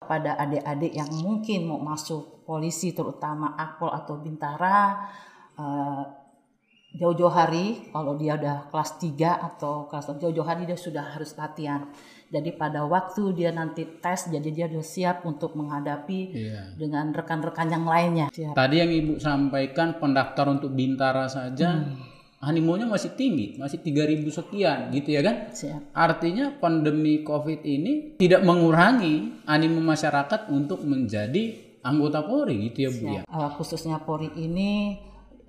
pada 0.00 0.32
adik-adik 0.40 0.96
yang 0.96 1.10
mungkin 1.20 1.68
mau 1.68 1.80
masuk 1.80 2.42
polisi 2.48 2.96
terutama 2.96 3.52
Akpol 3.54 3.92
atau 3.92 4.16
Bintara 4.16 5.06
uh, 5.60 6.02
jauh-jauh 6.96 7.30
hari 7.30 7.86
kalau 7.94 8.18
dia 8.18 8.34
udah 8.34 8.72
kelas 8.72 8.98
3 8.98 9.14
atau 9.54 9.86
kelas 9.86 10.10
jauh-jauh 10.18 10.46
hari 10.46 10.66
dia 10.66 10.74
sudah 10.74 11.14
harus 11.14 11.36
latihan. 11.38 11.86
Jadi 12.30 12.54
pada 12.54 12.86
waktu 12.86 13.34
dia 13.34 13.50
nanti 13.50 13.86
tes 13.98 14.30
jadi 14.30 14.48
dia 14.50 14.66
sudah 14.70 14.86
siap 14.86 15.16
untuk 15.26 15.54
menghadapi 15.58 16.20
iya. 16.30 16.74
dengan 16.74 17.10
rekan-rekan 17.10 17.70
yang 17.70 17.86
lainnya. 17.86 18.26
Siap. 18.30 18.54
Tadi 18.54 18.74
yang 18.78 18.90
Ibu 18.90 19.18
sampaikan 19.18 19.98
pendaftar 19.98 20.46
untuk 20.50 20.74
Bintara 20.74 21.26
saja 21.26 21.74
hmm. 21.74 22.09
Animonya 22.40 22.88
masih 22.88 23.12
tinggi, 23.12 23.60
masih 23.60 23.84
3000 23.84 24.24
sekian 24.32 24.78
gitu 24.96 25.12
ya 25.12 25.20
kan? 25.20 25.36
Siap. 25.52 25.92
Artinya 25.92 26.56
pandemi 26.56 27.20
Covid 27.20 27.60
ini 27.68 28.16
tidak 28.16 28.40
mengurangi 28.42 29.44
animo 29.44 29.84
masyarakat 29.84 30.48
untuk 30.48 30.80
menjadi 30.88 31.70
anggota 31.84 32.24
Polri 32.24 32.72
gitu 32.72 32.78
ya 32.88 32.90
Bu 32.96 33.04
ya. 33.20 33.22
Uh, 33.28 33.50
khususnya 33.60 34.00
Polri 34.00 34.32
ini 34.40 34.96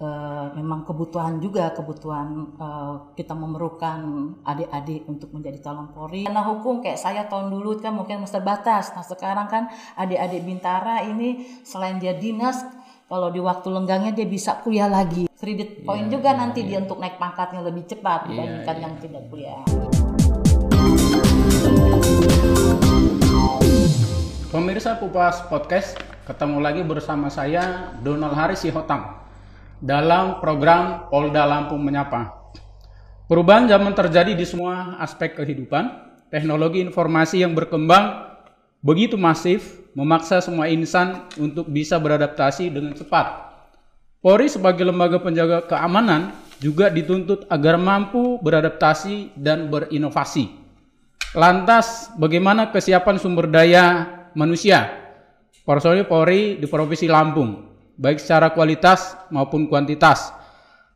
uh, 0.02 0.52
memang 0.58 0.84
kebutuhan 0.84 1.38
juga 1.40 1.72
kebutuhan 1.72 2.58
uh, 2.58 3.16
kita 3.16 3.38
memerlukan 3.38 4.00
adik-adik 4.44 5.05
untuk 5.08 5.31
menjadi 5.31 5.64
calon 5.64 5.94
Polri. 5.94 6.28
Karena 6.28 6.44
hukum 6.44 6.84
kayak 6.84 7.00
saya 7.00 7.23
tahun 7.28 7.53
dulu 7.53 7.80
kan 7.80 7.95
mungkin 7.95 8.26
masih 8.26 8.44
terbatas. 8.44 8.92
Nah 8.98 9.05
sekarang 9.05 9.48
kan 9.48 9.72
adik-adik 9.95 10.42
Bintara 10.44 11.05
ini 11.05 11.62
selain 11.64 12.02
dia 12.02 12.17
dinas, 12.17 12.64
kalau 13.12 13.28
di 13.28 13.44
waktu 13.44 13.68
lenggangnya 13.68 14.16
dia 14.16 14.24
bisa 14.24 14.64
kuliah 14.64 14.88
lagi. 14.88 15.28
Kredit 15.36 15.84
poin 15.84 16.08
yeah, 16.08 16.16
juga 16.16 16.32
yeah, 16.32 16.40
nanti 16.40 16.64
yeah. 16.64 16.68
dia 16.72 16.78
untuk 16.80 16.96
naik 16.96 17.20
pangkatnya 17.20 17.60
lebih 17.60 17.84
cepat 17.84 18.24
yeah, 18.24 18.28
dibandingkan 18.32 18.76
yeah. 18.80 18.84
yang 18.88 18.94
tidak 19.04 19.24
kuliah. 19.28 19.62
Pemirsa 24.48 24.96
Pupas 24.96 25.44
Podcast, 25.52 26.00
ketemu 26.24 26.64
lagi 26.64 26.88
bersama 26.88 27.28
saya 27.28 27.92
Donald 28.00 28.32
Haris 28.32 28.64
Sihotang 28.64 29.20
dalam 29.84 30.40
program 30.40 31.12
Polda 31.12 31.44
Lampung 31.44 31.84
Menyapa. 31.84 32.31
Perubahan 33.28 33.68
zaman 33.68 33.92
terjadi 33.92 34.40
di 34.40 34.48
semua 34.48 34.96
aspek 35.03 35.36
kehidupan. 35.36 36.16
Teknologi 36.31 36.80
informasi 36.80 37.44
yang 37.44 37.52
berkembang 37.59 38.31
begitu 38.82 39.16
masif 39.16 39.82
memaksa 39.96 40.42
semua 40.42 40.68
insan 40.68 41.30
untuk 41.38 41.70
bisa 41.70 41.96
beradaptasi 42.02 42.68
dengan 42.68 42.98
cepat. 42.98 43.54
Polri 44.22 44.50
sebagai 44.50 44.86
lembaga 44.86 45.18
penjaga 45.18 45.66
keamanan 45.66 46.34
juga 46.62 46.94
dituntut 46.94 47.50
agar 47.50 47.82
mampu 47.82 48.38
beradaptasi 48.42 49.34
dan 49.34 49.74
berinovasi. 49.74 50.54
Lantas, 51.34 52.14
bagaimana 52.20 52.70
kesiapan 52.70 53.18
sumber 53.18 53.50
daya 53.50 54.06
manusia? 54.38 54.94
Personil 55.66 56.06
Polri 56.06 56.62
di 56.62 56.68
Provinsi 56.70 57.09
Lampung 57.09 57.72
baik 58.02 58.18
secara 58.18 58.50
kualitas 58.50 59.14
maupun 59.30 59.70
kuantitas. 59.70 60.34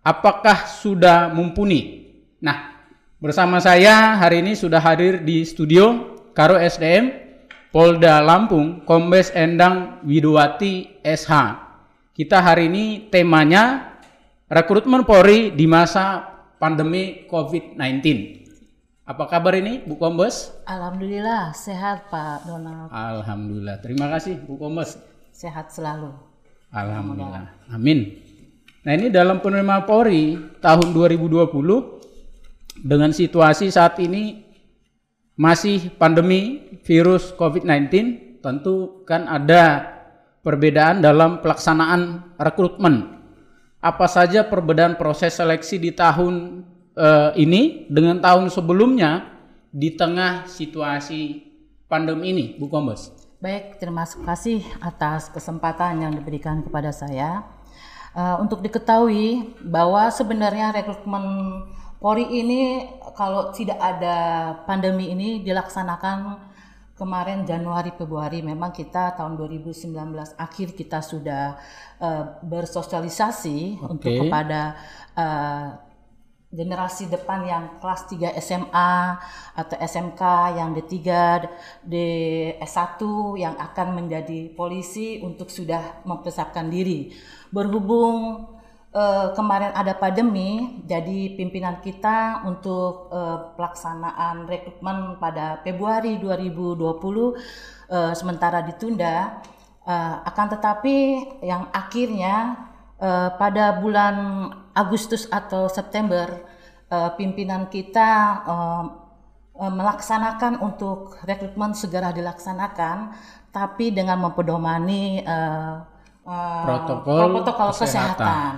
Apakah 0.02 0.66
sudah 0.66 1.30
mumpuni? 1.34 2.06
Nah, 2.42 2.82
bersama 3.22 3.62
saya 3.62 4.18
hari 4.18 4.42
ini 4.42 4.58
sudah 4.58 4.82
hadir 4.82 5.22
di 5.22 5.46
studio 5.46 6.14
Karo 6.36 6.60
SDM 6.60 7.25
Polda 7.76 8.24
Lampung 8.24 8.88
Kombes 8.88 9.36
Endang 9.36 10.00
Widowati 10.08 11.04
SH. 11.04 11.60
Kita 12.16 12.40
hari 12.40 12.72
ini 12.72 13.12
temanya 13.12 14.00
rekrutmen 14.48 15.04
Polri 15.04 15.52
di 15.52 15.68
masa 15.68 16.24
pandemi 16.56 17.28
COVID-19. 17.28 18.00
Apa 19.04 19.28
kabar 19.28 19.60
ini 19.60 19.84
Bu 19.84 20.00
Kombes? 20.00 20.56
Alhamdulillah 20.64 21.52
sehat 21.52 22.08
Pak 22.08 22.48
Donald. 22.48 22.88
Alhamdulillah. 22.96 23.84
Terima 23.84 24.08
kasih 24.08 24.40
Bu 24.40 24.56
Kombes. 24.56 24.96
Sehat 25.36 25.76
selalu. 25.76 26.16
Alhamdulillah. 26.72 27.76
Amin. 27.76 28.24
Nah 28.88 28.96
ini 28.96 29.12
dalam 29.12 29.44
penerimaan 29.44 29.84
Polri 29.84 30.40
tahun 30.64 30.96
2020 30.96 31.52
dengan 32.88 33.12
situasi 33.12 33.68
saat 33.68 34.00
ini 34.00 34.45
masih 35.36 35.92
pandemi 36.00 36.64
virus 36.88 37.36
COVID-19 37.36 37.92
tentu 38.40 39.04
kan 39.04 39.28
ada 39.28 39.96
perbedaan 40.46 41.04
dalam 41.04 41.44
pelaksanaan 41.44 42.36
rekrutmen. 42.40 43.20
Apa 43.84 44.06
saja 44.10 44.46
perbedaan 44.48 44.98
proses 44.98 45.38
seleksi 45.38 45.78
di 45.78 45.92
tahun 45.94 46.66
uh, 46.98 47.32
ini 47.38 47.86
dengan 47.92 48.18
tahun 48.22 48.50
sebelumnya 48.50 49.30
di 49.70 49.94
tengah 49.94 50.48
situasi 50.48 51.44
pandemi 51.86 52.32
ini, 52.34 52.46
Bu 52.58 52.72
Kombes? 52.72 53.12
Baik, 53.44 53.78
terima 53.78 54.08
kasih 54.08 54.64
atas 54.82 55.30
kesempatan 55.30 56.02
yang 56.02 56.14
diberikan 56.16 56.64
kepada 56.66 56.90
saya. 56.90 57.46
Uh, 58.16 58.40
untuk 58.40 58.64
diketahui 58.64 59.54
bahwa 59.60 60.08
sebenarnya 60.08 60.72
rekrutmen 60.72 61.68
Polri 62.06 62.38
ini 62.38 62.86
kalau 63.18 63.50
tidak 63.50 63.82
ada 63.82 64.18
pandemi 64.70 65.10
ini 65.10 65.42
dilaksanakan 65.42 66.38
kemarin 66.94 67.50
Januari 67.50 67.90
Februari 67.98 68.46
memang 68.46 68.70
kita 68.70 69.18
tahun 69.18 69.34
2019 69.34 69.90
akhir 70.38 70.78
kita 70.78 71.02
sudah 71.02 71.58
uh, 71.98 72.38
bersosialisasi 72.46 73.82
okay. 73.82 73.90
untuk 73.90 74.12
kepada 74.22 74.78
uh, 75.18 75.82
generasi 76.54 77.10
depan 77.10 77.42
yang 77.42 77.82
kelas 77.82 78.06
3 78.06 78.38
SMA 78.38 78.94
atau 79.58 79.76
SMK 79.82 80.22
yang 80.62 80.78
D3, 80.78 80.94
D 81.82 81.96
S1 82.62 83.02
yang 83.42 83.58
akan 83.58 83.98
menjadi 83.98 84.54
polisi 84.54 85.26
untuk 85.26 85.50
sudah 85.50 86.06
mempersiapkan 86.06 86.70
diri. 86.70 87.18
Berhubung 87.50 88.46
eh, 88.96 89.28
kemarin 89.36 89.76
ada 89.76 89.94
pandemi, 90.00 90.80
jadi 90.88 91.36
pimpinan 91.36 91.84
kita 91.84 92.48
untuk 92.48 93.12
eh, 93.12 93.38
pelaksanaan 93.60 94.48
rekrutmen 94.48 95.20
pada 95.20 95.60
Februari 95.62 96.16
2020 96.18 96.80
eh, 97.92 98.14
sementara 98.16 98.64
ditunda. 98.64 99.44
Eh, 99.86 100.16
akan 100.26 100.48
tetapi 100.58 100.98
yang 101.46 101.70
akhirnya 101.70 102.66
uh, 103.00 103.30
pada 103.36 103.80
bulan 103.80 104.16
Agustus 104.76 105.28
atau 105.32 105.68
September 105.72 106.44
uh, 106.92 107.14
pimpinan 107.16 107.68
kita 107.72 108.10
uh, 108.44 108.84
uh, 109.60 109.72
melaksanakan 109.72 110.60
untuk 110.60 111.20
rekrutmen 111.24 111.76
segera 111.76 112.12
dilaksanakan, 112.12 113.16
tapi 113.52 113.92
dengan 113.96 114.20
mempedomani 114.26 115.24
uh, 115.24 115.84
uh, 116.28 116.66
protokol, 116.68 117.40
protokol 117.40 117.70
kesehatan. 117.72 117.84
kesehatan 117.86 118.54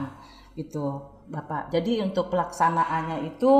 itu 0.57 0.85
Bapak. 1.27 1.69
Jadi 1.75 1.99
untuk 1.99 2.31
pelaksanaannya 2.31 3.27
itu 3.27 3.51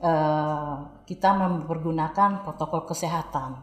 uh, 0.00 1.02
kita 1.02 1.34
mempergunakan 1.34 2.46
protokol 2.46 2.86
kesehatan 2.86 3.58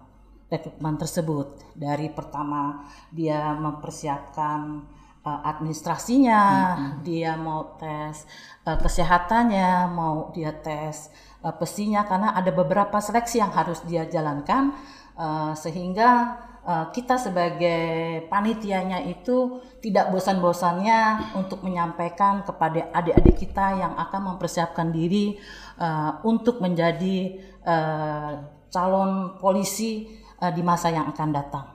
rekrutmen 0.50 0.98
tersebut 1.00 1.62
dari 1.78 2.12
pertama 2.12 2.84
dia 3.14 3.56
mempersiapkan 3.56 4.84
uh, 5.24 5.42
administrasinya, 5.46 6.44
hmm. 6.44 6.92
dia 7.06 7.40
mau 7.40 7.80
tes 7.80 8.28
uh, 8.68 8.76
kesehatannya, 8.76 9.88
mau 9.88 10.36
dia 10.36 10.52
tes 10.52 11.08
uh, 11.40 11.56
pesinya 11.56 12.04
karena 12.04 12.36
ada 12.36 12.52
beberapa 12.52 13.00
seleksi 13.00 13.40
yang 13.40 13.56
harus 13.56 13.80
dia 13.88 14.04
jalankan 14.04 14.76
uh, 15.16 15.56
sehingga 15.56 16.44
kita 16.70 17.18
sebagai 17.18 18.26
panitianya 18.30 19.02
itu 19.10 19.58
tidak 19.82 20.14
bosan-bosannya 20.14 21.34
untuk 21.34 21.66
menyampaikan 21.66 22.46
kepada 22.46 22.94
adik-adik 22.94 23.42
kita 23.42 23.80
yang 23.80 23.94
akan 23.98 24.36
mempersiapkan 24.36 24.94
diri 24.94 25.40
uh, 25.82 26.22
untuk 26.28 26.62
menjadi 26.62 27.40
uh, 27.64 28.32
calon 28.70 29.40
polisi 29.42 30.14
uh, 30.44 30.52
di 30.54 30.62
masa 30.62 30.94
yang 30.94 31.10
akan 31.10 31.30
datang. 31.34 31.66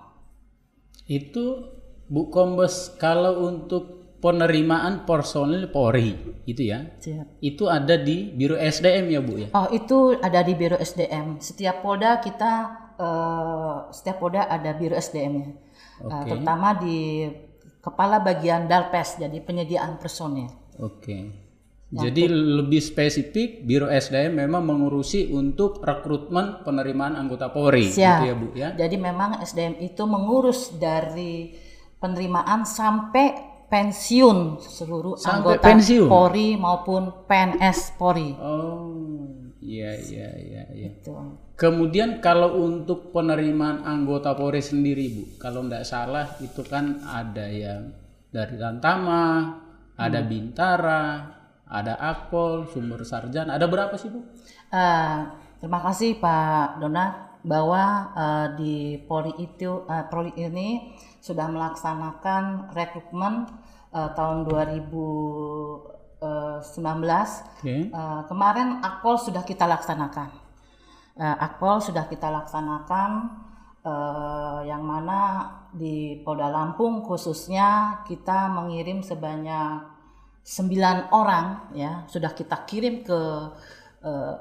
Itu 1.11 1.75
Bu 2.05 2.29
Kombes, 2.29 2.94
kalau 3.00 3.49
untuk 3.49 4.17
penerimaan 4.20 5.05
personil 5.05 5.69
Polri 5.69 6.17
itu 6.49 6.64
ya, 6.64 6.97
Siap. 6.97 7.44
itu 7.44 7.69
ada 7.69 7.97
di 8.00 8.32
Biro 8.32 8.56
SDM 8.56 9.05
ya 9.12 9.20
Bu 9.20 9.35
ya? 9.37 9.49
Oh 9.52 9.69
itu 9.69 10.17
ada 10.20 10.40
di 10.40 10.56
Biro 10.56 10.76
SDM. 10.81 11.40
Setiap 11.40 11.85
Polda 11.85 12.20
kita, 12.25 12.84
uh, 12.99 13.88
setiap 13.91 14.20
Polda 14.23 14.46
ada 14.46 14.75
Biro 14.75 14.94
SDM-nya. 14.99 15.50
Okay. 16.00 16.11
Uh, 16.11 16.23
terutama 16.26 16.69
di 16.79 17.29
Kepala 17.85 18.20
Bagian 18.25 18.64
Dalpes, 18.64 19.20
jadi 19.20 19.38
penyediaan 19.44 20.00
personil. 20.00 20.49
Oke. 20.81 21.02
Okay. 21.05 21.23
Jadi 21.94 22.26
lebih 22.26 22.82
spesifik 22.82 23.62
Biro 23.62 23.87
SDM 23.87 24.43
memang 24.43 24.67
mengurusi 24.67 25.31
untuk 25.31 25.79
rekrutmen 25.79 26.67
penerimaan 26.67 27.14
anggota 27.14 27.55
Polri, 27.55 27.87
Siap. 27.87 28.19
gitu 28.19 28.25
ya 28.26 28.35
Bu 28.35 28.46
ya. 28.50 28.69
Jadi 28.75 28.97
memang 28.99 29.38
SDM 29.38 29.79
itu 29.79 30.02
mengurus 30.02 30.75
dari 30.75 31.55
penerimaan 32.02 32.67
sampai 32.67 33.55
pensiun 33.70 34.58
seluruh 34.58 35.14
sampai 35.14 35.55
anggota 35.55 35.67
pensiun. 35.70 36.08
Polri 36.11 36.58
maupun 36.58 37.02
PNS 37.31 37.94
Polri. 37.94 38.35
Oh, 38.43 38.94
Iya, 39.75 39.93
iya, 39.99 40.29
iya, 40.38 40.62
iya. 40.71 40.91
Itu. 40.94 41.12
Kemudian 41.59 42.23
kalau 42.23 42.62
untuk 42.62 43.11
penerimaan 43.11 43.82
anggota 43.82 44.35
Polri 44.35 44.62
sendiri, 44.62 45.06
Bu, 45.11 45.23
kalau 45.43 45.67
tidak 45.67 45.85
salah 45.87 46.26
itu 46.43 46.62
kan 46.67 47.03
ada 47.06 47.47
yang 47.47 47.94
dari 48.31 48.59
Lantama, 48.59 49.59
ada 49.94 50.21
Bintara, 50.26 51.03
ada 51.67 51.94
Akpol, 51.99 52.67
Sumber 52.71 53.03
Sarjana, 53.06 53.55
ada 53.55 53.67
berapa 53.71 53.94
sih, 53.94 54.11
Bu? 54.11 54.23
Eh, 54.75 55.17
terima 55.62 55.81
kasih 55.87 56.19
Pak 56.19 56.82
Donat 56.82 57.38
bahwa 57.47 58.11
eh, 58.17 58.47
di 58.59 58.75
Polri 59.06 59.37
itu 59.38 59.87
eh, 59.87 60.05
Polri 60.11 60.32
ini 60.35 60.97
sudah 61.23 61.47
melaksanakan 61.47 62.75
rekrutmen 62.75 63.47
eh, 63.94 64.11
tahun 64.19 64.49
2019. 64.50 66.04
Oke. 67.61 67.88
Eh, 67.93 68.21
kemarin 68.29 68.81
Akpol 68.81 69.21
sudah 69.21 69.44
kita 69.44 69.69
laksanakan. 69.69 70.29
Eh, 71.15 71.37
Akpol 71.38 71.79
sudah 71.79 72.11
kita 72.11 72.26
laksanakan 72.32 73.11
eh, 73.87 74.61
yang 74.67 74.82
mana 74.82 75.47
di 75.71 76.19
Polda 76.26 76.50
Lampung 76.50 77.06
khususnya 77.06 78.00
kita 78.09 78.50
mengirim 78.50 79.05
sebanyak 79.05 79.94
9 80.44 81.09
orang 81.15 81.73
ya 81.73 82.05
sudah 82.05 82.37
kita 82.37 82.69
kirim 82.69 83.06
ke 83.06 83.21
eh, 84.05 84.35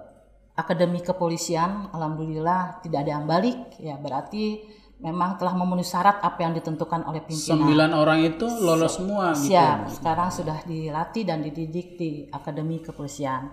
Akademi 0.54 1.02
Kepolisian. 1.02 1.90
Alhamdulillah 1.94 2.84
tidak 2.86 3.06
ada 3.06 3.12
yang 3.18 3.26
balik 3.26 3.78
ya 3.82 3.98
berarti 3.98 4.62
memang 5.04 5.36
telah 5.36 5.52
memenuhi 5.52 5.84
syarat 5.84 6.24
apa 6.24 6.40
yang 6.48 6.56
ditentukan 6.56 7.04
oleh 7.04 7.20
pimpinan. 7.20 7.60
Sembilan 7.60 7.92
orang 7.92 8.20
itu 8.24 8.48
lolos 8.48 8.96
semua 8.96 9.36
gitu. 9.36 9.52
Siap, 9.52 10.00
sekarang 10.00 10.32
sudah 10.32 10.58
dilatih 10.64 11.24
dan 11.28 11.44
dididik 11.44 12.00
di 12.00 12.24
Akademi 12.32 12.80
Kepolisian. 12.80 13.52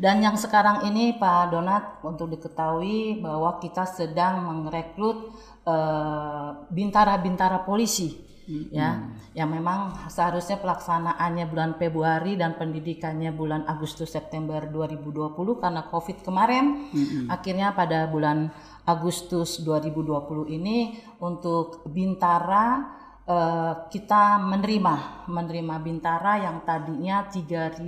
Dan 0.00 0.24
yang 0.24 0.40
sekarang 0.40 0.88
ini 0.88 1.20
Pak 1.20 1.52
Donat 1.52 2.00
untuk 2.00 2.32
diketahui 2.32 3.20
bahwa 3.20 3.60
kita 3.60 3.84
sedang 3.84 4.64
merekrut 4.64 5.36
eh, 5.68 6.48
bintara-bintara 6.72 7.60
polisi 7.68 8.26
ya 8.70 9.10
yang 9.34 9.50
memang 9.50 10.06
seharusnya 10.06 10.62
pelaksanaannya 10.62 11.44
bulan 11.50 11.70
Februari 11.74 12.38
dan 12.38 12.54
pendidikannya 12.54 13.34
bulan 13.34 13.66
Agustus 13.66 14.14
September 14.14 14.62
2020 14.70 15.34
karena 15.58 15.82
Covid 15.90 16.22
kemarin 16.22 16.86
akhirnya 17.26 17.74
pada 17.74 18.06
bulan 18.06 18.54
Agustus 18.86 19.66
2020 19.66 20.46
ini 20.54 20.94
untuk 21.18 21.82
bintara 21.90 22.94
eh, 23.26 23.74
kita 23.90 24.38
menerima 24.38 25.26
menerima 25.26 25.74
bintara 25.82 26.38
yang 26.38 26.62
tadinya 26.62 27.26
3000 27.26 27.82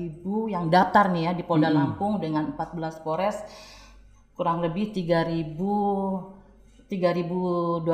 yang 0.51 0.67
daftar 0.67 1.15
nih 1.15 1.31
ya 1.31 1.33
di 1.39 1.47
Polda 1.47 1.71
Lampung 1.71 2.19
dengan 2.19 2.59
14 2.59 3.07
Polres 3.07 3.39
kurang 4.35 4.59
lebih 4.59 4.91
3000 4.91 5.55
3279 6.89 7.85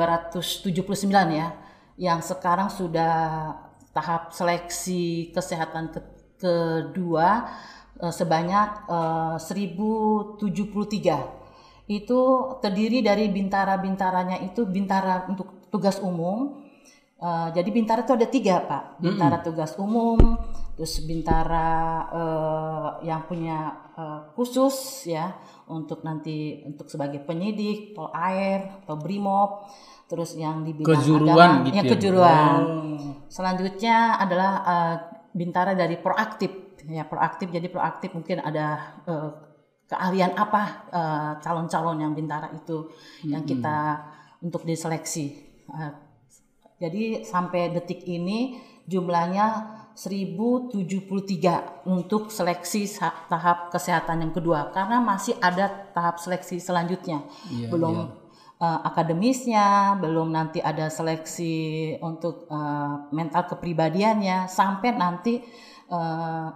ya 1.35 1.51
yang 1.99 2.23
sekarang 2.23 2.71
sudah 2.71 3.51
tahap 3.91 4.31
seleksi 4.31 5.35
kesehatan 5.35 5.91
ke- 5.93 6.01
kedua 6.41 7.45
eh, 8.01 8.09
sebanyak 8.09 8.89
eh, 8.89 9.37
1073 9.37 11.44
itu 11.85 12.19
terdiri 12.61 13.05
dari 13.05 13.29
bintara-bintaranya 13.29 14.41
itu 14.41 14.65
bintara 14.65 15.29
untuk 15.29 15.69
tugas 15.69 16.01
umum. 16.01 16.65
Eh, 17.15 17.49
jadi 17.55 17.69
bintara 17.69 18.03
itu 18.03 18.13
ada 18.13 18.27
tiga 18.27 18.55
pak. 18.65 18.83
Bintara 18.99 19.39
tugas 19.45 19.77
umum 19.77 20.17
terus 20.75 20.99
bintara 21.07 21.71
eh, 22.11 22.89
yang 23.07 23.23
punya 23.23 23.87
eh, 23.95 24.21
khusus 24.35 25.07
ya 25.07 25.31
untuk 25.71 26.03
nanti 26.03 26.61
untuk 26.67 26.91
sebagai 26.91 27.23
penyidik 27.23 27.95
pol 27.95 28.11
air 28.11 28.83
atau 28.83 28.99
brimob 28.99 29.71
terus 30.05 30.35
yang 30.37 30.61
di 30.67 30.75
bidang 30.75 30.99
Kejuruan 30.99 31.33
agama, 31.33 31.65
gitu 31.65 31.75
yang 31.79 31.87
ya, 31.87 31.91
kejuruan. 31.95 32.59
Oh. 32.61 33.11
selanjutnya 33.31 34.19
adalah 34.19 34.51
eh, 34.67 34.95
bintara 35.31 35.71
dari 35.73 35.95
proaktif 35.95 36.65
ya 36.85 37.07
proaktif. 37.07 37.49
Jadi 37.49 37.67
proaktif 37.71 38.13
mungkin 38.13 38.43
ada 38.43 38.99
eh, 39.07 39.29
keahlian 39.85 40.33
apa 40.33 40.63
eh, 40.89 41.31
calon-calon 41.41 42.01
yang 42.01 42.13
bintara 42.17 42.49
itu 42.53 42.89
yang 43.25 43.45
kita 43.45 44.01
untuk 44.41 44.65
diseleksi. 44.65 45.25
Eh, 45.69 45.93
jadi 46.81 47.23
sampai 47.23 47.71
detik 47.71 48.03
ini 48.03 48.59
jumlahnya 48.85 49.75
1073 49.95 51.87
untuk 51.87 52.27
seleksi 52.27 52.83
tahap 53.31 53.71
kesehatan 53.71 54.27
yang 54.27 54.33
kedua 54.35 54.75
karena 54.75 54.99
masih 54.99 55.39
ada 55.39 55.71
tahap 55.95 56.19
seleksi 56.19 56.59
selanjutnya. 56.59 57.23
Iya, 57.47 57.71
belum 57.71 57.95
eh, 58.59 58.79
akademisnya, 58.91 59.95
belum 60.03 60.35
nanti 60.35 60.59
ada 60.59 60.91
seleksi 60.91 61.95
untuk 62.03 62.51
eh, 62.51 62.93
mental 63.15 63.47
kepribadiannya 63.55 64.51
sampai 64.51 64.89
nanti 64.99 65.39
eh, 65.87 66.47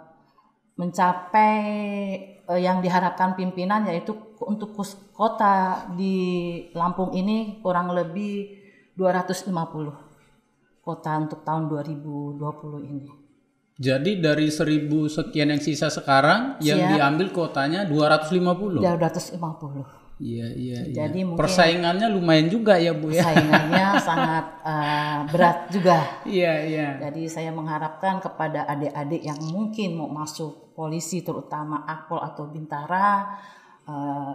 mencapai 0.75 1.55
eh, 2.50 2.60
yang 2.60 2.81
diharapkan 2.81 3.38
pimpinan 3.38 3.86
yaitu 3.86 4.18
untuk 4.42 4.74
kota 5.13 5.86
di 5.94 6.16
Lampung 6.74 7.13
ini 7.13 7.62
kurang 7.62 7.94
lebih 7.94 8.57
250 8.98 10.10
kota 10.84 11.12
untuk 11.22 11.46
tahun 11.46 11.69
2020 11.69 12.42
ini. 12.90 13.07
Jadi 13.80 14.19
dari 14.19 14.51
seribu 14.51 15.07
sekian 15.07 15.56
yang 15.56 15.63
sisa 15.63 15.88
sekarang 15.88 16.60
yang 16.60 16.84
Siap. 16.84 16.92
diambil 17.00 17.28
kotanya 17.31 17.88
250. 17.88 18.84
Udah 18.84 19.00
250. 19.00 19.99
Iya, 20.19 20.51
iya, 20.51 20.77
iya. 20.83 20.95
Jadi 21.07 21.24
mungkin 21.24 21.39
Persaingannya 21.39 22.12
lumayan 22.12 22.51
juga 22.51 22.75
ya, 22.75 22.92
Bu 22.92 23.07
ya. 23.07 23.24
saingannya 23.24 23.86
sangat 24.07 24.45
eh, 24.68 25.18
berat 25.31 25.57
juga. 25.71 25.98
Iya, 26.27 26.54
iya. 26.68 26.88
Jadi 27.00 27.24
saya 27.31 27.56
mengharapkan 27.56 28.19
kepada 28.19 28.68
adik-adik 28.68 29.24
yang 29.24 29.39
mungkin 29.48 29.95
mau 29.95 30.12
masuk 30.12 30.75
polisi 30.75 31.24
terutama 31.24 31.88
Akpol 31.88 32.19
atau 32.19 32.51
Bintara 32.51 33.39
eh, 33.88 34.31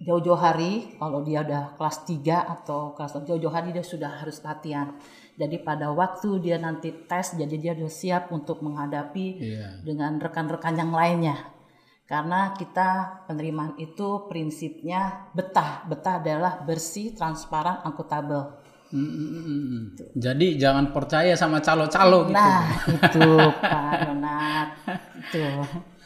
jauh-jauh 0.00 0.36
hari 0.36 0.96
kalau 0.96 1.24
dia 1.24 1.40
udah 1.40 1.76
kelas 1.76 2.04
3 2.04 2.56
atau 2.56 2.92
kelas 2.92 3.16
jauh-jauh 3.24 3.52
hari 3.52 3.76
dia 3.76 3.84
sudah 3.84 4.24
harus 4.24 4.40
latihan. 4.40 4.96
Jadi 5.36 5.60
pada 5.60 5.92
waktu 5.92 6.40
dia 6.40 6.56
nanti 6.56 6.88
tes 7.04 7.36
jadi 7.36 7.56
dia 7.60 7.72
sudah 7.76 7.92
siap 7.92 8.24
untuk 8.32 8.64
menghadapi 8.64 9.26
Iya. 9.44 9.68
dengan 9.84 10.16
rekan-rekan 10.16 10.72
yang 10.72 10.88
lainnya. 10.88 11.36
Karena 12.06 12.54
kita 12.54 13.22
penerimaan 13.26 13.74
itu 13.82 14.30
prinsipnya 14.30 15.26
betah. 15.34 15.82
Betah 15.90 16.22
adalah 16.22 16.62
bersih, 16.62 17.18
transparan, 17.18 17.82
akuntabel. 17.82 18.62
Mm, 18.94 19.02
mm, 19.02 19.28
mm, 19.34 19.42
mm. 19.42 19.84
Jadi 20.14 20.54
jangan 20.54 20.94
percaya 20.94 21.34
sama 21.34 21.58
calo-calo 21.58 22.30
gitu. 22.30 22.38
Nah, 22.38 22.62
itu 22.86 23.30
Pak 23.58 23.94
Donat. 24.06 24.68
Itu. 25.18 25.46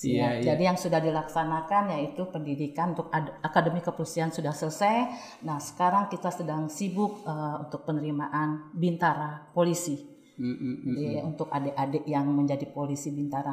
Siap. 0.00 0.08
Iya, 0.08 0.28
iya. 0.40 0.44
Jadi 0.56 0.62
yang 0.64 0.80
sudah 0.80 0.96
dilaksanakan 0.96 1.92
yaitu 1.92 2.24
pendidikan 2.32 2.96
untuk 2.96 3.12
ad- 3.12 3.36
akademi 3.44 3.84
kepolisian 3.84 4.32
sudah 4.32 4.56
selesai. 4.56 5.12
Nah, 5.44 5.60
sekarang 5.60 6.08
kita 6.08 6.32
sedang 6.32 6.72
sibuk 6.72 7.20
eh, 7.28 7.56
untuk 7.68 7.84
penerimaan 7.84 8.72
bintara 8.72 9.52
polisi. 9.52 10.00
Mm, 10.40 10.56
mm, 10.56 10.56
mm. 10.56 10.94
Jadi 10.96 11.20
untuk 11.20 11.52
adik-adik 11.52 12.08
yang 12.08 12.24
menjadi 12.32 12.64
polisi 12.72 13.12
bintara. 13.12 13.52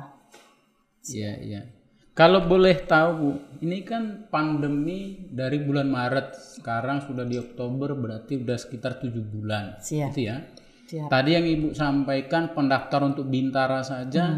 Iya, 1.04 1.32
iya. 1.44 1.62
Kalau 2.18 2.42
boleh 2.50 2.82
tahu, 2.82 3.10
Bu, 3.14 3.30
ini 3.62 3.86
kan 3.86 4.26
pandemi 4.34 5.30
dari 5.30 5.62
bulan 5.62 5.86
Maret, 5.86 6.58
sekarang 6.58 7.06
sudah 7.06 7.22
di 7.22 7.38
Oktober, 7.38 7.94
berarti 7.94 8.42
udah 8.42 8.58
sekitar 8.58 8.98
tujuh 8.98 9.22
bulan. 9.22 9.78
Siap. 9.78 10.18
Gitu 10.18 10.26
ya. 10.26 10.42
Siap. 10.90 11.14
Tadi 11.14 11.30
yang 11.38 11.46
Ibu 11.46 11.78
sampaikan 11.78 12.58
pendaftar 12.58 13.06
untuk 13.06 13.30
Bintara 13.30 13.86
saja 13.86 14.34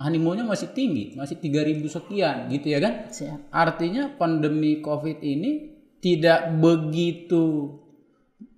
animonya 0.00 0.48
masih 0.48 0.72
tinggi, 0.72 1.12
masih 1.12 1.36
3000 1.36 1.92
sekian 1.92 2.48
gitu 2.48 2.72
ya 2.72 2.80
kan? 2.80 3.12
Siap. 3.12 3.52
Artinya 3.52 4.16
pandemi 4.16 4.80
Covid 4.80 5.20
ini 5.20 5.76
tidak 6.00 6.56
begitu 6.56 7.76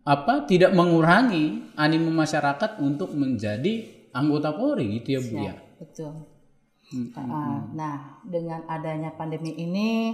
apa 0.07 0.47
tidak 0.47 0.71
mengurangi 0.75 1.75
animo 1.75 2.15
masyarakat 2.15 2.79
untuk 2.79 3.15
menjadi 3.19 4.07
anggota 4.15 4.55
Polri 4.55 5.03
gitu 5.03 5.09
ya 5.19 5.21
Bu 5.27 5.35
ya. 5.43 5.55
Betul. 5.83 6.32
Uh, 6.93 7.73
Nah, 7.73 8.21
dengan 8.21 8.69
adanya 8.69 9.17
pandemi 9.17 9.57
ini 9.57 10.13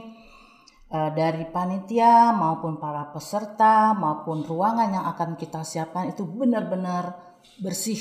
uh, 0.94 1.10
dari 1.10 1.42
panitia 1.50 2.30
maupun 2.32 2.78
para 2.78 3.10
peserta 3.10 3.92
maupun 3.98 4.46
ruangan 4.46 4.88
yang 4.94 5.06
akan 5.10 5.34
kita 5.34 5.66
siapkan 5.66 6.14
itu 6.14 6.22
benar-benar 6.22 7.18
bersih 7.58 7.98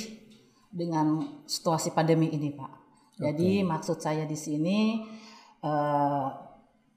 dengan 0.69 1.25
situasi 1.49 1.91
pandemi 1.95 2.29
ini, 2.29 2.53
Pak. 2.53 2.71
Jadi 3.17 3.65
maksud 3.65 3.97
saya 3.97 4.29
di 4.29 4.37
sini 4.37 5.01
uh, 5.65 6.27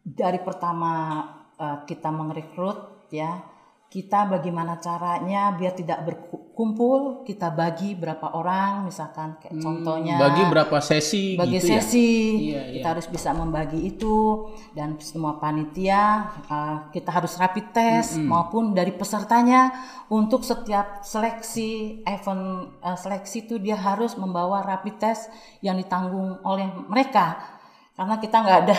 dari 0.05 0.41
pertama 0.45 1.25
uh, 1.57 1.79
kita 1.89 2.13
merekrut 2.13 3.09
ya, 3.09 3.41
kita 3.91 4.31
bagaimana 4.31 4.79
caranya 4.79 5.51
biar 5.59 5.75
tidak 5.75 6.07
berku- 6.07 6.55
kumpul 6.55 7.27
kita 7.27 7.51
bagi 7.51 7.99
berapa 7.99 8.39
orang 8.39 8.87
misalkan 8.87 9.35
kayak 9.43 9.59
contohnya 9.59 10.15
Bagi 10.15 10.47
berapa 10.47 10.79
sesi 10.79 11.35
bagi 11.35 11.59
gitu 11.59 11.67
ya? 11.67 11.83
sesi. 11.83 12.11
Iya, 12.55 12.63
kita 12.79 12.87
harus 12.95 13.07
bisa 13.11 13.35
membagi 13.35 13.83
itu 13.83 14.47
dan 14.79 14.95
semua 15.03 15.43
panitia 15.43 16.23
uh, 16.47 16.87
kita 16.95 17.11
harus 17.11 17.35
rapid 17.35 17.67
test 17.75 18.15
maupun 18.23 18.79
dari 18.79 18.95
pesertanya 18.95 19.75
untuk 20.07 20.47
setiap 20.47 21.03
seleksi 21.03 22.05
event 22.07 22.71
uh, 22.87 22.95
seleksi 22.95 23.51
itu 23.51 23.59
dia 23.59 23.75
harus 23.75 24.15
membawa 24.15 24.63
rapid 24.63 25.03
test 25.03 25.35
yang 25.67 25.75
ditanggung 25.75 26.39
oleh 26.47 26.71
mereka. 26.87 27.43
Karena 27.99 28.23
kita 28.23 28.37
nggak 28.39 28.59
ada. 28.71 28.79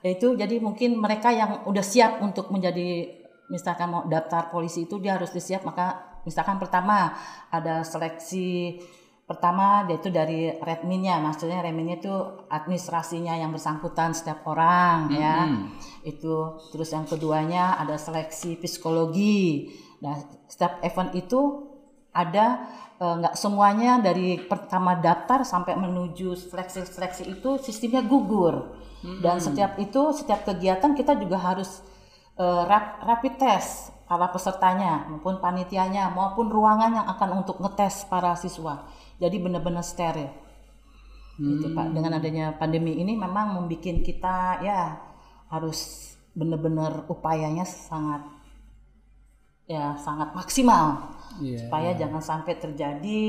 Itu 0.14 0.38
jadi 0.38 0.62
mungkin 0.62 0.94
mereka 0.94 1.34
yang 1.34 1.66
udah 1.66 1.82
siap 1.82 2.22
untuk 2.22 2.54
menjadi 2.54 3.18
misalkan 3.48 3.88
mau 3.88 4.04
daftar 4.04 4.52
polisi 4.52 4.84
itu 4.84 5.00
dia 5.00 5.16
harus 5.16 5.32
disiap 5.32 5.64
maka 5.64 6.20
misalkan 6.28 6.60
pertama 6.60 7.16
ada 7.48 7.80
seleksi 7.80 8.76
pertama 9.28 9.84
yaitu 9.92 10.08
dari 10.08 10.56
redminnya 10.56 11.20
maksudnya 11.20 11.60
redminnya 11.60 12.00
itu 12.00 12.14
administrasinya 12.48 13.36
yang 13.36 13.52
bersangkutan 13.52 14.16
setiap 14.16 14.40
orang 14.48 15.12
ya. 15.12 15.36
Itu 16.00 16.56
terus 16.72 16.88
yang 16.96 17.04
keduanya 17.04 17.76
ada 17.76 18.00
seleksi 18.00 18.56
psikologi. 18.56 19.68
Nah 20.00 20.16
setiap 20.48 20.80
event 20.80 21.12
itu 21.12 21.40
ada 22.16 22.64
eh, 22.96 23.14
nggak 23.20 23.36
semuanya 23.36 24.00
dari 24.00 24.40
pertama 24.40 24.96
daftar 24.96 25.44
sampai 25.44 25.76
menuju 25.76 26.32
seleksi-seleksi 26.48 27.28
itu 27.28 27.60
sistemnya 27.60 28.00
gugur. 28.00 28.80
Dan 28.98 29.38
setiap 29.38 29.78
itu 29.78 30.10
setiap 30.10 30.42
kegiatan 30.42 30.90
kita 30.96 31.14
juga 31.20 31.38
harus 31.38 31.84
eh, 32.38 32.62
rap- 32.64 33.02
rapid 33.02 33.34
test 33.36 33.92
para 34.08 34.32
pesertanya 34.32 35.04
maupun 35.12 35.36
panitianya 35.36 36.08
maupun 36.08 36.48
ruangan 36.48 36.96
yang 36.96 37.06
akan 37.12 37.44
untuk 37.44 37.60
ngetes 37.60 38.08
para 38.08 38.32
siswa. 38.38 38.88
Jadi 39.20 39.36
benar-benar 39.36 39.84
steril. 39.84 40.32
Gitu 41.38 41.70
pak. 41.76 41.92
Dengan 41.92 42.18
adanya 42.18 42.56
pandemi 42.56 42.98
ini 42.98 43.14
memang 43.14 43.54
membuat 43.54 44.02
kita 44.02 44.64
ya 44.64 44.96
harus 45.52 46.10
benar-benar 46.32 47.06
upayanya 47.06 47.68
sangat 47.68 48.24
ya 49.68 49.94
sangat 50.00 50.32
maksimal. 50.32 51.14
Iya, 51.38 51.68
supaya 51.68 51.92
jangan 51.92 52.24
sampai 52.24 52.56
terjadi 52.56 53.20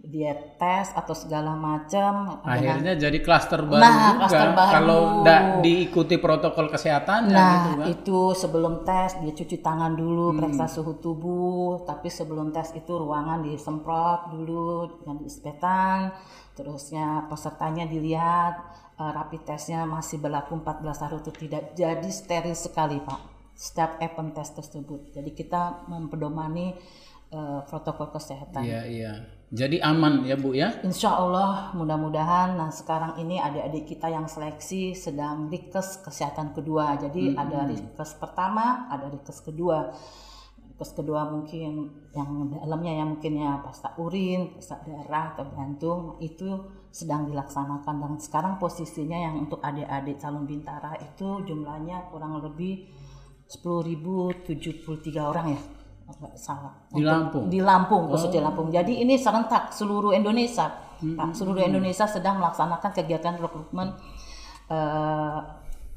dia 0.00 0.32
tes 0.56 0.88
atau 0.90 1.12
segala 1.12 1.52
macam 1.52 2.40
dengan 2.40 2.56
Akhirnya 2.56 2.96
jadi 2.96 3.18
klaster 3.20 3.60
baru 3.60 3.78
Nah, 3.78 3.92
juga 3.92 4.16
klaster 4.18 4.48
baru. 4.50 4.72
kalau 4.72 4.98
tidak 5.20 5.42
diikuti 5.60 6.16
protokol 6.16 6.66
kesehatan 6.68 7.20
gitu 7.26 7.36
Nah, 7.36 7.56
kan. 7.76 7.86
itu 7.86 8.18
sebelum 8.32 8.80
tes 8.80 9.20
dia 9.20 9.30
cuci 9.30 9.60
tangan 9.60 9.92
dulu, 9.92 10.32
periksa 10.34 10.66
suhu 10.66 10.96
tubuh, 10.96 11.84
tapi 11.84 12.08
sebelum 12.08 12.48
tes 12.48 12.72
itu 12.72 12.88
ruangan 12.90 13.44
disemprot 13.44 14.32
dulu 14.32 14.70
dengan 14.98 15.20
disinfektan, 15.20 16.16
terusnya 16.54 17.28
pesertanya 17.28 17.84
dilihat 17.84 18.54
eh, 18.96 19.10
rapid 19.10 19.44
testnya 19.46 19.84
masih 19.84 20.16
berlaku 20.16 20.56
14 20.56 20.80
hari 20.98 21.14
atau 21.14 21.32
tidak. 21.32 21.72
Jadi 21.72 22.08
steril 22.08 22.52
sekali, 22.52 23.00
Pak. 23.00 23.20
Setiap 23.52 24.00
event 24.00 24.32
tes 24.32 24.48
tersebut. 24.50 25.12
Jadi 25.12 25.30
kita 25.30 25.84
mempedomani 25.86 26.72
eh, 27.30 27.60
protokol 27.64 28.08
kesehatan. 28.10 28.64
Iya, 28.64 28.82
iya. 28.84 29.14
Jadi 29.50 29.82
aman 29.82 30.22
ya, 30.22 30.38
Bu 30.38 30.54
ya? 30.54 30.78
Insya 30.86 31.10
Allah 31.10 31.74
mudah-mudahan. 31.74 32.54
Nah 32.54 32.70
sekarang 32.70 33.18
ini 33.18 33.42
adik-adik 33.42 33.82
kita 33.82 34.06
yang 34.06 34.30
seleksi 34.30 34.94
sedang 34.94 35.50
rikes 35.50 36.06
kesehatan 36.06 36.54
kedua. 36.54 36.94
Jadi 36.94 37.34
ada 37.34 37.66
rikes 37.66 38.14
pertama 38.14 38.86
ada 38.86 39.10
rikes 39.10 39.42
kedua. 39.42 39.90
Rikes 40.70 40.94
kedua 40.94 41.26
mungkin 41.26 41.90
yang 42.14 42.30
dalamnya 42.62 43.02
yang 43.02 43.18
mungkin 43.18 43.42
ya 43.42 43.58
pasta 43.58 43.90
urin 43.98 44.54
pasta 44.54 44.86
darah 44.86 45.34
atau 45.34 45.50
jantung 45.50 46.22
itu 46.22 46.70
sedang 46.94 47.26
dilaksanakan. 47.26 47.94
Dan 48.06 48.12
sekarang 48.22 48.54
posisinya 48.62 49.18
yang 49.18 49.34
untuk 49.50 49.58
adik-adik 49.66 50.22
calon 50.22 50.46
bintara 50.46 50.94
itu 51.02 51.42
jumlahnya 51.42 52.06
kurang 52.14 52.38
lebih 52.38 52.86
10.073 53.50 54.46
orang 55.18 55.58
ya 55.58 55.79
salah 56.34 56.74
Di 56.90 57.02
Lampung? 57.02 57.46
di 57.48 57.60
Lampung 57.62 58.10
khususnya 58.10 58.44
Lampung. 58.44 58.68
Jadi 58.68 59.00
ini 59.00 59.16
serentak 59.16 59.72
seluruh 59.72 60.12
Indonesia, 60.12 60.70
Pak. 61.00 61.32
Seluruh 61.32 61.64
Indonesia 61.64 62.04
sedang 62.04 62.38
melaksanakan 62.42 62.90
kegiatan 62.92 63.40
rekrutmen 63.40 63.94
eh, 64.70 65.38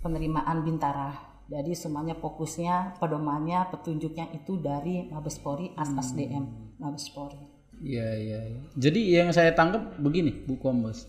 penerimaan 0.03 0.63
bintara. 0.63 1.11
Jadi 1.47 1.75
semuanya 1.75 2.15
fokusnya, 2.15 2.97
pedomannya, 2.97 3.67
petunjuknya 3.69 4.31
itu 4.31 4.57
dari 4.57 5.11
Mabes 5.11 5.37
Polri, 5.43 5.75
ASDM 5.75 6.75
Mabes 6.79 7.11
Polri. 7.11 7.39
Iya, 7.83 8.09
iya, 8.15 8.39
iya. 8.47 8.61
Jadi 8.79 9.01
yang 9.11 9.29
saya 9.35 9.51
tangkap 9.51 9.99
begini, 9.99 10.31
Bu 10.47 10.55
Kombes. 10.55 11.03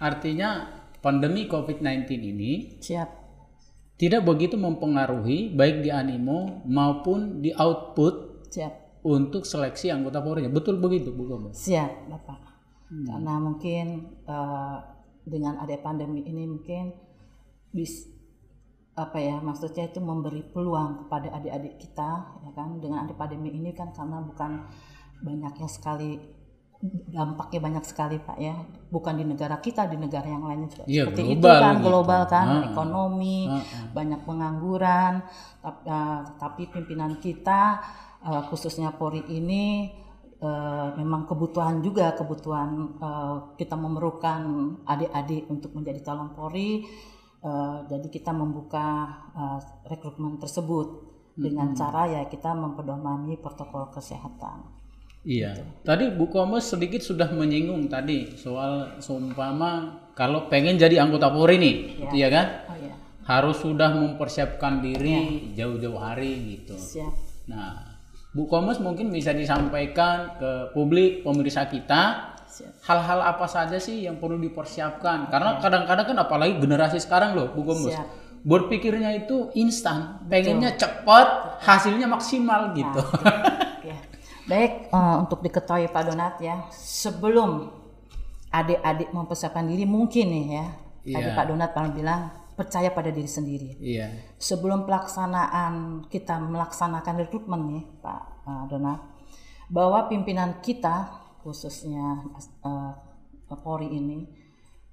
Artinya 0.00 0.64
pandemi 1.04 1.44
COVID-19 1.44 2.08
ini 2.16 2.52
Siap. 2.80 3.08
tidak 4.00 4.24
begitu 4.24 4.56
mempengaruhi 4.56 5.52
baik 5.52 5.84
di 5.84 5.90
animo 5.92 6.64
maupun 6.64 7.44
di 7.44 7.52
output 7.52 8.25
Siap. 8.56 8.72
untuk 9.06 9.46
seleksi 9.46 9.86
anggota 9.86 10.18
Polri. 10.18 10.50
Betul 10.50 10.82
begitu, 10.82 11.14
Bu 11.14 11.30
Kombes? 11.30 11.62
Siap, 11.62 12.10
Bapak. 12.10 12.40
Karena 12.88 13.38
mungkin 13.38 13.86
eh, 14.24 14.76
dengan 15.22 15.58
ada 15.58 15.76
pandemi 15.78 16.22
ini 16.22 16.42
mungkin 16.42 16.90
bis 17.70 18.06
apa 18.96 19.20
ya 19.20 19.36
maksudnya 19.38 19.86
itu 19.86 20.00
memberi 20.00 20.40
peluang 20.42 21.04
kepada 21.04 21.28
adik-adik 21.34 21.76
kita 21.76 22.10
ya 22.40 22.50
kan 22.50 22.80
dengan 22.80 23.04
ada 23.04 23.12
pandemi 23.12 23.52
ini 23.52 23.70
kan 23.70 23.92
karena 23.92 24.24
bukan 24.24 24.64
banyaknya 25.20 25.68
sekali 25.68 26.16
dampaknya 27.10 27.60
banyak 27.60 27.84
sekali 27.84 28.16
Pak 28.16 28.38
ya 28.38 28.56
bukan 28.88 29.16
di 29.16 29.24
negara 29.24 29.56
kita 29.58 29.84
di 29.84 29.96
negara 29.96 30.24
yang 30.24 30.44
lainnya 30.44 30.68
juga 30.68 30.84
Iya, 30.86 31.02
seperti 31.08 31.22
itu 31.34 31.44
kan 31.44 31.74
gitu. 31.76 31.84
global 31.84 32.22
kan 32.24 32.46
Ah. 32.48 32.62
ekonomi 32.68 33.48
banyak 33.92 34.20
pengangguran 34.24 35.12
tapi, 35.60 35.80
eh, 35.84 36.20
tapi 36.38 36.62
pimpinan 36.68 37.12
kita 37.18 37.60
eh, 38.26 38.42
khususnya 38.50 38.90
Polri 38.98 39.22
ini 39.30 39.86
eh, 40.42 40.88
memang 40.98 41.30
kebutuhan 41.30 41.80
juga 41.86 42.12
kebutuhan 42.18 42.98
eh, 42.98 43.36
kita 43.54 43.78
memerlukan 43.78 44.42
adik-adik 44.82 45.46
untuk 45.46 45.70
menjadi 45.78 46.10
calon 46.12 46.34
Polri 46.34 46.82
Eh, 47.46 47.78
jadi 47.86 48.06
kita 48.10 48.34
membuka 48.34 49.06
eh, 49.36 49.60
rekrutmen 49.86 50.40
tersebut 50.42 51.14
dengan 51.36 51.76
cara 51.76 52.08
ya 52.08 52.22
kita 52.26 52.56
mempedomani 52.56 53.38
protokol 53.38 53.92
kesehatan. 53.92 54.66
Iya. 55.22 55.54
Tadi 55.84 56.10
Bu 56.16 56.26
Kombes 56.32 56.72
sedikit 56.72 57.04
sudah 57.04 57.28
menyinggung 57.30 57.86
tadi 57.92 58.34
soal 58.34 58.98
seumpama 58.98 60.00
kalau 60.16 60.48
pengen 60.50 60.80
jadi 60.80 61.02
anggota 61.02 61.28
Polri 61.30 61.60
nih, 61.60 61.76
gitu 62.02 62.14
ya 62.18 62.28
kan? 62.32 62.46
Oh 62.72 62.78
ya, 62.78 62.94
Harus 63.26 63.58
sudah 63.62 63.90
mempersiapkan 63.94 64.80
diri 64.80 65.50
jauh-jauh 65.54 65.98
hari 65.98 66.56
gitu. 66.56 66.78
siap. 66.78 67.10
Nah, 67.50 67.95
Bu 68.36 68.44
Kombes 68.44 68.76
mungkin 68.84 69.08
bisa 69.08 69.32
disampaikan 69.32 70.36
ke 70.36 70.76
publik 70.76 71.24
pemirsa 71.24 71.64
kita 71.64 72.36
hal-hal 72.84 73.20
apa 73.24 73.48
saja 73.48 73.80
sih 73.80 74.04
yang 74.04 74.20
perlu 74.20 74.36
dipersiapkan? 74.36 75.32
Karena 75.32 75.56
kadang-kadang 75.56 76.06
kan 76.12 76.16
apalagi 76.20 76.60
generasi 76.60 77.00
sekarang 77.00 77.32
loh, 77.32 77.48
Bu 77.56 77.64
Kombes. 77.64 77.96
Siap. 77.96 78.08
Berpikirnya 78.46 79.10
itu 79.16 79.50
instan, 79.58 80.22
pengennya 80.28 80.76
cepat, 80.78 81.58
hasilnya 81.64 82.06
maksimal 82.06 82.76
gitu. 82.76 83.00
Ya. 83.86 83.98
Baik, 84.46 84.90
eh, 84.94 85.16
untuk 85.18 85.42
diketahui 85.42 85.90
Pak 85.90 86.02
Donat 86.06 86.38
ya, 86.38 86.66
sebelum 86.70 87.70
adik-adik 88.54 89.10
mempersiapkan 89.10 89.66
diri 89.66 89.82
mungkin 89.82 90.26
nih 90.30 90.46
ya, 90.58 90.66
tadi 91.06 91.28
Iya. 91.30 91.34
Pak 91.34 91.44
Donat 91.50 91.70
pernah 91.74 91.90
bilang 91.90 92.22
percaya 92.56 92.88
pada 92.90 93.12
diri 93.12 93.28
sendiri. 93.28 93.76
iya. 93.78 94.08
Sebelum 94.40 94.88
pelaksanaan 94.88 96.08
kita 96.08 96.40
melaksanakan 96.40 97.28
rekrutmen 97.28 97.60
nih 97.68 97.84
Pak 98.00 98.22
eh, 98.48 98.64
Donat, 98.72 99.00
bahwa 99.68 100.08
pimpinan 100.08 100.64
kita 100.64 101.12
khususnya 101.44 102.24
eh, 102.64 102.92
Polri 103.60 103.92
ini 103.92 104.26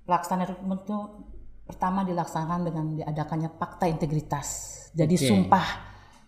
pelaksanaan 0.03 0.53
rekrutmen 0.53 0.83
itu 0.83 0.97
pertama 1.63 2.03
dilaksanakan 2.03 2.61
dengan 2.67 2.85
diadakannya 2.99 3.49
fakta 3.55 3.87
integritas. 3.87 4.47
Jadi 4.91 5.15
Oke. 5.15 5.25
sumpah 5.25 5.65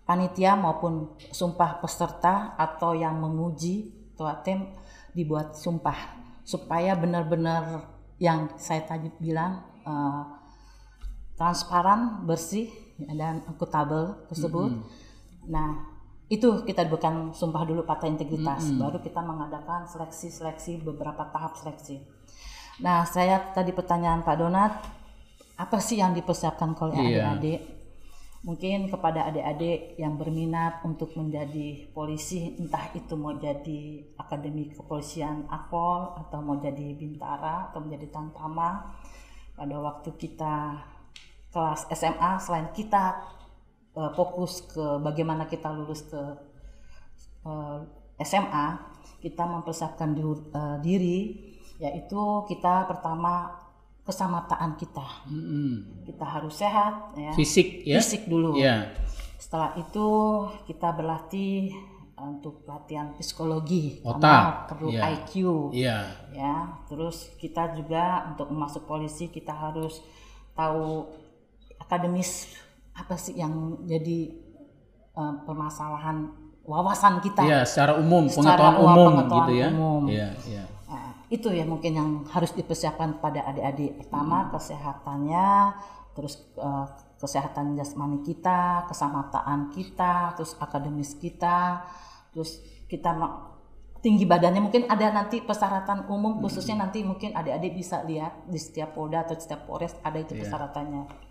panitia 0.08 0.56
maupun 0.56 1.20
sumpah 1.36 1.84
peserta 1.84 2.56
atau 2.56 2.96
yang 2.96 3.20
menguji 3.20 4.08
ketua 4.16 4.40
tim 4.42 4.72
dibuat 5.12 5.60
sumpah 5.60 6.24
supaya 6.48 6.96
benar-benar 6.96 7.92
yang 8.16 8.56
saya 8.56 8.88
tadi 8.88 9.12
bilang 9.20 9.68
eh, 9.84 10.24
transparan, 11.36 12.24
bersih 12.28 12.72
dan 13.00 13.44
akuntabel 13.48 14.28
tersebut. 14.32 14.72
Nah, 15.52 15.84
itu 16.32 16.66
kita 16.66 16.88
bukan 16.90 17.36
sumpah 17.36 17.68
dulu 17.68 17.86
fakta 17.86 18.10
integritas, 18.10 18.72
baru 18.82 18.98
kita 19.04 19.22
mengadakan 19.22 19.86
seleksi-seleksi 19.86 20.82
beberapa 20.82 21.28
tahap 21.30 21.54
seleksi. 21.60 22.02
Nah, 22.82 23.06
saya 23.06 23.54
tadi 23.54 23.72
pertanyaan 23.72 24.26
Pak 24.26 24.36
Donat, 24.36 24.74
apa 25.56 25.78
sih 25.80 26.02
yang 26.02 26.12
dipersiapkan 26.12 26.76
oleh 26.76 26.98
Iya. 27.00 27.38
adik-adik? 27.38 27.76
mungkin 28.46 28.94
kepada 28.94 29.26
adik-adik 29.26 29.98
yang 29.98 30.22
berminat 30.22 30.86
untuk 30.86 31.18
menjadi 31.18 31.90
polisi, 31.90 32.54
entah 32.62 32.94
itu 32.94 33.18
mau 33.18 33.34
jadi 33.34 34.06
akademi 34.22 34.70
kepolisian 34.70 35.50
Akpol 35.50 36.14
atau 36.14 36.46
mau 36.46 36.62
jadi 36.62 36.94
bintara 36.94 37.74
atau 37.74 37.82
menjadi 37.82 38.14
tantama, 38.14 38.94
pada 39.58 39.76
waktu 39.82 40.14
kita 40.14 40.78
kelas 41.56 41.88
SMA 41.96 42.36
selain 42.44 42.68
kita 42.76 43.24
uh, 43.96 44.12
fokus 44.12 44.68
ke 44.68 45.00
bagaimana 45.00 45.48
kita 45.48 45.72
lulus 45.72 46.04
ke 46.04 46.20
uh, 47.48 47.80
SMA, 48.20 48.68
kita 49.24 49.48
mempersiapkan 49.48 50.12
di, 50.12 50.20
uh, 50.24 50.78
diri 50.84 51.20
yaitu 51.80 52.20
kita 52.52 52.88
pertama 52.92 53.64
kesamataan 54.04 54.76
kita. 54.76 55.08
Mm-mm. 55.32 56.06
Kita 56.06 56.24
harus 56.28 56.60
sehat 56.60 57.16
ya. 57.16 57.32
Fisik 57.34 57.88
ya. 57.88 58.00
Fisik 58.00 58.28
dulu. 58.28 58.60
Ya. 58.60 58.92
Setelah 59.40 59.76
itu 59.80 60.08
kita 60.70 60.92
berlatih 60.94 61.74
untuk 62.16 62.64
latihan 62.64 63.12
psikologi 63.20 64.00
Otak. 64.08 64.72
perlu 64.72 64.94
Iya. 64.94 65.02
IQ 65.20 65.32
Iya. 65.76 66.00
ya. 66.32 66.56
Terus 66.88 67.34
kita 67.42 67.76
juga 67.76 68.32
untuk 68.32 68.48
masuk 68.56 68.88
polisi 68.88 69.28
kita 69.28 69.52
harus 69.52 70.00
tahu 70.56 71.04
akademis 71.86 72.50
apa 72.96 73.16
sih 73.20 73.38
yang 73.38 73.86
jadi 73.86 74.34
eh, 75.14 75.36
permasalahan 75.46 76.46
wawasan 76.66 77.22
kita. 77.22 77.46
Iya, 77.46 77.62
secara 77.64 77.94
umum, 78.02 78.26
Secara 78.26 78.74
pengetahuan 78.74 78.96
umum, 78.98 79.08
pengetahuan 79.14 79.46
gitu 79.46 79.54
ya. 79.54 79.68
umum. 79.70 80.04
Iya, 80.10 80.30
iya. 80.50 80.64
Nah, 80.90 81.10
itu 81.30 81.48
ya 81.54 81.66
mungkin 81.66 81.92
yang 81.94 82.10
harus 82.34 82.52
dipersiapkan 82.58 83.22
pada 83.22 83.46
adik-adik. 83.46 84.02
Pertama 84.02 84.50
kesehatannya, 84.50 85.48
terus 86.18 86.42
eh, 86.58 86.86
kesehatan 87.22 87.78
jasmani 87.78 88.26
kita, 88.26 88.90
kesamataan 88.90 89.72
kita, 89.72 90.34
terus 90.36 90.58
akademis 90.58 91.16
kita, 91.22 91.86
terus 92.34 92.60
kita 92.90 93.14
tinggi 94.06 94.30
badannya 94.30 94.62
mungkin 94.62 94.86
ada 94.86 95.10
nanti 95.10 95.42
persyaratan 95.42 96.06
umum 96.14 96.38
khususnya 96.38 96.78
nanti 96.78 97.02
mungkin 97.02 97.34
adik-adik 97.34 97.74
bisa 97.74 98.06
lihat 98.06 98.46
di 98.46 98.62
setiap 98.62 98.94
polda 98.94 99.26
atau 99.26 99.34
setiap 99.34 99.66
polres 99.66 99.98
ada 100.06 100.22
itu 100.22 100.38
persyaratannya 100.38 101.25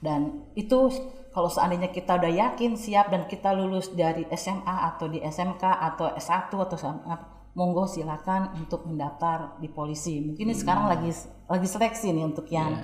dan 0.00 0.48
itu 0.56 0.88
kalau 1.30 1.46
seandainya 1.46 1.94
kita 1.94 2.18
udah 2.18 2.32
yakin 2.32 2.74
siap 2.74 3.14
dan 3.14 3.30
kita 3.30 3.54
lulus 3.54 3.94
dari 3.94 4.26
SMA 4.34 4.76
atau 4.96 5.06
di 5.06 5.22
SMK 5.22 5.62
atau 5.62 6.10
S1 6.18 6.50
atau 6.50 6.74
SMA, 6.74 7.16
monggo 7.54 7.86
silakan 7.86 8.58
untuk 8.58 8.82
mendaftar 8.90 9.62
di 9.62 9.70
polisi. 9.70 10.18
Mungkin 10.18 10.50
ini 10.50 10.56
sekarang 10.58 10.90
lagi 10.90 11.14
lagi 11.46 11.68
seleksi 11.70 12.10
nih 12.10 12.24
untuk 12.26 12.50
yang 12.50 12.74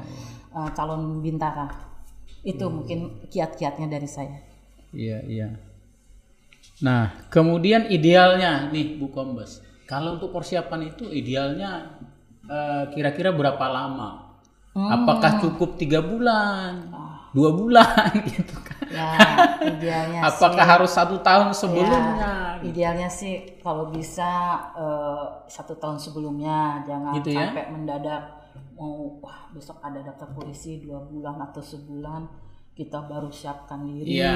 eh, 0.54 0.70
calon 0.78 1.18
bintara. 1.18 1.66
Itu 2.46 2.70
mungkin 2.70 3.26
kiat-kiatnya 3.26 3.90
dari 3.90 4.06
saya. 4.06 4.38
Iya, 4.94 5.18
iya. 5.26 5.48
Nah, 6.86 7.26
kemudian 7.26 7.90
idealnya 7.90 8.70
nih 8.70 8.94
Bu 9.02 9.10
Kombes. 9.10 9.58
Kalau 9.90 10.22
untuk 10.22 10.30
persiapan 10.30 10.94
itu 10.94 11.10
idealnya 11.10 11.98
eh, 12.46 12.84
kira-kira 12.94 13.34
berapa 13.34 13.66
lama? 13.66 14.38
Hmm. 14.70 15.02
Apakah 15.02 15.42
cukup 15.42 15.80
tiga 15.80 15.98
bulan, 15.98 16.94
dua 17.36 17.50
bulan 17.52 18.08
gitu 18.32 18.56
kan? 18.64 18.80
Ya, 18.88 19.08
idealnya 19.60 20.20
Apakah 20.32 20.64
harus 20.64 20.90
satu 20.96 21.20
tahun 21.20 21.52
sebelumnya? 21.52 22.00
Ya, 22.16 22.34
idealnya 22.64 23.08
sih 23.12 23.60
kalau 23.60 23.92
bisa 23.92 24.56
eh, 24.72 25.24
satu 25.46 25.76
tahun 25.76 26.00
sebelumnya, 26.00 26.80
jangan 26.88 27.12
Gitu 27.20 27.36
ya? 27.36 27.52
sampai 27.52 27.64
mendadak 27.68 28.22
mau 28.72 29.20
wah 29.20 29.48
besok 29.52 29.80
ada 29.80 30.00
daftar 30.00 30.32
polisi 30.32 30.80
dua 30.80 31.00
bulan 31.00 31.40
atau 31.40 31.60
sebulan 31.60 32.28
kita 32.72 33.04
baru 33.04 33.28
siapkan 33.28 33.84
diri. 33.84 34.20
Iya. 34.20 34.32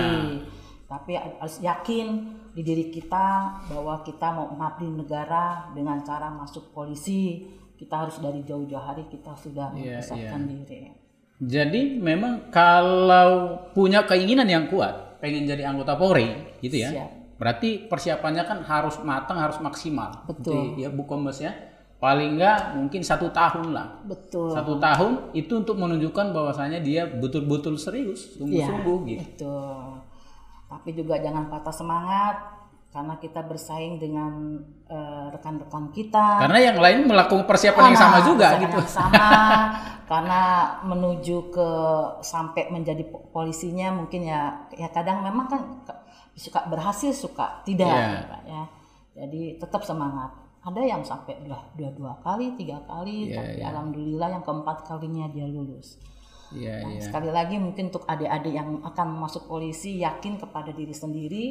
Tapi 0.84 1.12
harus 1.14 1.60
yakin 1.60 2.06
di 2.50 2.66
diri 2.66 2.90
kita 2.90 3.52
bahwa 3.70 4.02
kita 4.02 4.34
mau 4.34 4.50
mengabdi 4.50 4.90
negara 4.90 5.70
dengan 5.70 6.02
cara 6.02 6.28
masuk 6.28 6.74
polisi. 6.74 7.46
Kita 7.76 8.04
harus 8.04 8.20
dari 8.20 8.44
jauh-jauh 8.44 8.80
hari 8.82 9.08
kita 9.08 9.32
sudah 9.32 9.72
Iya, 9.72 10.00
mempersiapkan 10.02 10.42
diri. 10.44 10.92
Jadi 11.40 11.96
memang 11.96 12.52
kalau 12.52 13.56
punya 13.72 14.04
keinginan 14.04 14.44
yang 14.44 14.68
kuat, 14.68 15.16
pengen 15.24 15.48
jadi 15.48 15.72
anggota 15.72 15.96
Polri, 15.96 16.28
gitu 16.60 16.76
ya. 16.76 16.92
Siap. 16.92 17.10
Berarti 17.40 17.88
persiapannya 17.88 18.44
kan 18.44 18.60
harus 18.68 19.00
matang, 19.00 19.40
harus 19.40 19.56
maksimal. 19.64 20.28
Betul. 20.28 20.76
Gitu 20.76 20.84
ya, 20.84 20.92
Bu 20.92 21.08
Kombes 21.08 21.40
ya. 21.40 21.56
Paling 21.96 22.36
enggak 22.36 22.76
mungkin 22.76 23.00
satu 23.00 23.32
tahun 23.32 23.72
lah. 23.72 24.04
Betul. 24.04 24.52
Satu 24.52 24.76
tahun 24.76 25.32
itu 25.32 25.52
untuk 25.64 25.80
menunjukkan 25.80 26.36
bahwasanya 26.36 26.84
dia 26.84 27.08
betul-betul 27.08 27.80
serius, 27.80 28.36
sungguh-sungguh 28.36 28.98
gitu. 29.08 29.24
Betul. 29.24 30.04
Tapi 30.68 30.88
juga 30.92 31.16
jangan 31.24 31.48
patah 31.48 31.72
semangat 31.72 32.36
karena 32.90 33.14
kita 33.16 33.40
bersaing 33.42 33.96
dengan 33.96 34.58
eh, 34.84 35.26
rekan-rekan 35.30 35.90
kita. 35.90 36.42
Karena 36.42 36.58
yang 36.60 36.78
lain 36.78 37.06
melakukan 37.06 37.46
persiapan 37.46 37.94
yang 37.94 37.98
sama 37.98 38.18
Nah, 38.18 38.26
juga 38.26 38.46
gitu. 38.58 38.78
yang 38.78 38.90
sama 38.90 39.26
karena 40.10 40.40
menuju 40.82 41.54
ke 41.54 41.68
sampai 42.20 42.66
menjadi 42.68 43.06
po- 43.06 43.30
polisinya 43.30 43.94
mungkin 43.94 44.26
ya 44.26 44.66
ya 44.74 44.90
kadang 44.90 45.22
memang 45.22 45.46
kan 45.46 45.60
suka 46.34 46.66
berhasil 46.66 47.14
suka 47.14 47.62
tidak 47.62 47.86
Iya. 47.86 48.10
ya, 48.10 48.22
Pak, 48.26 48.42
ya. 48.44 48.62
Jadi 49.10 49.42
tetap 49.56 49.82
semangat. 49.82 50.30
Ada 50.60 50.82
yang 50.82 51.00
sampai 51.00 51.40
dua 51.40 51.56
dua, 51.72 51.88
dua 51.90 52.12
kali, 52.20 52.52
tiga 52.54 52.82
kali, 52.84 53.30
Iya, 53.30 53.38
tapi 53.38 53.60
alhamdulillah 53.62 54.28
yang 54.30 54.42
keempat 54.42 54.84
kalinya 54.84 55.24
dia 55.26 55.46
lulus. 55.46 55.96
Iya, 56.50 56.82
Nah, 56.82 56.90
iya. 56.90 57.00
Sekali 57.00 57.30
lagi 57.30 57.56
mungkin 57.56 57.88
untuk 57.88 58.02
adik-adik 58.04 58.50
yang 58.50 58.82
akan 58.82 59.08
masuk 59.16 59.46
polisi 59.46 59.96
yakin 59.96 60.36
kepada 60.36 60.70
diri 60.70 60.92
sendiri. 60.92 61.44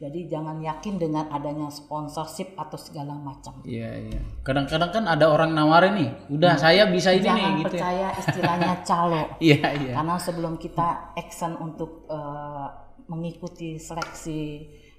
Jadi 0.00 0.32
jangan 0.32 0.56
yakin 0.64 0.96
dengan 0.96 1.28
adanya 1.28 1.68
sponsorship 1.68 2.56
atau 2.56 2.80
segala 2.80 3.12
macam. 3.12 3.60
Iya, 3.68 4.00
iya. 4.00 4.20
Kadang-kadang 4.40 4.96
kan 4.96 5.04
ada 5.04 5.28
orang 5.28 5.52
nawarin 5.52 5.92
nih, 5.92 6.10
udah 6.32 6.56
saya 6.56 6.88
bisa 6.88 7.12
ini 7.12 7.20
nih 7.20 7.28
Jangan 7.28 7.52
gitu. 7.52 7.60
ya. 7.60 7.68
percaya 7.68 8.08
istilahnya 8.16 8.72
calo. 8.88 9.22
Iya, 9.36 9.66
iya. 9.76 9.92
Karena 9.92 10.16
sebelum 10.16 10.56
kita 10.56 11.12
action 11.12 11.52
untuk 11.60 12.08
eh, 12.08 12.66
mengikuti 13.12 13.76
seleksi 13.76 14.40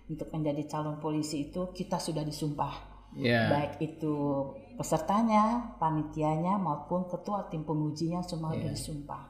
untuk 0.05 0.29
menjadi 0.29 0.69
calon 0.69 1.01
polisi 1.01 1.49
itu 1.49 1.73
kita 1.73 1.97
sudah 1.97 2.21
disumpah. 2.21 2.73
Iya. 3.17 3.49
Baik 3.49 3.73
itu 3.81 4.13
pesertanya, 4.77 5.75
panitianya 5.81 6.61
maupun 6.61 7.09
ketua 7.09 7.49
tim 7.49 7.65
pengujinya 7.65 8.21
semua 8.21 8.53
Iya. 8.53 8.69
sudah 8.69 8.71
disumpah. 8.77 9.23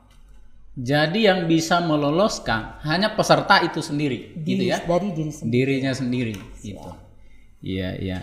Jadi 0.72 1.28
yang 1.28 1.52
bisa 1.52 1.84
meloloskan 1.84 2.80
hanya 2.88 3.12
peserta 3.12 3.60
itu 3.60 3.84
sendiri, 3.84 4.40
gitu 4.40 4.64
Diri- 4.64 4.72
ya. 4.72 4.80
Dari 4.80 5.10
diri 5.12 5.32
sendiri. 5.32 5.52
Dirinya 5.52 5.92
sendiri, 5.92 6.36
gitu. 6.64 6.92
Iya, 7.60 7.90
iya. 8.00 8.20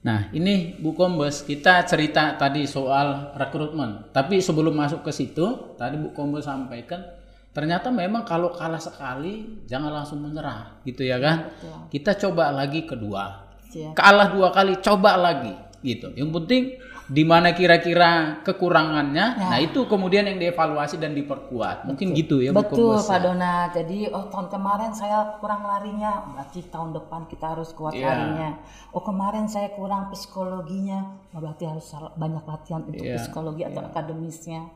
Nah, 0.00 0.32
ini 0.32 0.80
Bu 0.80 0.96
Kombes, 0.96 1.44
kita 1.44 1.84
cerita 1.84 2.40
tadi 2.40 2.64
soal 2.64 3.36
rekrutmen. 3.36 4.08
Tapi 4.16 4.40
sebelum 4.40 4.72
masuk 4.72 5.04
ke 5.04 5.12
situ, 5.12 5.76
tadi 5.76 6.00
Bu 6.00 6.16
Kombes 6.16 6.48
sampaikan, 6.48 7.04
ternyata 7.52 7.92
memang 7.92 8.24
kalau 8.24 8.48
kalah 8.48 8.80
sekali, 8.80 9.60
jangan 9.68 9.92
langsung 10.00 10.24
menyerah, 10.24 10.80
gitu 10.88 11.04
ya 11.04 11.20
kan? 11.20 11.52
Betul. 11.52 11.76
Kita 11.92 12.16
coba 12.16 12.48
lagi 12.48 12.88
kedua. 12.88 13.44
Siap. 13.68 13.92
Kalah 13.92 14.32
dua 14.32 14.48
kali, 14.56 14.80
coba 14.80 15.20
lagi, 15.20 15.52
gitu. 15.84 16.16
Yang 16.16 16.30
penting 16.32 16.62
di 17.10 17.26
mana 17.26 17.50
kira-kira 17.50 18.38
kekurangannya, 18.46 19.42
nah 19.42 19.58
itu 19.58 19.82
kemudian 19.90 20.30
yang 20.30 20.38
dievaluasi 20.38 20.94
dan 20.94 21.10
diperkuat. 21.10 21.82
Mungkin 21.90 22.14
gitu 22.14 22.38
ya 22.38 22.54
Bu 22.54 22.62
Betul 22.62 22.94
Kombes, 22.94 23.10
Pak 23.10 23.18
ya. 23.18 23.24
Dona. 23.26 23.54
Jadi 23.74 23.98
oh 24.14 24.30
tahun 24.30 24.46
kemarin 24.46 24.94
saya 24.94 25.34
kurang 25.42 25.66
larinya, 25.66 26.22
berarti 26.30 26.70
tahun 26.70 26.94
depan 26.94 27.26
kita 27.26 27.58
harus 27.58 27.74
kuat 27.74 27.98
Iya. 27.98 28.06
larinya. 28.06 28.48
Oh 28.94 29.02
kemarin 29.02 29.50
saya 29.50 29.74
kurang 29.74 30.06
psikologinya, 30.14 31.18
oh, 31.34 31.42
berarti 31.42 31.66
harus 31.66 31.90
banyak 32.14 32.44
latihan 32.46 32.82
untuk 32.86 33.02
Iya, 33.02 33.18
psikologi 33.18 33.62
atau 33.66 33.82
akademisnya. 33.82 34.70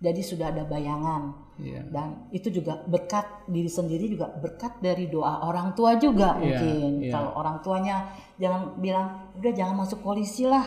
Jadi 0.00 0.20
sudah 0.24 0.50
ada 0.56 0.64
bayangan. 0.64 1.36
Iya. 1.60 1.84
Dan 1.92 2.28
itu 2.32 2.48
juga 2.48 2.80
berkat 2.82 3.44
diri 3.44 3.68
sendiri 3.68 4.08
juga 4.08 4.32
berkat 4.32 4.80
dari 4.80 5.06
doa 5.06 5.44
orang 5.44 5.76
tua 5.76 6.00
juga 6.00 6.32
Iya, 6.36 6.40
mungkin. 6.40 6.90
iya. 7.04 7.12
Kalau 7.12 7.30
orang 7.36 7.60
tuanya 7.60 8.08
jangan 8.40 8.72
bilang 8.80 9.36
udah 9.36 9.52
jangan 9.52 9.76
masuk 9.84 10.00
polisi 10.00 10.48
lah. 10.48 10.64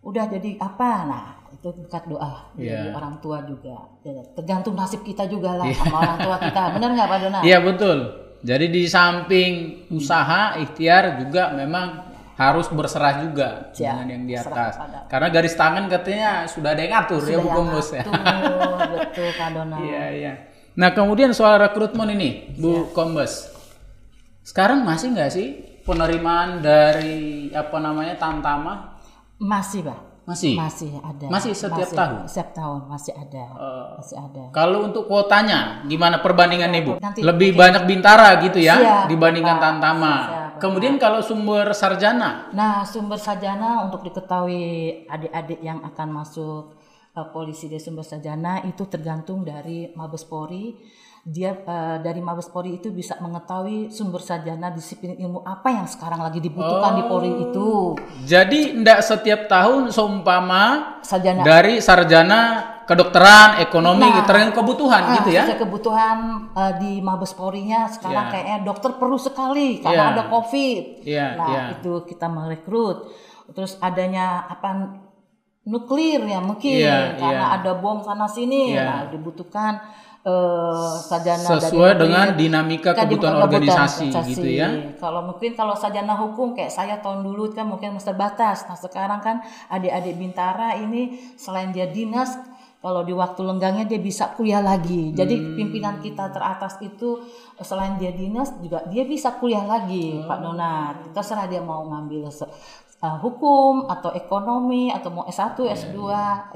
Udah 0.00 0.24
jadi 0.26 0.56
apa? 0.56 0.90
Nah, 1.04 1.24
itu 1.50 1.68
berkat 1.76 2.08
doa 2.08 2.48
dari 2.56 2.72
Iya. 2.72 2.96
orang 2.96 3.20
tua 3.20 3.44
juga. 3.44 3.76
Ya, 4.00 4.24
tergantung 4.32 4.72
nasib 4.72 5.04
kita 5.04 5.28
juga 5.28 5.60
lah 5.60 5.68
sama 5.70 5.96
orang 6.00 6.18
tua 6.18 6.36
kita. 6.40 6.62
Benar 6.72 6.88
nggak 6.96 7.08
Pak 7.08 7.18
Dona? 7.20 7.38
Iya 7.42 7.58
betul. 7.60 7.98
Jadi 8.40 8.66
di 8.72 8.88
samping 8.88 9.52
usaha, 9.92 10.56
ikhtiar 10.56 11.20
juga 11.20 11.52
memang 11.52 12.08
harus 12.40 12.72
berserah 12.72 13.20
juga 13.20 13.68
Ya, 13.76 14.00
dengan 14.00 14.08
yang 14.08 14.22
di 14.24 14.32
atas. 14.34 14.80
Karena 15.06 15.28
garis 15.28 15.52
tangan 15.52 15.84
katanya 15.86 16.48
sudah 16.48 16.72
ada 16.72 16.80
yang 16.80 16.92
ngatur 16.96 17.20
ya 17.20 17.36
Sudah 17.36 17.36
Bu 17.36 17.44
yang 17.44 17.56
Kombes 17.60 17.88
ya. 17.92 18.02
betul 18.88 19.28
Pak 19.36 19.48
Dona. 19.52 19.76
Iya 19.78 20.04
iya. 20.10 20.32
Nah 20.72 20.96
kemudian 20.96 21.36
soal 21.36 21.60
rekrutmen 21.60 22.08
ini 22.10 22.56
Bu 22.56 22.88
Kombes. 22.90 23.52
Sekarang 24.40 24.80
masih 24.80 25.12
nggak 25.12 25.30
sih 25.30 25.48
penerimaan 25.84 26.64
dari 26.64 27.52
apa 27.52 27.76
namanya 27.76 28.16
Tamtama? 28.16 28.89
Masih 29.40 29.80
Pak. 29.82 29.98
Masih. 30.28 30.54
Masih 30.54 30.92
ada. 31.02 31.26
Masih 31.26 31.52
setiap 31.56 31.90
tahun? 31.90 32.28
Setiap 32.30 32.48
tahun 32.54 32.80
masih 32.86 33.12
ada. 33.16 33.44
Eh, 33.50 33.86
masih 33.98 34.16
ada. 34.20 34.42
Kalau 34.54 34.86
untuk 34.86 35.10
kuotanya, 35.10 35.82
gimana 35.90 36.22
perbandingannya 36.22 36.80
Bu? 36.86 36.92
Nanti 37.02 37.24
Lebih 37.24 37.56
mungkin- 37.56 37.58
banyak 37.58 37.82
Bintara 37.88 38.28
gitu 38.38 38.62
ya 38.62 38.76
Siap, 38.78 39.04
dibandingkan 39.10 39.56
Bapak. 39.58 39.64
Tantama. 39.66 40.14
Siap, 40.14 40.50
Kemudian 40.60 41.00
kalau 41.00 41.24
sumber 41.24 41.72
sarjana, 41.72 42.52
Nah, 42.52 42.84
sumber 42.84 43.16
sarjana 43.16 43.88
untuk 43.88 44.04
diketahui 44.04 44.62
adik-adik 45.08 45.64
yang 45.64 45.80
akan 45.82 46.08
masuk 46.12 46.76
eh, 47.10 47.26
polisi 47.34 47.66
dari 47.66 47.82
sumber 47.82 48.06
sarjana 48.06 48.62
itu 48.62 48.86
tergantung 48.86 49.42
dari 49.42 49.90
Mabes 49.98 50.22
Polri. 50.22 50.78
Dia 51.20 51.52
eh, 51.52 51.96
dari 52.00 52.24
Mabes 52.24 52.48
Polri 52.48 52.80
itu 52.80 52.88
bisa 52.88 53.12
mengetahui 53.20 53.92
sumber 53.92 54.24
sarjana 54.24 54.72
disiplin 54.72 55.20
ilmu 55.20 55.44
apa 55.44 55.68
yang 55.68 55.84
sekarang 55.84 56.24
lagi 56.24 56.40
dibutuhkan 56.40 56.96
di 56.96 57.04
Polri 57.04 57.32
itu. 57.44 57.92
jadi 58.24 58.72
ndak 58.80 59.04
setiap 59.04 59.44
tahun 59.44 59.92
seumpama 59.92 60.96
Sarjana 61.04 61.44
dari 61.44 61.76
sarjana 61.84 62.40
kedokteran, 62.88 63.60
ekonomi, 63.60 64.02
Nah, 64.02 64.24
tergantung 64.26 64.64
kebutuhan 64.64 65.02
Ah, 65.04 65.14
gitu 65.20 65.30
ya. 65.30 65.44
kebutuhan 65.54 66.18
eh, 66.56 66.72
di 66.80 66.92
Mabes 67.04 67.36
Polri-nya 67.36 67.86
sekarang 67.92 68.26
Ya. 68.26 68.30
kayaknya 68.32 68.58
dokter 68.64 68.90
perlu 68.96 69.20
sekali 69.20 69.78
karena 69.78 70.04
Ya. 70.08 70.12
ada 70.16 70.22
COVID. 70.26 70.82
Iya, 71.04 71.26
nah, 71.36 71.46
iya. 71.52 71.62
itu 71.76 71.92
kita 72.08 72.26
merekrut. 72.26 73.12
Terus 73.52 73.76
adanya 73.78 74.48
apa 74.48 74.96
nuklir 75.62 76.24
ya 76.24 76.40
mungkin 76.40 76.80
Iya, 76.80 77.20
karena 77.20 77.44
iya. 77.52 77.56
ada 77.60 77.72
bom 77.76 78.00
sana 78.00 78.24
sini. 78.26 78.72
Iya. 78.74 78.82
Nah, 78.88 79.02
dibutuhkan 79.12 79.72
eh, 80.22 80.92
sarjana 81.00 81.40
dari 81.40 81.64
Sesuai 81.64 81.90
nuklir. 81.90 82.00
dengan 82.02 82.26
dinamika 82.34 82.90
Kan 82.92 83.04
kebutuhan 83.04 83.34
di- 83.34 83.42
organisasi 83.42 84.04
gitu 84.28 84.48
ya. 84.48 84.68
Kalau 84.96 85.24
mungkin 85.24 85.50
kalau 85.52 85.72
sarjana 85.72 86.12
hukum 86.14 86.52
kayak 86.52 86.68
saya 86.68 86.98
tahun 86.98 87.22
dulu 87.22 87.50
kan 87.50 87.64
mungkin 87.64 87.92
masih 87.92 88.12
terbatas. 88.12 88.64
Nah 88.64 88.76
sekarang 88.76 89.18
kan 89.18 89.40
adik-adik 89.68 90.14
Bintara 90.14 90.76
ini 90.76 91.08
selain 91.34 91.70
dia 91.70 91.88
dinas, 91.88 92.36
kalau 92.78 93.00
di 93.00 93.12
waktu 93.12 93.40
lenggangnya 93.40 93.84
dia 93.86 93.96
bisa 93.98 94.28
kuliah 94.30 94.60
lagi. 94.60 95.12
Jadi 95.12 95.36
Hmm. 95.36 95.52
pimpinan 95.54 95.94
kita 95.98 96.28
teratas 96.28 96.76
itu 96.80 97.24
selain 97.58 97.96
dia 97.96 98.08
dinas 98.10 98.52
juga 98.56 98.84
dia 98.86 99.04
bisa 99.04 99.34
kuliah 99.34 99.64
lagi, 99.64 100.16
Hmm. 100.16 100.24
Pak 100.24 100.38
Donat. 100.38 100.94
Terserah 101.12 101.44
dia 101.44 101.60
mau 101.60 101.84
ngambil 101.86 102.28
uh, 103.00 103.16
hukum 103.18 103.84
atau 103.86 104.12
ekonomi 104.12 104.88
atau 104.88 105.08
mau 105.10 105.24
S1, 105.24 105.56
Iya, 105.58 105.72
S2 105.74 105.96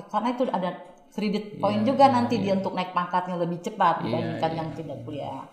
karena 0.06 0.28
itu 0.30 0.44
ada 0.46 0.70
kredit 1.14 1.56
poin 1.56 1.80
juga 1.80 2.10
nanti 2.10 2.36
dia 2.36 2.52
untuk 2.52 2.74
naik 2.74 2.90
pangkatnya 2.90 3.38
lebih 3.38 3.58
cepat 3.60 4.02
Iya, 4.02 4.04
dibandingkan 4.04 4.50
yang 4.52 4.68
tidak 4.74 4.98
kuliah. 5.02 5.46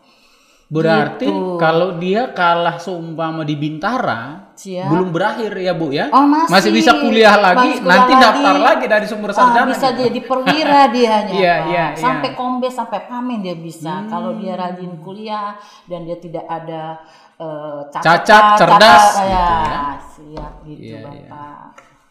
Berarti 0.66 1.28
Gitu. 1.28 1.60
kalau 1.60 2.00
dia 2.00 2.32
kalah 2.32 2.80
seumpama 2.80 3.44
di 3.44 3.60
Bintara, 3.60 4.56
Siap. 4.56 4.88
belum 4.88 5.12
berakhir 5.12 5.52
ya 5.54 5.76
Bu 5.76 5.92
ya? 5.92 6.08
Oh, 6.10 6.24
masih. 6.24 6.72
bisa 6.72 6.96
kuliah 6.96 7.36
lagi, 7.36 7.76
Masih 7.76 7.84
kuliah 7.84 7.92
nanti 7.92 8.14
lagi. 8.14 8.24
daftar 8.24 8.56
lagi 8.58 8.86
dari 8.88 9.06
sumber 9.06 9.30
Ah, 9.30 9.36
sarjana. 9.36 9.68
bisa 9.68 9.88
gitu. 9.90 10.00
jadi 10.02 10.20
perwira 10.24 10.82
dianya 10.96 11.34
Iya, 11.36 11.54
Pak. 11.54 11.68
iya, 11.68 11.86
sampai 11.94 12.30
iya. 12.32 12.38
kombes 12.40 12.74
sampai 12.74 13.00
pamen 13.04 13.40
dia 13.42 13.54
bisa 13.54 13.94
Hmm. 14.00 14.08
kalau 14.08 14.32
dia 14.34 14.54
rajin 14.56 14.94
kuliah 14.98 15.60
dan 15.86 16.08
dia 16.08 16.18
tidak 16.18 16.46
ada 16.48 17.04
eh, 17.36 17.82
Cacat, 17.92 18.22
cerdas, 18.56 18.56
cacat, 18.56 19.02
gitu 19.12 19.24
ya. 19.28 19.50
ya. 19.60 19.84
siap 20.08 20.54
gitu 20.64 20.82
Iya, 20.88 21.00
iya. 21.02 21.28
bapak 21.28 21.60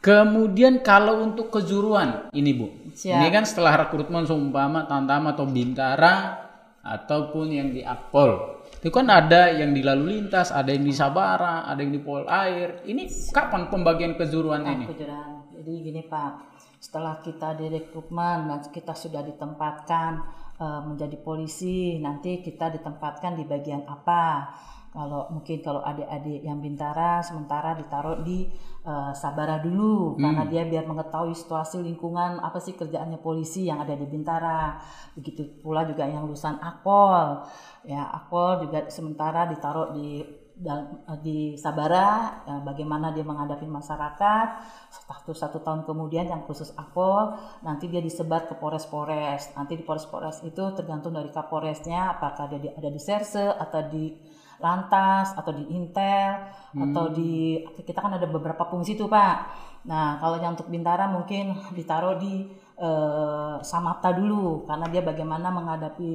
Kemudian 0.01 0.81
kalau 0.81 1.21
untuk 1.21 1.49
kejuruan 1.51 2.33
ini 2.33 2.51
Bu, 2.51 2.67
Siap. 2.93 3.19
ini 3.23 3.29
kan 3.31 3.45
setelah 3.47 3.87
rekrutmen 3.87 4.27
seumpama 4.27 4.87
Tantama 4.87 5.35
atau 5.35 5.47
Bintara 5.47 6.47
ataupun 6.81 7.53
yang 7.53 7.69
di 7.71 7.85
Akpol, 7.85 8.63
itu 8.81 8.89
kan 8.89 9.07
ada 9.13 9.53
yang 9.53 9.77
di 9.77 9.85
lalu 9.85 10.17
lintas, 10.17 10.49
ada 10.49 10.73
yang 10.73 10.83
di 10.83 10.95
Sabara, 10.97 11.69
ada 11.69 11.81
yang 11.85 11.93
di 11.93 12.01
Pol 12.01 12.25
Air. 12.25 12.83
Ini 12.89 13.05
kapan 13.31 13.69
pembagian 13.69 14.17
kejuruannya 14.17 14.73
ini? 14.81 14.87
kejuran 14.89 15.41
jadi 15.61 15.73
gini 15.85 16.03
pak 16.09 16.57
setelah 16.81 17.21
kita 17.21 17.53
direkrutmen 17.61 18.49
dan 18.49 18.65
kita 18.73 18.97
sudah 18.97 19.21
ditempatkan 19.21 20.13
eh, 20.57 20.81
menjadi 20.89 21.17
polisi 21.21 22.01
nanti 22.01 22.41
kita 22.41 22.73
ditempatkan 22.81 23.37
di 23.37 23.45
bagian 23.45 23.85
apa 23.85 24.57
kalau 24.91 25.31
mungkin 25.31 25.63
kalau 25.63 25.87
adik-adik 25.87 26.43
yang 26.43 26.59
bintara 26.59 27.23
sementara 27.23 27.79
ditaruh 27.79 28.27
di 28.27 28.51
eh, 28.83 29.13
Sabara 29.15 29.63
dulu. 29.63 30.19
Karena 30.19 30.43
dia 30.51 30.63
biar 30.67 30.85
mengetahui 30.85 31.31
situasi 31.37 31.79
lingkungan 31.79 32.43
apa 32.43 32.59
sih 32.59 32.75
kerjaannya 32.75 33.23
polisi 33.23 33.71
yang 33.71 33.79
ada 33.79 33.95
di 33.95 34.07
Bintara. 34.09 34.83
Begitu 35.15 35.63
pula 35.63 35.87
juga 35.87 36.11
yang 36.11 36.27
lulusan 36.27 36.59
Akpol. 36.59 37.47
Ya 37.87 38.03
Akpol 38.11 38.67
juga 38.67 38.91
sementara 38.91 39.47
ditaruh 39.47 39.95
di 39.95 40.27
dal- 40.61 41.07
di 41.25 41.57
Sabara. 41.57 42.43
Ya, 42.45 42.59
bagaimana 42.61 43.15
dia 43.15 43.23
menghadapi 43.25 43.65
masyarakat. 43.71 44.49
Satu 44.91 45.33
satu 45.33 45.59
tahun 45.63 45.89
kemudian 45.89 46.27
yang 46.29 46.43
khusus 46.45 46.75
Akpol 46.75 47.39
nanti 47.63 47.87
dia 47.87 48.03
disebar 48.03 48.51
ke 48.51 48.59
Polres-Polres. 48.59 49.55
Nanti 49.55 49.79
di 49.79 49.85
Polres-Polres 49.87 50.43
itu 50.45 50.65
tergantung 50.75 51.15
dari 51.15 51.31
Kapolresnya 51.31 52.19
apakah 52.19 52.51
dia 52.51 52.59
di- 52.59 52.75
ada 52.75 52.91
di 52.91 53.01
Serse 53.01 53.47
atau 53.55 53.81
di 53.89 54.13
Lantas 54.61 55.33
atau 55.35 55.53
di 55.57 55.65
Intel 55.73 56.37
atau 56.71 57.11
di 57.11 57.59
kita 57.83 57.99
kan 57.99 58.15
ada 58.15 58.29
beberapa 58.31 58.63
fungsi 58.69 58.95
tuh 58.95 59.11
Pak 59.11 59.69
nah 59.81 60.21
kalau 60.21 60.37
yang 60.37 60.53
untuk 60.53 60.69
Bintara 60.69 61.09
mungkin 61.09 61.57
ditaruh 61.77 62.21
di 62.21 62.47
eh, 62.77 63.55
Samapta 63.65 64.13
dulu 64.13 64.69
karena 64.69 64.87
dia 64.93 65.03
bagaimana 65.03 65.49
menghadapi 65.49 66.13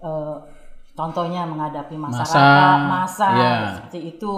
eh, 0.00 0.38
contohnya 0.94 1.46
menghadapi 1.46 1.96
masyarakat 1.96 2.78
masa 2.84 3.30
iya. 3.32 3.54
seperti 3.78 3.98
itu. 4.16 4.34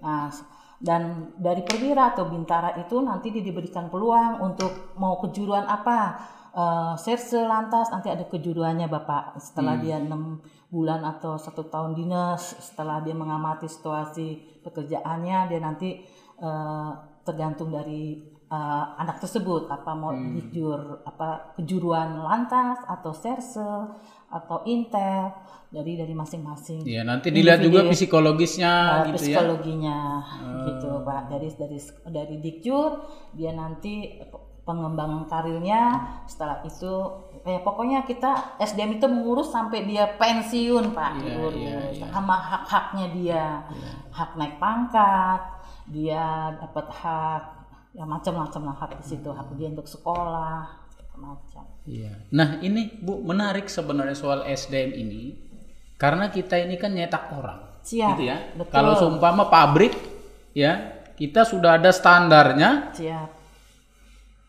Nah, 0.00 0.30
dan 0.78 1.34
dari 1.34 1.66
perwira 1.66 2.14
atau 2.14 2.30
bintara 2.30 2.78
itu 2.78 3.02
nanti 3.02 3.34
dia 3.34 3.42
diberikan 3.42 3.90
peluang 3.90 4.40
untuk 4.40 4.94
mau 4.96 5.18
kejuruan 5.18 5.66
apa. 5.66 6.00
Eh, 6.54 6.94
serse 6.96 7.38
lantas 7.44 7.92
nanti 7.92 8.08
ada 8.08 8.24
kejuruannya 8.24 8.88
Bapak 8.88 9.36
setelah 9.42 9.76
dia 9.78 10.00
enam 10.00 10.40
bulan 10.68 11.00
atau 11.00 11.40
satu 11.40 11.72
tahun 11.72 11.96
dinas 11.96 12.60
setelah 12.60 13.00
dia 13.00 13.16
mengamati 13.16 13.64
situasi 13.64 14.60
pekerjaannya 14.60 15.48
dia 15.48 15.60
nanti 15.64 16.04
eh, 16.38 16.90
tergantung 17.24 17.72
dari 17.72 18.20
eh, 18.48 18.84
anak 19.00 19.24
tersebut. 19.24 19.72
Apa 19.72 19.96
mau 19.96 20.12
dijur 20.12 21.04
apa 21.08 21.56
kejuruan 21.56 22.20
lantas 22.20 22.84
atau 22.84 23.12
serse 23.16 23.68
atau 24.28 24.60
intel 24.68 25.32
dari 25.72 25.96
dari 25.96 26.12
masing-masing. 26.12 26.84
Ya 26.84 27.04
nanti 27.04 27.28
dilihat 27.32 27.60
juga 27.60 27.84
Individu. 27.84 27.96
psikologisnya 27.96 28.72
Uh, 28.72 28.96
gitu 29.12 29.32
ya. 29.32 29.40
psikologinya 29.40 29.98
gitu 30.68 30.90
pak. 31.04 31.20
Dari 31.32 31.48
dari 31.56 31.78
dari 32.08 32.36
dikjur 32.40 32.90
dia 33.36 33.52
nanti 33.56 34.20
pengembangan 34.68 35.24
karirnya 35.24 35.96
setelah 36.28 36.60
itu 36.68 36.92
eh 37.48 37.56
pokoknya 37.64 38.04
kita 38.04 38.60
SDM 38.60 39.00
itu 39.00 39.08
mengurus 39.08 39.48
sampai 39.48 39.88
dia 39.88 40.04
pensiun 40.20 40.92
pak 40.92 41.24
diurus 41.24 41.56
iya, 41.56 41.80
iya. 41.88 42.06
sama 42.12 42.36
hak-haknya 42.36 43.06
dia 43.16 43.44
hak 44.12 44.36
naik 44.36 44.60
pangkat 44.60 45.40
dia 45.88 46.52
dapat 46.60 46.86
hak 46.92 47.42
ya 47.96 48.04
macam-macam 48.04 48.60
lah 48.68 48.76
hak 48.76 49.00
di 49.00 49.04
situ 49.16 49.32
hak 49.32 49.48
dia 49.56 49.72
untuk 49.72 49.88
sekolah 49.88 50.84
macam 51.18 51.66
Iya. 51.88 52.14
Nah 52.36 52.60
ini 52.60 53.00
Bu 53.00 53.24
menarik 53.24 53.66
sebenarnya 53.66 54.14
soal 54.14 54.44
SDM 54.44 54.92
ini 54.92 55.34
karena 55.96 56.28
kita 56.28 56.60
ini 56.60 56.76
kan 56.76 56.92
nyetak 56.92 57.32
orang, 57.32 57.80
Siap, 57.80 58.14
gitu 58.14 58.28
ya. 58.28 58.38
betul. 58.54 58.70
Kalau 58.70 58.92
seumpama 58.94 59.48
pabrik, 59.48 59.96
ya 60.52 61.00
kita 61.16 61.42
sudah 61.42 61.80
ada 61.80 61.90
standarnya, 61.90 62.94
siap 62.94 63.37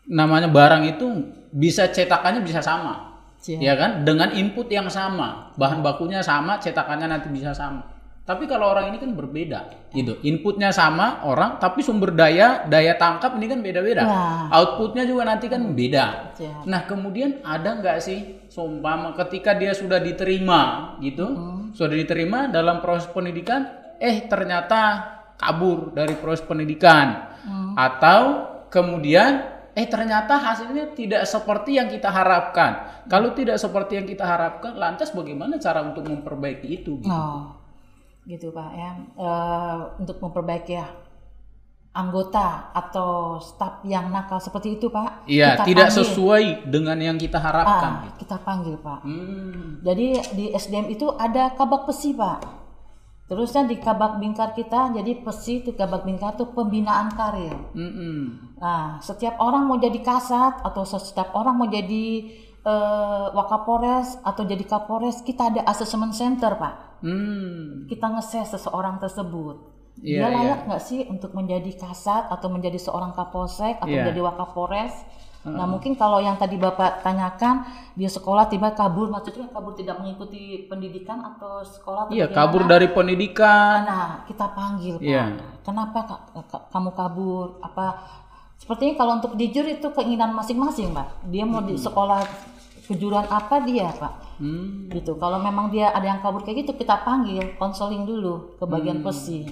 namanya 0.08 0.48
barang 0.48 0.96
itu 0.96 1.06
bisa 1.50 1.90
cetakannya 1.90 2.40
bisa 2.46 2.62
sama, 2.62 3.20
siap 3.42 3.60
ya 3.60 3.74
kan? 3.74 4.06
Dengan 4.06 4.30
input 4.32 4.70
yang 4.70 4.86
sama, 4.86 5.52
bahan 5.58 5.82
bakunya 5.82 6.22
sama, 6.22 6.56
cetakannya 6.62 7.10
nanti 7.10 7.28
bisa 7.28 7.50
sama. 7.52 7.84
Tapi 8.20 8.46
kalau 8.46 8.70
orang 8.70 8.94
ini 8.94 9.02
kan 9.02 9.10
berbeda, 9.10 9.90
gitu. 9.90 10.14
Inputnya 10.22 10.70
sama 10.70 11.18
orang, 11.26 11.58
tapi 11.58 11.82
sumber 11.82 12.14
daya, 12.14 12.62
daya 12.70 12.94
tangkap 12.94 13.34
ini 13.34 13.50
kan 13.50 13.58
beda-beda. 13.58 14.06
Wah. 14.06 14.46
Outputnya 14.54 15.02
juga 15.02 15.26
nanti 15.26 15.50
kan 15.50 15.58
beda. 15.74 16.30
siap 16.38 16.62
Nah 16.62 16.86
kemudian 16.86 17.42
ada 17.42 17.82
nggak 17.82 17.98
sih 17.98 18.46
seumpama 18.46 19.18
ketika 19.18 19.58
dia 19.58 19.74
sudah 19.74 19.98
diterima 19.98 20.94
gitu, 21.02 21.26
sudah 21.74 21.96
diterima 21.98 22.46
dalam 22.46 22.78
proses 22.78 23.10
pendidikan, 23.10 23.66
eh 23.98 24.22
ternyata 24.30 25.10
kabur 25.34 25.90
dari 25.90 26.14
proses 26.14 26.46
pendidikan, 26.46 27.34
atau 27.74 28.46
kemudian 28.70 29.58
eh 29.74 29.86
ternyata 29.86 30.38
hasilnya 30.38 30.92
tidak 30.94 31.22
seperti 31.26 31.78
yang 31.78 31.86
kita 31.86 32.10
harapkan. 32.10 33.04
Kalau 33.06 33.30
tidak 33.34 33.58
seperti 33.58 33.98
yang 34.02 34.06
kita 34.06 34.26
harapkan, 34.26 34.74
lantas 34.74 35.14
bagaimana 35.14 35.58
cara 35.62 35.82
untuk 35.86 36.06
memperbaiki 36.06 36.68
itu? 36.82 36.98
Gitu? 36.98 37.10
Oh, 37.10 37.54
gitu 38.26 38.50
Pak 38.50 38.70
ya. 38.74 38.90
Eh, 38.98 39.80
untuk 40.02 40.18
memperbaiki 40.18 40.72
ya 40.74 40.86
anggota 41.90 42.70
atau 42.70 43.42
staf 43.42 43.82
yang 43.82 44.14
nakal 44.14 44.38
seperti 44.38 44.78
itu 44.78 44.86
Pak. 44.94 45.26
Iya, 45.26 45.58
kita 45.58 45.64
tidak 45.66 45.88
panggil. 45.90 45.98
sesuai 46.06 46.44
dengan 46.70 46.98
yang 47.02 47.18
kita 47.18 47.38
harapkan. 47.42 47.90
Ah, 47.90 48.02
gitu. 48.06 48.16
kita 48.26 48.36
panggil 48.46 48.74
Pak. 48.78 49.00
Hmm. 49.02 49.82
Jadi 49.82 50.06
di 50.38 50.44
SDM 50.54 50.86
itu 50.94 51.10
ada 51.18 51.50
kabak 51.58 51.90
besi 51.90 52.14
Pak. 52.14 52.38
Terusnya 53.30 53.62
di 53.62 53.78
Kabak 53.78 54.18
Bingkar 54.18 54.58
kita, 54.58 54.90
jadi 54.90 55.22
PESI 55.22 55.62
itu 55.62 55.70
Kabak 55.78 56.02
Bingkar 56.02 56.34
itu 56.34 56.50
pembinaan 56.50 57.14
karir. 57.14 57.54
Mm-mm. 57.78 58.50
Nah, 58.58 58.98
setiap 58.98 59.38
orang 59.38 59.70
mau 59.70 59.78
jadi 59.78 60.02
kasat 60.02 60.66
atau 60.66 60.82
setiap 60.82 61.30
orang 61.38 61.54
mau 61.54 61.70
jadi 61.70 62.26
eh, 62.66 63.26
wakapolres 63.30 64.18
atau 64.26 64.42
jadi 64.42 64.66
kapolres, 64.66 65.22
kita 65.22 65.46
ada 65.46 65.62
assessment 65.70 66.10
center, 66.10 66.58
Pak. 66.58 66.74
Hmm. 67.06 67.86
Kita 67.86 68.10
ngeses 68.18 68.50
seseorang 68.50 68.98
tersebut. 68.98 69.62
Iya, 70.02 70.26
Dia 70.26 70.34
layak 70.34 70.60
nggak 70.66 70.82
sih 70.82 71.06
untuk 71.06 71.30
menjadi 71.30 71.70
kasat 71.76 72.28
atau 72.34 72.48
menjadi 72.50 72.82
seorang 72.82 73.14
kapolsek 73.14 73.78
atau 73.78 73.88
Iya. 73.88 74.10
menjadi 74.10 74.20
wakapolres? 74.26 74.94
Nah, 75.40 75.64
mungkin 75.64 75.96
kalau 75.96 76.20
yang 76.20 76.36
tadi 76.36 76.54
Bapak 76.54 77.00
tanyakan, 77.00 77.64
dia 77.96 78.06
sekolah 78.06 78.44
tiba 78.44 78.70
kabur, 78.70 79.08
maksudnya 79.08 79.48
kabur 79.48 79.72
tidak 79.72 79.96
mengikuti 79.96 80.68
pendidikan 80.68 81.16
atau 81.26 81.64
sekolah 81.64 82.12
Iya, 82.12 82.28
kabur 82.28 82.68
dari 82.68 82.92
pendidikan. 82.92 83.80
Nah, 83.82 84.08
kita 84.24 84.52
panggil, 84.52 85.00
Pak. 85.00 85.02
Iya. 85.02 85.24
Kenapa 85.64 85.98
ka- 86.04 86.22
ka- 86.44 86.64
kamu 86.68 86.92
kabur? 86.92 87.56
Apa 87.58 88.04
sepertinya 88.54 88.94
kalau 88.94 89.12
untuk 89.16 89.32
jujur 89.32 89.64
itu 89.64 89.88
keinginan 89.90 90.36
masing-masing, 90.36 90.92
Pak. 90.92 91.24
Dia 91.26 91.48
mau 91.48 91.64
di 91.64 91.72
sekolah 91.74 92.20
kejuruan 92.84 93.24
apa 93.24 93.64
dia, 93.64 93.88
Pak? 93.90 94.12
Hmm. 94.36 94.92
Gitu. 94.92 95.16
Kalau 95.16 95.40
memang 95.40 95.68
dia 95.68 95.88
ada 95.88 96.04
yang 96.04 96.20
kabur 96.20 96.44
kayak 96.44 96.68
gitu, 96.68 96.76
kita 96.76 97.00
panggil, 97.00 97.56
konseling 97.56 98.04
dulu 98.04 98.60
ke 98.60 98.64
bagian 98.66 99.00
Hmm. 99.00 99.08
pesi. 99.08 99.48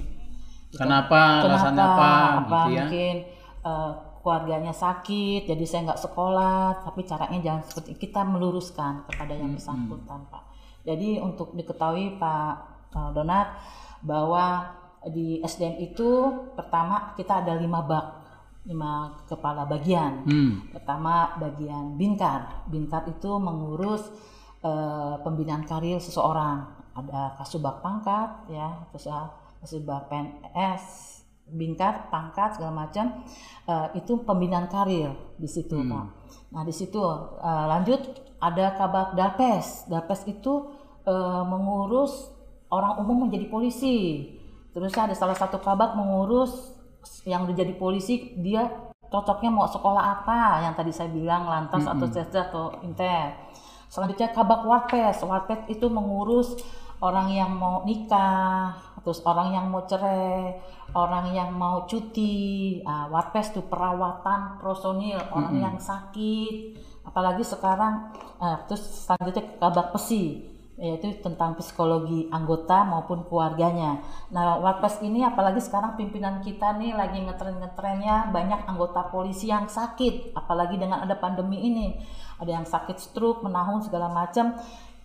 Kenapa, 0.69 1.41
alasannya 1.41 1.81
apa, 1.81 2.11
apa 2.45 2.61
gitu 2.61 2.77
ya. 2.77 2.85
mungkin 2.85 3.15
eh, 3.59 3.93
keluarganya 4.29 4.77
sakit, 4.77 5.49
jadi 5.49 5.65
saya 5.65 5.89
nggak 5.89 6.05
sekolah. 6.05 6.85
Tapi 6.85 7.01
caranya 7.09 7.41
jangan 7.41 7.65
seperti 7.65 7.97
kita 7.97 8.29
meluruskan 8.29 9.09
kepada 9.09 9.33
yang 9.33 9.49
Hmm, 9.49 9.57
bersangkutan, 9.57 10.21
Pak. 10.29 10.43
Jadi 10.85 11.17
untuk 11.17 11.57
diketahui 11.57 12.21
Pak 12.21 12.53
eh, 12.93 13.11
Donat 13.17 13.57
bahwa 14.05 14.69
di 15.09 15.41
SDM 15.41 15.81
itu 15.81 16.29
pertama 16.53 17.17
kita 17.17 17.41
ada 17.41 17.57
lima 17.57 17.81
bak, 17.81 18.07
lima 18.69 19.17
kepala 19.25 19.65
bagian. 19.65 20.29
Hmm. 20.29 20.69
Pertama 20.77 21.33
bagian 21.41 21.97
Binkar. 21.97 22.69
Binkar 22.69 23.09
itu 23.09 23.33
mengurus 23.41 24.13
eh, 24.61 25.15
pembinaan 25.25 25.65
karir 25.65 25.97
seseorang. 26.05 26.69
Ada 26.93 27.41
kasubag 27.41 27.81
pangkat 27.81 28.53
ya, 28.53 28.77
terus 28.93 29.09
kasubag 29.65 30.05
PNS, 30.13 30.85
Binkar, 31.49 32.13
pangkat 32.13 32.57
segala 32.57 32.87
macam. 32.87 33.25
Eh, 33.69 34.01
itu 34.01 34.21
pembinaan 34.25 34.69
karir 34.69 35.13
di 35.37 35.49
situ, 35.49 35.77
Pak. 35.77 36.05
Nah, 36.53 36.63
di 36.65 36.75
situ 36.75 37.01
eh, 37.41 37.67
lanjut 37.69 38.01
ada 38.39 38.77
kabak 38.77 39.17
Dapes. 39.19 39.89
Dapes 39.89 40.25
itu 40.29 40.73
eh, 41.09 41.43
mengurus 41.45 42.31
orang 42.69 43.01
umum 43.01 43.29
menjadi 43.29 43.49
polisi. 43.49 44.29
Terus 44.73 44.93
ada 44.95 45.17
salah 45.17 45.35
satu 45.35 45.59
kabak 45.59 45.97
mengurus 45.97 46.79
yang 47.25 47.45
udah 47.49 47.57
jadi 47.57 47.75
polisi 47.77 48.37
dia 48.39 48.69
cocoknya 49.09 49.49
mau 49.49 49.65
sekolah 49.65 50.21
apa 50.21 50.69
yang 50.69 50.75
tadi 50.77 50.93
saya 50.93 51.09
bilang 51.09 51.49
lantas 51.49 51.89
atau 51.89 52.07
sesda 52.09 52.53
atau 52.53 52.77
intel 52.85 53.33
selanjutnya 53.89 54.29
kabak 54.37 54.69
warpes 54.69 55.25
warpes 55.25 55.65
itu 55.73 55.89
mengurus 55.89 56.61
orang 57.01 57.33
yang 57.33 57.57
mau 57.57 57.83
nikah 57.89 58.77
terus 59.05 59.23
orang 59.25 59.55
yang 59.55 59.67
mau 59.71 59.85
cerai 59.87 60.59
orang 60.95 61.31
yang 61.33 61.51
mau 61.55 61.85
cuti 61.85 62.79
ah, 62.83 63.07
warpes 63.13 63.53
itu 63.55 63.63
perawatan 63.67 64.59
personil 64.61 65.21
orang 65.31 65.57
yang 65.59 65.77
sakit 65.77 66.79
apalagi 67.05 67.45
sekarang 67.45 68.13
eh, 68.41 68.57
terus 68.69 69.07
selanjutnya 69.07 69.45
kabak 69.61 69.95
pesi 69.97 70.57
yaitu 70.79 71.11
tentang 71.19 71.59
psikologi 71.59 72.31
anggota 72.31 72.87
maupun 72.87 73.27
keluarganya. 73.27 73.99
Nah, 74.31 74.63
Warpes 74.63 75.03
ini 75.03 75.27
apalagi 75.27 75.59
sekarang 75.59 75.99
pimpinan 75.99 76.39
kita 76.39 76.79
nih 76.79 76.95
lagi 76.95 77.19
ngetren-ngetrennya 77.19 78.31
banyak 78.31 78.63
anggota 78.71 79.11
polisi 79.11 79.51
yang 79.51 79.67
sakit, 79.67 80.39
apalagi 80.39 80.79
dengan 80.79 81.03
ada 81.03 81.19
pandemi 81.19 81.67
ini. 81.67 81.99
Ada 82.39 82.63
yang 82.63 82.67
sakit 82.71 82.95
stroke, 83.03 83.43
menahun 83.43 83.91
segala 83.91 84.07
macam. 84.07 84.55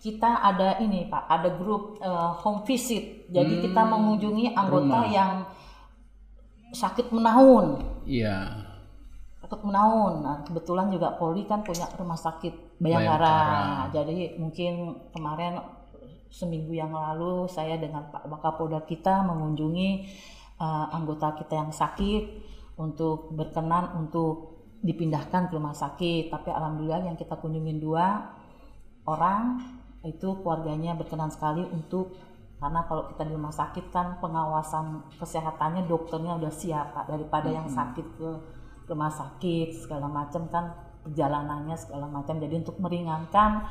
Kita 0.04 0.44
ada 0.44 0.76
ini, 0.84 1.08
Pak, 1.08 1.24
ada 1.32 1.48
grup 1.56 1.96
eh, 1.96 2.30
home 2.44 2.60
visit. 2.68 3.24
Jadi 3.32 3.64
kita 3.64 3.88
mengunjungi 3.88 4.52
anggota 4.52 5.00
rumah. 5.00 5.08
yang 5.08 5.32
sakit 6.76 7.08
menahun 7.08 7.80
Iya. 8.04 8.68
takut 9.40 9.64
menahun. 9.64 10.12
Nah, 10.20 10.36
kebetulan 10.44 10.92
juga 10.92 11.16
Polri 11.16 11.48
kan 11.48 11.64
punya 11.64 11.88
rumah 11.96 12.20
sakit 12.20 12.80
Bayangkara. 12.80 13.16
Bayangkara. 13.24 13.92
Jadi 13.96 14.36
mungkin 14.36 14.72
kemarin 15.12 15.60
seminggu 16.28 16.72
yang 16.76 16.92
lalu 16.92 17.46
saya 17.48 17.80
dengan 17.80 18.10
Pak 18.12 18.28
Wakapolda 18.28 18.84
kita 18.84 19.24
mengunjungi 19.24 19.90
eh, 20.60 20.86
anggota 20.92 21.32
kita 21.40 21.64
yang 21.64 21.72
sakit 21.72 22.22
untuk 22.76 23.32
berkenan 23.32 23.96
untuk 24.04 24.52
dipindahkan 24.84 25.48
ke 25.48 25.52
rumah 25.56 25.72
sakit. 25.72 26.28
Tapi 26.28 26.52
alhamdulillah 26.52 27.08
yang 27.08 27.16
kita 27.16 27.40
kunjungin 27.40 27.80
dua 27.80 28.20
orang 29.08 29.60
itu 30.04 30.28
keluarganya 30.44 30.92
berkenan 30.94 31.32
sekali 31.32 31.64
untuk 31.64 32.12
karena 32.60 32.80
kalau 32.88 33.12
kita 33.12 33.22
di 33.28 33.32
rumah 33.34 33.52
sakit 33.52 33.92
kan 33.92 34.16
pengawasan 34.20 35.04
kesehatannya 35.20 35.84
dokternya 35.84 36.38
udah 36.40 36.52
siap 36.52 36.96
Pak 36.96 37.04
daripada 37.12 37.48
yang 37.52 37.68
sakit 37.68 38.06
ke 38.16 38.28
rumah 38.88 39.12
sakit 39.12 39.84
segala 39.84 40.08
macam 40.08 40.48
kan 40.48 40.72
perjalanannya 41.04 41.76
segala 41.76 42.08
macam 42.08 42.40
jadi 42.40 42.54
untuk 42.64 42.76
meringankan 42.80 43.68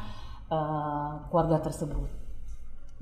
eh, 0.50 1.12
keluarga 1.30 1.62
tersebut 1.62 2.24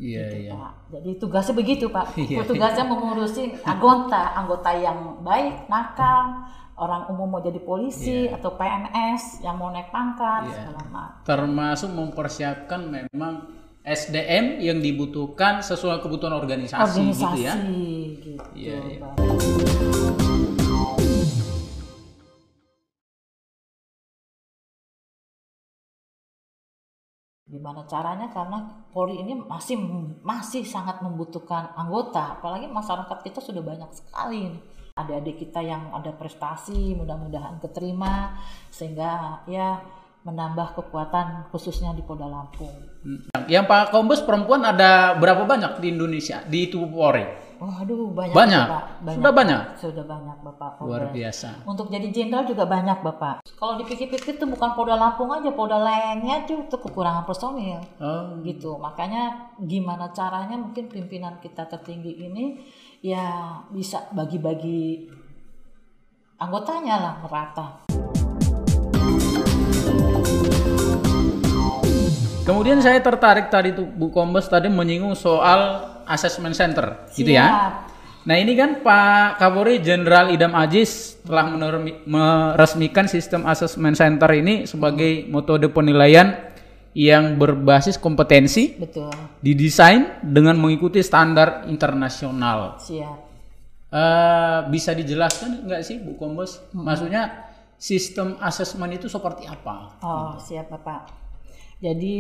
Iya, 0.02 0.24
gitu, 0.34 0.38
iya. 0.50 0.52
Pak. 0.58 0.74
Jadi 0.98 1.10
tugasnya 1.22 1.54
begitu 1.54 1.86
Pak. 1.94 2.06
Iya. 2.18 2.42
Tugasnya 2.50 2.86
mengurusin 2.90 3.54
anggota, 3.62 4.34
anggota 4.34 4.74
yang 4.74 5.22
baik, 5.22 5.70
nakal, 5.70 6.50
orang 6.82 7.06
umum 7.08 7.30
mau 7.30 7.40
jadi 7.40 7.62
polisi 7.62 8.26
atau 8.26 8.58
PNS 8.58 9.46
yang 9.46 9.56
mau 9.56 9.70
naik 9.70 9.94
pangkat 9.94 10.50
Iya. 10.50 10.54
segala 10.58 10.82
macam. 10.90 11.22
Termasuk 11.24 11.90
mempersiapkan 11.94 12.82
memang 12.90 13.34
SDM 13.82 14.58
yang 14.60 14.78
dibutuhkan 14.78 15.62
sesuai 15.62 16.02
kebutuhan 16.02 16.34
organisasi, 16.34 16.82
Organisasi 16.82 17.22
gitu 17.22 17.38
ya. 17.38 17.54
gitu. 17.58 18.30
Iya, 18.58 18.78
iya. 18.84 18.98
Pak. 19.00 19.14
Gimana 27.52 27.84
caranya? 27.84 28.32
Karena 28.32 28.58
Polri 28.94 29.20
ini 29.20 29.36
masih 29.36 29.76
masih 30.24 30.64
sangat 30.64 31.04
membutuhkan 31.04 31.76
anggota, 31.76 32.40
apalagi 32.40 32.70
masyarakat 32.70 33.18
kita 33.28 33.40
sudah 33.44 33.60
banyak 33.60 33.92
sekali. 33.92 34.56
nih. 34.56 34.62
Adik-adik 35.04 35.48
kita 35.48 35.60
yang 35.64 35.90
ada 35.92 36.14
prestasi, 36.14 36.94
mudah-mudahan 36.96 37.58
keterima 37.60 38.38
sehingga 38.70 39.42
ya 39.50 39.82
menambah 40.22 40.78
kekuatan 40.78 41.50
khususnya 41.50 41.98
di 41.98 42.06
Polda 42.06 42.30
Lampung. 42.30 42.70
Yang 43.50 43.66
Pak 43.66 43.90
Kombes 43.90 44.22
perempuan 44.22 44.62
ada 44.62 45.18
berapa 45.18 45.50
banyak 45.50 45.82
di 45.82 45.98
Indonesia 45.98 46.46
di 46.46 46.70
tubuh 46.70 46.90
Polri? 46.94 47.26
Waduh, 47.62 48.10
banyak, 48.10 48.34
Banyak? 48.34 48.66
Bapak. 48.66 48.86
Sudah 49.14 49.34
banyak? 49.38 49.62
Sudah 49.78 50.06
banyak, 50.10 50.38
Bapak. 50.42 50.82
Luar 50.82 51.06
Polda. 51.06 51.14
biasa. 51.14 51.50
Untuk 51.70 51.94
jadi 51.94 52.10
jenderal 52.10 52.50
juga 52.50 52.66
banyak, 52.66 53.06
Bapak. 53.06 53.46
Kalau 53.54 53.78
dipikir-pikir 53.78 54.42
itu 54.42 54.46
bukan 54.50 54.74
Polda 54.74 54.98
Lampung 54.98 55.30
aja, 55.30 55.54
Polda 55.54 55.78
lainnya 55.78 56.42
tuh 56.50 56.66
itu 56.66 56.74
kekurangan 56.82 57.22
personil. 57.22 57.78
Oh, 58.02 58.42
Gitu. 58.42 58.74
Makanya 58.82 59.54
gimana 59.62 60.10
caranya 60.10 60.58
mungkin 60.58 60.90
pimpinan 60.90 61.38
kita 61.38 61.70
tertinggi 61.70 62.26
ini 62.26 62.66
ya 63.02 63.58
bisa 63.74 64.06
bagi-bagi 64.14 65.10
anggotanya 66.38 66.96
lah 67.02 67.14
merata. 67.18 67.82
Kemudian 72.46 72.78
saya 72.78 73.02
tertarik 73.02 73.50
tadi 73.50 73.74
tuh 73.74 73.90
Bu 73.90 74.14
Kombes 74.14 74.46
tadi 74.46 74.70
menyinggung 74.70 75.18
soal 75.18 75.82
assessment 76.06 76.54
center, 76.54 77.10
gitu 77.18 77.34
ya. 77.34 77.46
Siap. 77.50 77.74
Nah 78.22 78.38
ini 78.38 78.54
kan 78.54 78.86
Pak 78.86 79.42
Kapolri 79.42 79.82
Jenderal 79.82 80.30
Idam 80.30 80.54
Aziz 80.54 81.18
telah 81.26 81.58
meresmikan 82.06 83.10
sistem 83.10 83.50
assessment 83.50 83.98
center 83.98 84.30
ini 84.30 84.70
sebagai 84.70 85.26
metode 85.26 85.74
penilaian 85.74 86.51
yang 86.92 87.40
berbasis 87.40 87.96
kompetensi, 87.96 88.76
Betul. 88.76 89.12
didesain 89.40 90.20
dengan 90.20 90.60
mengikuti 90.60 91.00
standar 91.00 91.64
internasional. 91.72 92.76
Siap. 92.84 93.32
Eh, 93.92 94.60
bisa 94.72 94.96
dijelaskan 94.96 95.68
nggak 95.68 95.82
sih 95.84 96.00
Bu 96.00 96.16
Kombes? 96.16 96.64
Maksudnya 96.72 97.52
sistem 97.76 98.40
assessment 98.40 98.96
itu 98.96 99.12
seperti 99.12 99.44
apa? 99.44 100.00
Oh, 100.00 100.40
siap 100.40 100.72
Bapak. 100.72 101.12
Jadi 101.84 102.16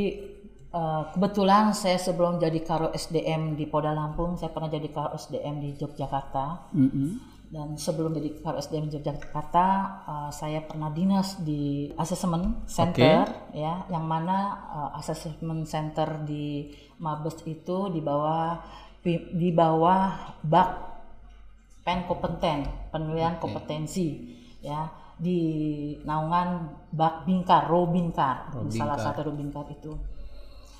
eh, 0.67 1.03
kebetulan 1.15 1.71
saya 1.71 1.95
sebelum 1.95 2.43
jadi 2.43 2.59
Karo 2.63 2.91
SDM 2.91 3.55
di 3.55 3.71
Polda 3.71 3.95
Lampung, 3.95 4.35
saya 4.35 4.51
pernah 4.51 4.67
jadi 4.67 4.87
Karo 4.91 5.15
SDM 5.15 5.63
di 5.63 5.69
Yogyakarta. 5.79 6.75
Mm-mm. 6.75 7.30
Dan 7.51 7.75
sebelum 7.75 8.15
jadi 8.15 8.31
Karo 8.39 8.63
SDM 8.63 8.87
Yogyakarta, 8.87 9.67
eh, 10.07 10.31
saya 10.31 10.63
pernah 10.63 10.87
dinas 10.87 11.35
di 11.43 11.91
assessment 11.99 12.63
center, 12.63 13.27
ya, 13.51 13.83
yang 13.91 14.07
mana 14.07 14.55
eh, 14.71 14.89
assessment 15.03 15.67
center 15.67 16.23
di 16.23 16.71
Mabes 17.03 17.43
itu 17.43 17.91
di 17.91 17.99
bawah 17.99 18.55
di 19.03 19.49
bawah 19.51 20.37
bak 20.45 20.69
pen 21.81 22.05
kompeten 22.05 22.69
penilaian 22.93 23.41
kompetensi 23.41 24.37
ya 24.61 24.85
di 25.17 25.41
naungan 26.05 26.69
bak 26.93 27.25
bingkar 27.25 27.65
robingkar. 27.65 28.53
salah 28.69 28.97
satu 29.01 29.33
robingkar 29.33 29.65
itu. 29.73 29.97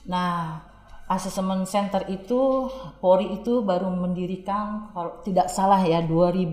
Nah 0.06 0.62
asesmen 1.12 1.68
center 1.68 2.08
itu 2.08 2.72
Polri 3.04 3.36
itu 3.36 3.60
baru 3.68 3.92
mendirikan 3.92 4.96
kalau 4.96 5.20
tidak 5.28 5.52
salah 5.52 5.84
ya 5.84 6.00
2000 6.00 6.48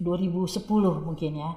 2010 0.00 1.04
mungkin 1.04 1.32
ya. 1.36 1.52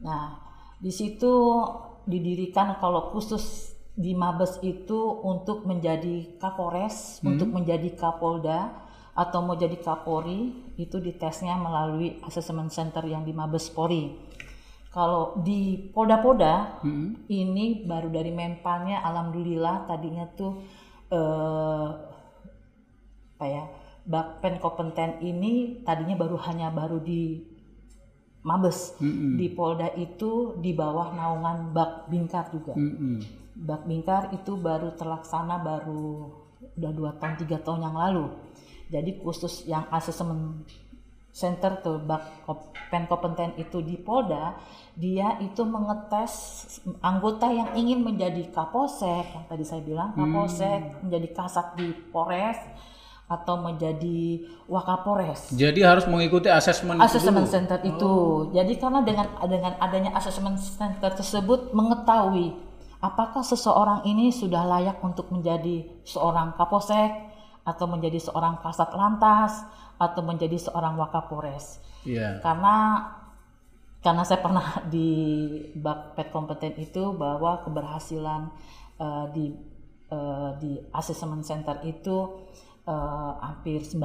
Nah 0.00 0.40
di 0.80 0.88
situ 0.88 1.60
didirikan 2.08 2.80
kalau 2.80 3.12
khusus 3.12 3.76
di 3.96 4.12
Mabes 4.12 4.60
itu 4.60 5.24
untuk 5.24 5.64
menjadi 5.64 6.36
Kapolres, 6.36 7.24
untuk 7.24 7.48
menjadi 7.48 7.96
Kapolda 7.96 8.84
atau 9.16 9.40
mau 9.40 9.56
jadi 9.56 9.80
Kapolri 9.80 10.52
itu 10.76 11.00
ditesnya 11.00 11.56
melalui 11.56 12.20
asesmen 12.20 12.68
center 12.68 13.08
yang 13.08 13.24
di 13.24 13.32
Mabes 13.32 13.72
Polri. 13.72 14.12
Kalau 14.92 15.36
di 15.40 15.92
Polda-Polda 15.92 16.84
ini 17.28 17.84
baru 17.84 18.08
dari 18.08 18.32
Mempannya 18.32 19.00
alhamdulillah 19.00 19.84
tadinya 19.84 20.24
tuh 20.32 20.64
eh 21.10 21.88
apa 23.36 23.46
ya 23.46 23.64
Bakpen 24.06 24.62
kompeten 24.62 25.18
ini 25.18 25.82
tadinya 25.82 26.14
baru 26.14 26.38
hanya 26.46 26.70
baru 26.70 27.02
di 27.02 27.42
Mabes. 28.46 28.94
Di 29.34 29.50
Polda 29.50 29.90
itu 29.98 30.54
di 30.62 30.70
bawah 30.70 31.10
naungan 31.10 31.74
Bak 31.74 32.06
Bingkar 32.06 32.46
juga. 32.54 32.78
Mm-mm. 32.78 33.18
Bak 33.66 33.82
Bingkar 33.90 34.30
itu 34.30 34.54
baru 34.54 34.94
terlaksana 34.94 35.58
baru 35.58 36.30
udah 36.78 36.92
dua 36.94 37.10
tahun 37.18 37.34
tiga 37.42 37.58
tahun 37.58 37.90
yang 37.90 37.96
lalu. 37.98 38.30
Jadi 38.86 39.18
khusus 39.18 39.66
yang 39.66 39.90
asesmen 39.90 40.62
center 41.36 41.84
tuh 41.84 42.00
bak 42.00 42.48
pen 42.88 43.04
kompeten 43.04 43.52
itu 43.60 43.84
di 43.84 44.00
Polda, 44.00 44.56
dia 44.96 45.36
itu 45.44 45.68
mengetes 45.68 46.32
anggota 47.04 47.52
yang 47.52 47.76
ingin 47.76 48.00
menjadi 48.00 48.48
kapolsek, 48.48 49.36
yang 49.36 49.44
tadi 49.44 49.60
saya 49.60 49.84
bilang 49.84 50.16
kapolsek, 50.16 51.04
menjadi 51.04 51.28
kasat 51.36 51.76
di 51.76 51.92
Polres 52.08 52.56
atau 53.26 53.58
menjadi 53.58 54.38
wakapolres 54.70 55.50
Jadi 55.50 55.82
harus 55.82 56.06
mengikuti 56.06 56.46
asesmen 56.46 56.94
itu 56.94 57.10
asesmen 57.10 57.42
dulu. 57.42 57.50
center 57.50 57.78
itu. 57.82 58.14
Jadi 58.54 58.72
karena 58.78 59.02
dengan 59.02 59.26
dengan 59.50 59.74
adanya 59.82 60.14
asesmen 60.14 60.54
center 60.54 61.10
tersebut 61.10 61.74
mengetahui 61.74 62.54
apakah 63.02 63.42
seseorang 63.42 64.06
ini 64.06 64.30
sudah 64.30 64.62
layak 64.62 65.02
untuk 65.02 65.34
menjadi 65.34 65.90
seorang 66.06 66.54
kapolsek 66.54 67.35
atau 67.66 67.90
menjadi 67.90 68.22
seorang 68.22 68.62
kasat 68.62 68.94
lantas 68.94 69.66
atau 69.98 70.22
menjadi 70.22 70.54
seorang 70.56 70.94
wakapolres. 70.94 71.82
Iya. 72.06 72.38
Karena 72.40 73.02
karena 74.00 74.22
saya 74.22 74.38
pernah 74.38 74.66
di 74.94 75.10
Bakpet 75.74 76.30
kompeten 76.30 76.78
itu 76.78 77.10
bahwa 77.18 77.66
keberhasilan 77.66 78.54
eh, 79.02 79.26
di 79.34 79.44
eh, 80.14 80.50
di 80.62 80.78
asesmen 80.94 81.42
center 81.42 81.82
itu 81.82 82.46
eh, 82.86 83.32
hampir 83.42 83.82
90% 83.82 83.98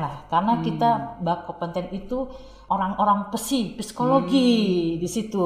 lah. 0.00 0.24
Karena 0.32 0.64
kita 0.64 1.20
bak 1.20 1.44
kompeten 1.44 1.92
itu 1.92 2.24
orang-orang 2.72 3.28
pesi, 3.28 3.76
psikologi 3.76 4.96
di 4.96 5.08
situ. 5.10 5.44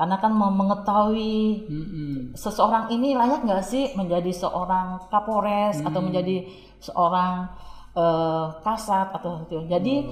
Karena 0.00 0.16
kan 0.16 0.32
mau 0.32 0.48
mengetahui 0.48 1.68
Mm-mm. 1.68 2.32
seseorang 2.32 2.88
ini 2.88 3.12
layak 3.12 3.44
nggak 3.44 3.60
sih 3.60 3.92
menjadi 4.00 4.32
seorang 4.32 5.12
kapolres 5.12 5.84
atau 5.84 6.00
menjadi 6.00 6.48
seorang 6.80 7.52
eh, 7.92 8.46
kasat 8.64 9.12
atau 9.12 9.44
itu. 9.44 9.60
Jadi 9.68 10.08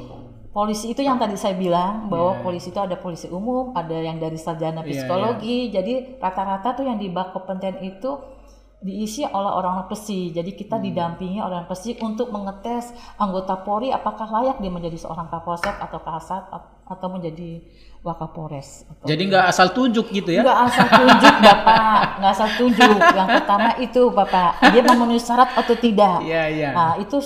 polisi 0.52 0.92
itu 0.92 1.00
yang 1.00 1.16
tadi 1.16 1.40
saya 1.40 1.56
bilang 1.56 2.12
bahwa 2.12 2.44
polisi 2.44 2.68
itu 2.68 2.76
ada 2.76 3.00
polisi 3.00 3.32
umum, 3.32 3.72
ada 3.72 3.96
yang 3.96 4.20
dari 4.20 4.36
sarjana 4.36 4.84
psikologi. 4.84 5.72
Jadi 5.72 6.20
rata-rata 6.20 6.76
tuh 6.76 6.84
yang 6.84 7.00
di 7.00 7.08
bak 7.08 7.32
kompeten 7.32 7.80
itu 7.80 8.36
diisi 8.84 9.24
oleh 9.24 9.52
orang 9.56 9.88
pesi. 9.88 10.36
Jadi 10.36 10.52
kita 10.52 10.76
didampingi 10.78 11.40
oleh 11.40 11.64
orang 11.64 11.70
pesi 11.70 11.96
untuk 11.98 12.28
mengetes 12.28 12.92
anggota 13.16 13.58
Polri 13.64 13.88
apakah 13.88 14.28
layak 14.28 14.60
dia 14.60 14.68
menjadi 14.68 15.00
seorang 15.00 15.32
kapolsek 15.32 15.80
atau 15.80 15.98
kasat 16.04 16.44
atau 16.86 17.08
menjadi 17.08 17.64
wakapolres. 18.00 18.86
Atau 18.86 19.06
Jadi 19.06 19.22
nggak 19.26 19.44
asal 19.46 19.68
tunjuk 19.70 20.06
gitu 20.08 20.30
ya? 20.30 20.42
Nggak 20.42 20.60
asal 20.70 20.86
tunjuk 20.88 21.34
Bapak, 21.46 22.02
nggak 22.22 22.32
asal 22.32 22.48
tunjuk. 22.56 22.96
Yang 22.98 23.28
pertama 23.42 23.70
itu 23.78 24.02
Bapak, 24.08 24.50
dia 24.70 24.82
memenuhi 24.82 25.20
syarat 25.20 25.50
atau 25.54 25.74
tidak. 25.74 26.22
Iya 26.22 26.44
iya. 26.48 26.70
Nah 26.72 26.92
itu 26.96 27.18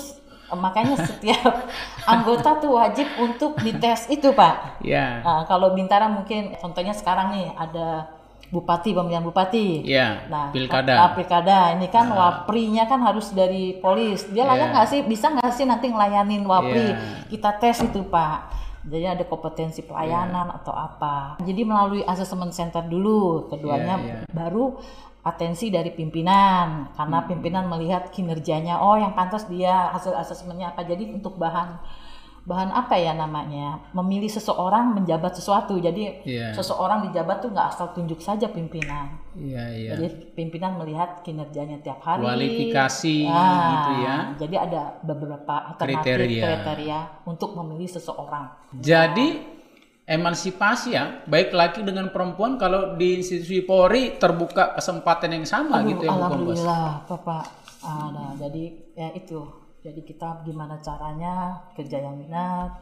makanya 0.53 1.01
setiap 1.01 1.65
anggota 2.05 2.61
tuh 2.61 2.77
wajib 2.77 3.09
untuk 3.17 3.57
dites 3.61 4.09
itu 4.09 4.33
Pak. 4.33 4.85
Iya. 4.85 5.25
Nah, 5.25 5.41
kalau 5.49 5.73
Bintara 5.73 6.13
mungkin 6.13 6.53
contohnya 6.61 6.93
sekarang 6.93 7.33
nih 7.33 7.47
ada 7.57 8.13
bupati 8.53 8.93
pemilihan 8.93 9.25
bupati. 9.25 9.81
Iya. 9.81 10.29
Nah, 10.29 10.53
Pilkada. 10.53 11.09
ah, 11.09 11.11
pilkada 11.17 11.73
ini 11.73 11.89
kan 11.89 12.05
waprinya 12.13 12.85
kan 12.85 13.01
harus 13.01 13.33
dari 13.33 13.81
polis. 13.81 14.29
Dia 14.29 14.45
layak 14.45 14.61
Iya. 14.61 14.73
nggak 14.77 14.87
sih? 14.93 15.01
Bisa 15.09 15.33
nggak 15.33 15.53
sih 15.57 15.65
nanti 15.65 15.89
ngelayanin 15.89 16.45
wapri? 16.45 16.93
Iya. 16.93 17.33
Kita 17.33 17.57
tes 17.57 17.81
itu 17.81 18.05
Pak. 18.05 18.53
Jadi 18.83 19.07
ada 19.07 19.25
kompetensi 19.25 19.83
pelayanan 19.83 20.51
Iya. 20.51 20.57
atau 20.59 20.75
apa. 20.75 21.16
Jadi 21.38 21.62
melalui 21.62 22.03
asesmen 22.03 22.51
center 22.51 22.83
dulu. 22.83 23.47
Keduanya 23.47 23.95
Iya, 23.99 24.07
iya. 24.07 24.16
baru 24.29 24.75
atensi 25.23 25.71
dari 25.71 25.95
pimpinan 25.95 26.90
Hmm. 26.90 26.99
karena 26.99 27.18
pimpinan 27.25 27.71
melihat 27.71 28.11
kinerjanya. 28.11 28.83
Oh, 28.83 28.99
yang 28.99 29.14
pantas 29.14 29.47
dia 29.47 29.90
hasil 29.90 30.11
asesmennya 30.12 30.75
apa. 30.75 30.83
Jadi 30.83 31.14
untuk 31.14 31.38
bahan 31.38 31.79
bahan 32.42 32.74
apa 32.74 32.98
ya 32.98 33.14
namanya? 33.14 33.78
Memilih 33.94 34.26
seseorang 34.26 34.98
menjabat 34.98 35.38
sesuatu. 35.38 35.78
Jadi 35.78 36.26
Iya. 36.26 36.50
seseorang 36.52 37.07
dijabat 37.07 37.38
tuh 37.38 37.55
nggak 37.55 37.68
asal 37.70 37.94
tunjuk 37.94 38.18
saja 38.18 38.50
pimpinan. 38.50 39.14
Iya 39.38 39.64
iya. 39.70 39.90
Jadi 39.94 40.35
pimpinan 40.35 40.74
melihat 40.74 41.22
kinerjanya 41.22 41.78
tiap 41.78 42.02
hari. 42.02 42.26
Kualifikasi 42.26 43.16
Ah, 43.31 43.70
gitu 43.70 43.92
ya. 44.02 44.16
Jadi 44.42 44.57
ada 44.59 44.83
beberapa 45.00 45.55
alternatif 45.70 46.02
Kriteria. 46.02 46.42
kriteria, 46.42 46.98
untuk 47.24 47.55
memilih 47.55 47.87
seseorang. 47.87 48.50
Jadi 48.74 49.55
emansipasi 50.02 50.98
ya, 50.98 51.22
baik 51.24 51.55
laki 51.55 51.87
dengan 51.87 52.11
perempuan 52.11 52.59
kalau 52.59 52.98
di 52.98 53.22
institusi 53.22 53.62
Polri 53.62 54.18
terbuka 54.18 54.74
kesempatan 54.74 55.31
yang 55.31 55.46
sama 55.46 55.78
Aduh, 55.81 55.94
gitu 55.94 56.05
ya 56.05 56.11
alhamdulillah, 56.11 57.07
Bapak. 57.07 57.44
Ah, 57.83 58.11
nah, 58.11 58.31
jadi 58.35 58.64
ya 58.98 59.14
itu. 59.14 59.62
Jadi 59.83 60.01
kita 60.07 60.47
gimana 60.47 60.79
caranya 60.79 61.59
kerja 61.75 61.99
yang 61.99 62.14
benar, 62.23 62.79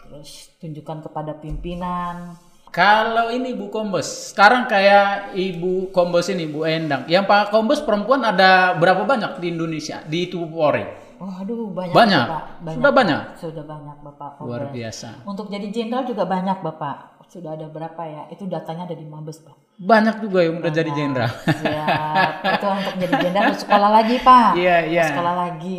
terus 0.00 0.48
tunjukkan 0.56 1.04
kepada 1.04 1.36
pimpinan. 1.36 2.32
Kalau 2.72 3.28
ini 3.28 3.52
Bu 3.52 3.68
Kombes, 3.68 4.32
sekarang 4.32 4.64
kayak 4.64 5.36
Ibu 5.36 5.92
Kombes 5.92 6.32
ini 6.32 6.48
Bu 6.48 6.64
Endang, 6.64 7.04
yang 7.04 7.28
Pak 7.28 7.52
Kombes 7.52 7.84
perempuan 7.84 8.24
ada 8.24 8.72
berapa 8.80 9.04
banyak 9.04 9.44
di 9.44 9.52
Indonesia 9.52 10.00
di 10.08 10.32
tubuh 10.32 10.48
Polri? 10.48 10.84
Waduh, 11.20 11.68
banyak, 11.70 11.94
Banyak? 11.94 12.26
Bapak. 12.26 12.44
Sudah 12.74 12.92
banyak? 12.96 13.20
Sudah 13.38 13.64
banyak, 13.68 13.96
Bapak. 14.02 14.30
Luar 14.40 14.66
Polres. 14.66 14.74
biasa. 14.74 15.08
Untuk 15.28 15.46
jadi 15.52 15.68
jenderal 15.68 16.08
juga 16.08 16.24
banyak, 16.24 16.58
Bapak. 16.64 16.96
Sudah 17.28 17.54
ada 17.54 17.68
berapa 17.68 18.02
ya? 18.08 18.22
Itu 18.32 18.48
datanya 18.48 18.88
ada 18.88 18.96
di 18.96 19.04
Mabes, 19.04 19.38
Pak. 19.44 19.54
Banyak 19.78 20.18
juga 20.18 20.42
yang 20.42 20.58
udah 20.58 20.72
jadi 20.72 20.90
jenderal. 20.90 21.30
Siap. 21.46 22.32
itu 22.42 22.66
untuk 22.66 22.94
jadi 22.98 23.14
jenderal 23.20 23.44
harus 23.52 23.60
sekolah 23.62 23.90
lagi, 23.92 24.16
Pak. 24.18 24.50
Iya, 24.64 24.76
iya. 24.88 25.04
Sekolah 25.12 25.34
lagi. 25.36 25.78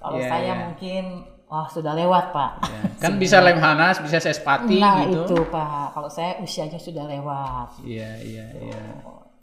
Kalau 0.00 0.16
Iya, 0.16 0.28
saya 0.28 0.44
iya. 0.48 0.60
mungkin 0.64 1.02
wah 1.44 1.68
sudah 1.68 1.92
lewat, 1.92 2.32
Pak. 2.32 2.50
kan 2.98 3.12
bisa 3.20 3.38
Lemhanas, 3.38 4.00
bisa 4.00 4.16
Sespati 4.16 4.80
Nah, 4.80 5.04
gitu. 5.04 5.28
itu, 5.28 5.36
Pak. 5.46 5.92
Kalau 5.92 6.08
saya 6.08 6.40
usianya 6.40 6.80
sudah 6.80 7.04
lewat. 7.04 7.84
Iya, 7.84 8.10
iya, 8.18 8.46
iya. 8.56 8.82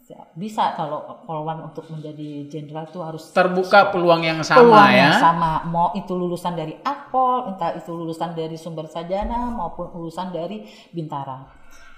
Siap. 0.01 0.39
Bisa 0.39 0.71
kalau 0.71 1.03
polwan 1.27 1.59
untuk 1.61 1.83
menjadi 1.91 2.47
jenderal 2.47 2.87
itu 2.87 3.03
harus 3.03 3.27
Terbuka 3.35 3.91
peluang 3.91 4.23
yang 4.23 4.39
sama 4.39 4.63
peluang 4.63 4.87
ya. 4.87 5.11
yang 5.11 5.19
sama. 5.19 5.51
Mau 5.67 5.91
itu 5.93 6.15
lulusan 6.15 6.55
dari 6.55 6.79
Akpol, 6.79 7.51
entah 7.51 7.75
itu 7.75 7.91
lulusan 7.91 8.31
dari 8.31 8.55
Sumber 8.55 8.87
Sajana 8.87 9.51
maupun 9.51 9.91
lulusan 9.91 10.31
dari 10.31 10.63
Bintara. 10.95 11.43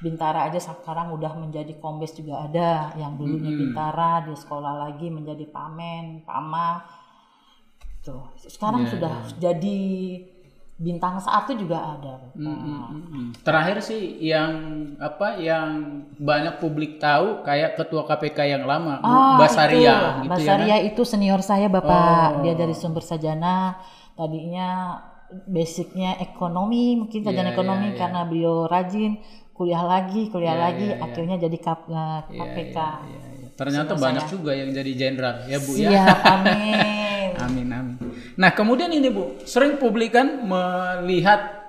Bintara 0.02 0.50
aja 0.50 0.58
sekarang 0.58 1.14
udah 1.14 1.38
menjadi 1.38 1.78
kombes 1.78 2.18
juga 2.18 2.50
ada 2.50 2.90
yang 2.98 3.14
dulunya 3.14 3.54
Bintara 3.54 4.26
dia 4.26 4.34
sekolah 4.34 4.90
lagi 4.90 5.12
menjadi 5.14 5.46
pamen, 5.46 6.26
pama. 6.26 6.82
Tuh, 8.10 8.24
sekarang 8.44 8.82
Iya, 8.82 8.92
sudah 8.92 9.14
jadi 9.38 9.78
bintang 10.76 11.20
satu 11.20 11.52
juga 11.54 11.76
ada. 11.76 12.14
Bapak. 12.32 12.88
Mm-mm. 12.90 13.26
Terakhir 13.40 13.78
sih 13.80 14.00
yang 14.24 14.52
apa 14.96 15.36
yang 15.36 15.68
banyak 16.16 16.56
publik 16.58 16.98
tahu 16.98 17.44
kayak 17.44 17.76
ketua 17.76 18.08
KPK 18.08 18.40
yang 18.50 18.64
lama 18.64 18.98
Ah, 19.00 19.36
Basaria 19.38 19.76
itu. 19.76 19.84
gitu 19.84 19.92
ya. 20.24 20.30
Basaria 20.32 20.78
kan? 20.78 20.88
itu 20.88 21.02
senior 21.04 21.42
saya 21.42 21.68
Bapak. 21.68 22.40
Oh. 22.40 22.42
Dia 22.42 22.56
dari 22.56 22.72
sumber 22.74 23.04
sajana. 23.04 23.76
Tadinya 24.16 24.96
basicnya 25.46 26.18
ekonomi, 26.18 26.98
mungkin 26.98 27.22
sarjana 27.22 27.52
Iya, 27.52 27.56
ekonomi 27.56 27.86
iya, 27.86 27.92
iya. 27.92 28.00
karena 28.00 28.22
beliau 28.24 28.56
rajin 28.66 29.20
kuliah 29.52 29.84
lagi, 29.84 30.28
kuliah 30.28 30.56
Iya, 30.56 30.64
lagi, 30.64 30.88
iya, 30.88 30.96
iya. 30.96 31.04
akhirnya 31.06 31.36
jadi 31.38 31.58
kap, 31.60 31.80
eh, 31.86 31.94
Iya, 31.94 32.40
KPK. 32.40 32.78
iya, 32.78 32.90
iya, 33.04 33.20
iya. 33.36 33.48
Ternyata 33.54 33.92
banyak 33.94 34.26
juga 34.26 34.56
yang 34.56 34.72
jadi 34.72 34.92
jenderal 34.92 35.44
ya 35.46 35.60
Bu 35.60 35.72
ya. 35.76 35.90
Siap, 35.92 36.18
amin. 36.34 37.19
Amin 37.38 37.70
amin. 37.70 37.96
Nah, 38.36 38.50
kemudian 38.52 38.90
ini 38.90 39.10
Bu, 39.10 39.38
sering 39.44 39.78
publik 39.78 40.16
kan 40.16 40.42
melihat, 40.42 41.60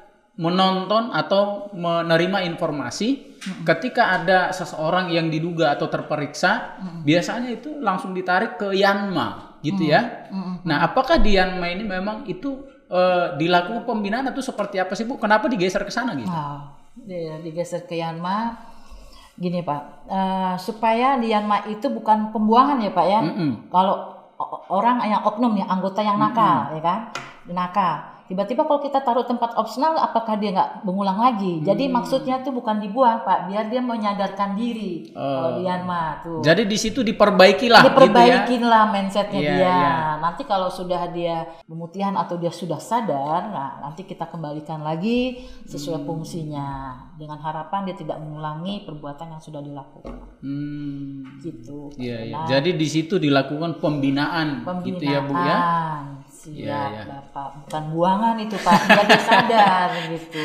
menonton 0.40 1.12
atau 1.12 1.68
menerima 1.76 2.48
informasi 2.48 3.36
ketika 3.60 4.16
ada 4.16 4.48
seseorang 4.50 5.12
yang 5.12 5.28
diduga 5.28 5.76
atau 5.76 5.92
terperiksa, 5.92 6.80
biasanya 7.04 7.52
itu 7.52 7.76
langsung 7.76 8.16
ditarik 8.16 8.56
ke 8.56 8.72
Yanma, 8.72 9.60
gitu 9.60 9.84
ya. 9.84 10.32
Nah, 10.64 10.80
apakah 10.80 11.20
di 11.20 11.36
Yanma 11.36 11.68
ini 11.68 11.84
memang 11.84 12.24
itu 12.24 12.56
eh, 12.88 13.36
dilakukan 13.36 13.84
pembinaan 13.84 14.32
atau 14.32 14.40
seperti 14.40 14.80
apa 14.80 14.96
sih 14.96 15.04
Bu? 15.04 15.20
Kenapa 15.20 15.44
digeser 15.46 15.84
ke 15.84 15.92
sana 15.92 16.16
gitu? 16.16 16.32
Dia 17.04 17.36
digeser 17.38 17.84
ke 17.84 18.00
Yanma. 18.00 18.56
Gini 19.36 19.64
Pak, 19.64 19.82
eh, 20.04 20.54
supaya 20.56 21.16
di 21.16 21.32
Yanma 21.32 21.64
itu 21.64 21.88
bukan 21.88 22.28
pembuangan 22.28 22.76
ya 22.80 22.92
Pak 22.92 23.06
ya. 23.08 23.20
Mm-mm. 23.24 23.50
Kalau 23.72 23.94
o- 23.96 24.19
orang 24.72 25.04
yang 25.04 25.22
oknum 25.22 25.52
ya, 25.56 25.68
anggota 25.68 26.00
yang 26.00 26.16
nakal 26.16 26.72
ya 26.72 26.80
kan, 26.80 27.00
nakal. 27.46 28.09
Tiba-tiba 28.30 28.62
kalau 28.62 28.78
kita 28.78 29.02
taruh 29.02 29.26
tempat 29.26 29.58
opsional, 29.58 29.98
apakah 29.98 30.38
dia 30.38 30.54
nggak 30.54 30.86
mengulang 30.86 31.18
lagi? 31.18 31.58
Jadi 31.66 31.90
maksudnya 31.90 32.38
tuh 32.46 32.54
bukan 32.54 32.78
dibuang 32.78 33.26
Pak, 33.26 33.50
biar 33.50 33.66
dia 33.66 33.82
menyadarkan 33.82 34.54
diri. 34.54 35.10
Kalau 35.10 35.58
di 35.58 35.66
Yanma 35.66 36.22
tuh. 36.22 36.38
Jadi 36.38 36.62
di 36.62 36.78
situ 36.78 37.02
diperbaiki 37.02 37.66
lah 37.66 37.82
gitu 37.82 38.06
ya. 38.62 38.86
mindsetnya 38.86 39.40
Iya, 39.42 39.50
dia. 39.50 39.66
iya. 39.66 39.94
Nanti 40.22 40.46
kalau 40.46 40.70
sudah 40.70 41.10
dia 41.10 41.42
pemutihan 41.66 42.14
atau 42.14 42.38
dia 42.38 42.54
sudah 42.54 42.78
sadar, 42.78 43.50
nah 43.50 43.82
nanti 43.82 44.06
kita 44.06 44.30
kembalikan 44.30 44.78
lagi 44.86 45.42
sesuai 45.66 46.06
fungsinya 46.06 46.94
dengan 47.18 47.42
harapan 47.42 47.90
dia 47.90 47.98
tidak 47.98 48.22
mengulangi 48.22 48.86
perbuatan 48.86 49.34
yang 49.34 49.42
sudah 49.42 49.58
dilakukan. 49.58 50.38
Hmm. 50.38 51.42
Gitu. 51.42 51.98
Iya, 51.98 52.30
iya. 52.30 52.36
Nah, 52.38 52.46
Jadi 52.46 52.78
di 52.78 52.86
situ 52.86 53.18
dilakukan 53.18 53.82
pembinaan, 53.82 54.62
gitu 54.86 55.02
ya 55.02 55.18
Bu 55.18 55.34
ya. 55.34 55.58
Siap, 56.40 56.56
Iya, 56.56 56.80
iya. 56.88 57.02
Bapak. 57.04 57.68
Bukan 57.68 57.84
buangan 57.92 58.36
itu, 58.40 58.56
Pak. 58.56 58.72
Biar 58.88 59.04
dia 59.04 59.20
sadar 59.20 59.88
gitu. 60.16 60.44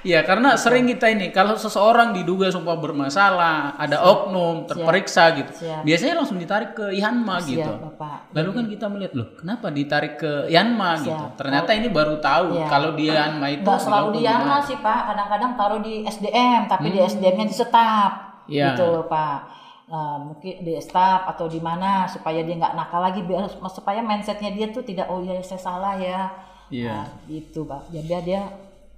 Iya, 0.00 0.24
karena 0.24 0.56
sering 0.56 0.88
kita 0.88 1.04
ini 1.06 1.28
kalau 1.28 1.52
seseorang 1.52 2.16
diduga 2.16 2.48
sumpah 2.48 2.80
bermasalah, 2.80 3.76
ada 3.76 4.00
oknum, 4.00 4.64
terperiksa 4.64 5.36
gitu. 5.36 5.52
Siap. 5.52 5.84
Biasanya 5.84 6.14
langsung 6.16 6.40
ditarik 6.40 6.72
ke 6.72 6.96
Yanma 6.96 7.44
gitu. 7.44 7.60
Siap, 7.60 7.76
Bapak. 7.92 8.32
Lalu 8.32 8.50
kan 8.50 8.64
kita 8.72 8.86
melihat 8.88 9.12
loh, 9.12 9.28
kenapa 9.36 9.68
ditarik 9.68 10.16
ke 10.16 10.32
Yanma 10.48 10.96
gitu. 10.98 11.12
Siap. 11.12 11.36
Ternyata 11.36 11.70
ini 11.72 11.88
baru 11.88 12.16
tahu 12.18 12.46
Iya. 12.56 12.66
kalau 12.66 12.90
di 12.92 13.04
Yanma 13.06 13.46
itu 13.50 13.68
Nggak 13.68 13.80
selalu 13.80 14.08
di 14.10 14.20
Yanma 14.24 14.56
sih 14.58 14.80
Pak, 14.80 15.00
kadang-kadang 15.06 15.52
taruh 15.54 15.80
di 15.80 15.94
SDM, 16.02 16.64
tapi 16.64 16.88
di 16.88 16.98
SDM-nya 16.98 17.44
disetap, 17.44 18.12
Hmm. 18.48 18.48
Iya. 18.48 18.72
gitu 18.72 18.84
loh 18.88 19.04
Pak. 19.04 19.57
Nah, 19.88 20.20
mungkin 20.20 20.60
di 20.60 20.76
staf 20.84 21.24
atau 21.32 21.48
di 21.48 21.64
mana 21.64 22.04
supaya 22.04 22.44
dia 22.44 22.60
nggak 22.60 22.76
nakal 22.76 23.00
lagi, 23.00 23.24
biar 23.24 23.48
supaya 23.72 24.04
mindsetnya 24.04 24.52
dia 24.52 24.68
tuh 24.68 24.84
tidak 24.84 25.08
oh 25.08 25.24
ya 25.24 25.40
saya 25.40 25.56
salah 25.56 25.96
ya, 25.96 26.28
Iya. 26.68 26.92
nah, 26.92 27.06
gitu 27.24 27.64
Pak. 27.64 27.88
Jadi 27.88 28.04
biar 28.04 28.22
dia 28.22 28.40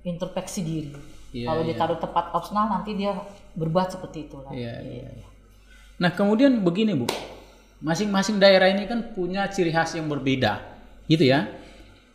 introspeksi 0.02 0.60
diri. 0.66 0.90
Iya, 1.30 1.46
Kalau 1.46 1.62
iya. 1.62 1.68
ditaruh 1.70 1.98
tempat 2.02 2.24
opsional 2.34 2.66
nanti 2.66 2.98
dia 2.98 3.14
berbuat 3.54 3.94
seperti 3.94 4.26
itu 4.26 4.42
lah. 4.42 4.50
Iya, 4.50 4.74
iya. 4.82 5.26
Nah, 6.02 6.10
kemudian 6.10 6.58
begini, 6.58 6.98
Bu. 6.98 7.06
Masing-masing 7.80 8.42
daerah 8.42 8.66
ini 8.68 8.90
kan 8.90 9.14
punya 9.14 9.46
ciri 9.46 9.70
khas 9.70 9.94
yang 9.94 10.10
berbeda. 10.10 10.58
Gitu 11.06 11.30
ya. 11.30 11.46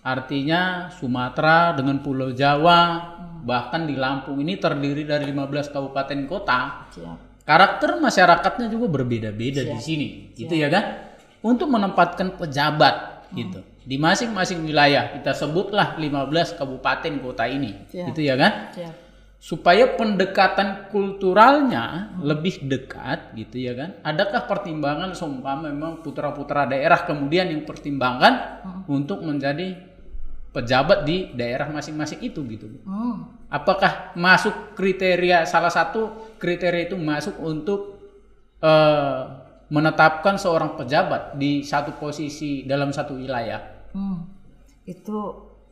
Artinya 0.06 0.92
Sumatera 0.94 1.74
dengan 1.74 2.04
Pulau 2.04 2.30
Jawa, 2.36 3.02
bahkan 3.42 3.88
di 3.88 3.96
Lampung 3.98 4.38
ini 4.44 4.60
terdiri 4.60 5.08
dari 5.08 5.26
15 5.32 5.72
kabupaten 5.72 6.20
kota. 6.30 6.86
Siap. 6.94 7.35
Karakter 7.46 8.02
masyarakatnya 8.02 8.68
juga 8.68 8.90
berbeda-beda 8.92 9.62
di 9.64 9.78
sini, 9.78 10.08
gitu 10.34 10.52
ya 10.52 10.66
kan? 10.66 10.84
Untuk 11.40 11.70
menempatkan 11.70 12.34
pejabat 12.36 13.30
gitu 13.32 13.62
di 13.86 14.02
masing-masing 14.02 14.66
wilayah 14.66 15.14
kita 15.14 15.30
sebutlah 15.32 15.94
15 15.96 16.58
kabupaten 16.58 17.14
kota 17.22 17.46
ini, 17.46 17.86
Siap. 17.86 18.10
gitu 18.10 18.22
ya 18.22 18.34
kan? 18.36 18.74
Siap. 18.74 18.96
supaya 19.38 19.94
pendekatan 19.94 20.90
kulturalnya 20.90 22.18
lebih 22.18 22.66
dekat 22.66 23.30
gitu 23.38 23.62
ya 23.62 23.78
kan 23.78 23.94
adakah 24.02 24.50
pertimbangan 24.50 25.14
seumpama 25.14 25.70
memang 25.70 26.02
putra-putra 26.02 26.66
daerah 26.66 27.06
kemudian 27.06 27.54
yang 27.54 27.62
pertimbangkan 27.62 28.34
untuk 28.90 29.22
menjadi 29.22 29.78
pejabat 30.50 31.06
di 31.06 31.30
daerah 31.38 31.70
masing-masing 31.70 32.26
itu 32.26 32.42
gitu 32.48 32.74
Hmm. 32.90 33.38
apakah 33.46 34.18
masuk 34.18 34.74
kriteria 34.74 35.46
salah 35.46 35.70
satu 35.70 36.25
kriteria 36.38 36.92
itu 36.92 36.98
masuk 37.00 37.36
untuk 37.42 38.00
eh, 38.62 39.22
menetapkan 39.68 40.38
seorang 40.38 40.78
pejabat 40.78 41.36
di 41.36 41.66
satu 41.66 41.98
posisi 41.98 42.64
dalam 42.64 42.94
satu 42.94 43.18
wilayah 43.18 43.62
Hmm, 43.96 44.28
itu 44.84 45.18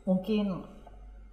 mungkin 0.07 0.63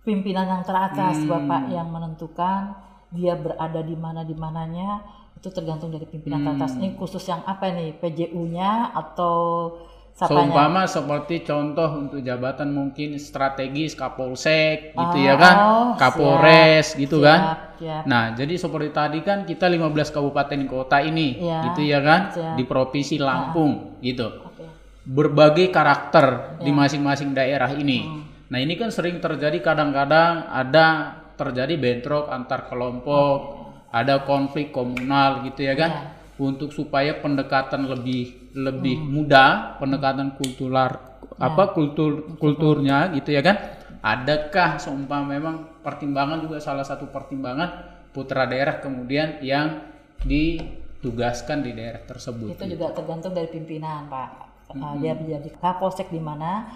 pimpinan 0.03 0.47
yang 0.59 0.63
teratas 0.67 1.23
Hmm. 1.23 1.31
bapak 1.31 1.71
yang 1.71 1.87
menentukan 1.87 2.75
dia 3.15 3.39
berada 3.39 3.79
di 3.83 3.95
mana 3.95 4.27
di 4.27 4.35
mananya 4.35 5.03
itu 5.39 5.49
tergantung 5.55 5.95
dari 5.95 6.05
pimpinan 6.05 6.43
teratas. 6.43 6.75
Hmm. 6.75 6.83
Ini 6.83 6.89
khusus 6.99 7.23
yang 7.27 7.41
apa 7.47 7.71
nih 7.71 7.97
PJU-nya 7.97 8.93
atau 8.93 9.71
sapanya? 10.13 10.29
Seumpama 10.31 10.83
seperti 10.85 11.43
contoh 11.43 11.89
untuk 11.97 12.21
jabatan 12.21 12.71
mungkin 12.71 13.17
strategis 13.17 13.95
Kapolsek 13.95 14.93
gitu 14.93 15.17
Oh, 15.17 15.25
ya 15.25 15.35
kan, 15.35 15.55
oh, 15.57 15.89
Kapolres 15.97 16.95
gitu 16.95 17.21
kan. 17.21 17.71
Siap. 17.77 18.05
Nah, 18.05 18.37
jadi 18.37 18.55
seperti 18.55 18.93
tadi 18.93 19.19
kan 19.21 19.43
kita 19.45 19.65
15 19.65 20.13
kabupaten 20.13 20.61
kota 20.65 21.01
ini 21.01 21.41
Iya, 21.41 21.73
gitu 21.73 21.81
ya 21.83 22.01
kan 22.01 22.21
siap. 22.29 22.55
di 22.55 22.65
Provinsi 22.65 23.17
Lampung 23.17 23.97
gitu. 24.01 24.29
Oke. 24.45 24.65
Berbagai 25.03 25.73
karakter 25.73 26.61
Iya. 26.61 26.65
di 26.65 26.71
masing-masing 26.71 27.33
daerah 27.33 27.73
ini. 27.73 28.05
Hmm. 28.05 28.23
Nah, 28.53 28.59
ini 28.59 28.77
kan 28.77 28.93
sering 28.93 29.17
terjadi 29.17 29.63
kadang-kadang 29.63 30.45
ada 30.47 31.17
terjadi 31.35 31.73
bentrok 31.81 32.29
antar 32.29 32.69
kelompok, 32.69 33.57
ada 33.89 34.23
konflik 34.23 34.71
komunal 34.71 35.41
gitu 35.49 35.65
ya 35.65 35.73
kan. 35.73 35.91
Iya. 35.91 36.05
Untuk 36.41 36.73
supaya 36.73 37.17
pendekatan 37.17 37.85
lebih 37.85 38.40
lebih 38.55 38.99
Hmm. 38.99 39.11
mudah, 39.15 39.51
pendekatan 39.79 40.35
kultural 40.35 41.11
apa 41.41 41.73
kultur 41.73 42.37
kulturnya 42.37 43.13
gitu 43.17 43.33
ya 43.33 43.41
kan. 43.41 43.57
Adakah 44.01 44.81
seumpama 44.81 45.29
memang 45.29 45.81
pertimbangan 45.85 46.41
juga 46.41 46.57
salah 46.61 46.85
satu 46.85 47.09
pertimbangan 47.13 48.01
putra 48.17 48.49
daerah 48.49 48.81
kemudian 48.81 49.41
yang 49.45 49.85
ditugaskan 50.25 51.65
di 51.65 51.73
daerah 51.77 52.01
tersebut. 52.05 52.57
Itu 52.57 52.65
juga 52.65 52.93
tergantung 52.97 53.33
dari 53.33 53.49
pimpinan, 53.49 54.09
Pak. 54.09 54.29
Uh, 54.71 54.95
Dia 55.03 55.17
menjadi 55.17 55.51
kapolsek 55.59 56.09
di 56.09 56.21
mana. 56.21 56.71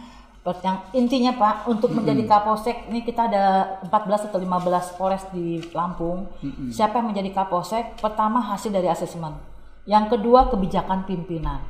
Yang 0.45 0.79
intinya, 0.93 1.33
Pak, 1.33 1.72
untuk 1.72 1.97
menjadi 1.97 2.29
kapolsek 2.29 2.93
ini 2.93 3.01
kita 3.01 3.33
ada 3.33 3.45
14 3.89 4.29
atau 4.29 4.37
15 4.37 4.93
polres 5.01 5.25
di 5.33 5.64
Lampung. 5.72 6.29
Siapa 6.68 7.01
yang 7.01 7.16
menjadi 7.16 7.33
kapolsek? 7.33 7.97
Pertama 7.97 8.45
hasil 8.53 8.68
dari 8.68 8.85
asesmen. 8.85 9.54
Yang 9.85 10.16
kedua 10.16 10.49
kebijakan 10.49 11.05
pimpinan. 11.05 11.61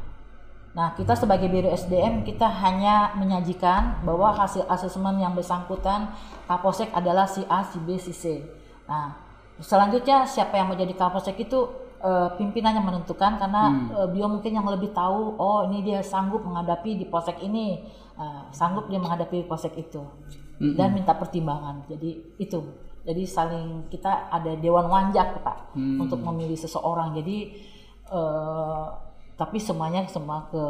Nah, 0.75 0.91
kita 0.99 1.15
sebagai 1.15 1.47
Biro 1.47 1.71
SDM 1.71 2.27
kita 2.27 2.51
hanya 2.51 3.15
menyajikan 3.15 4.03
bahwa 4.03 4.35
hasil 4.35 4.67
asesmen 4.67 5.23
yang 5.23 5.39
bersangkutan 5.39 6.11
Kapolsek 6.51 6.91
adalah 6.91 7.31
si 7.31 7.47
A, 7.47 7.63
si 7.63 7.79
B, 7.79 7.95
si 7.95 8.11
C. 8.11 8.43
Nah, 8.91 9.15
selanjutnya 9.63 10.27
siapa 10.27 10.59
yang 10.59 10.67
menjadi 10.67 10.99
Kapolsek 10.99 11.39
itu 11.47 11.71
eh, 12.03 12.29
pimpinan 12.35 12.75
yang 12.75 12.87
menentukan 12.87 13.39
karena 13.39 13.71
eh, 14.03 14.07
beliau 14.11 14.27
mungkin 14.27 14.51
yang 14.51 14.67
lebih 14.67 14.91
tahu 14.91 15.39
oh 15.39 15.63
ini 15.71 15.87
dia 15.87 16.03
sanggup 16.03 16.43
menghadapi 16.43 16.99
di 16.99 17.07
polsek 17.07 17.39
ini, 17.39 17.79
eh, 18.19 18.43
sanggup 18.51 18.91
dia 18.91 18.99
menghadapi 18.99 19.47
polsek 19.47 19.79
itu 19.79 20.03
dan 20.59 20.95
minta 20.95 21.15
pertimbangan. 21.15 21.87
Jadi 21.87 22.39
itu. 22.39 22.63
Jadi 23.05 23.23
saling 23.29 23.93
kita 23.93 24.33
ada 24.33 24.57
dewan 24.57 24.89
wanjak 24.89 25.39
Pak 25.45 25.77
untuk 25.77 26.25
memilih 26.25 26.57
seseorang. 26.57 27.13
Jadi 27.13 27.53
eh, 28.11 28.87
tapi 29.35 29.59
semuanya 29.59 30.07
semua 30.07 30.47
ke 30.51 30.63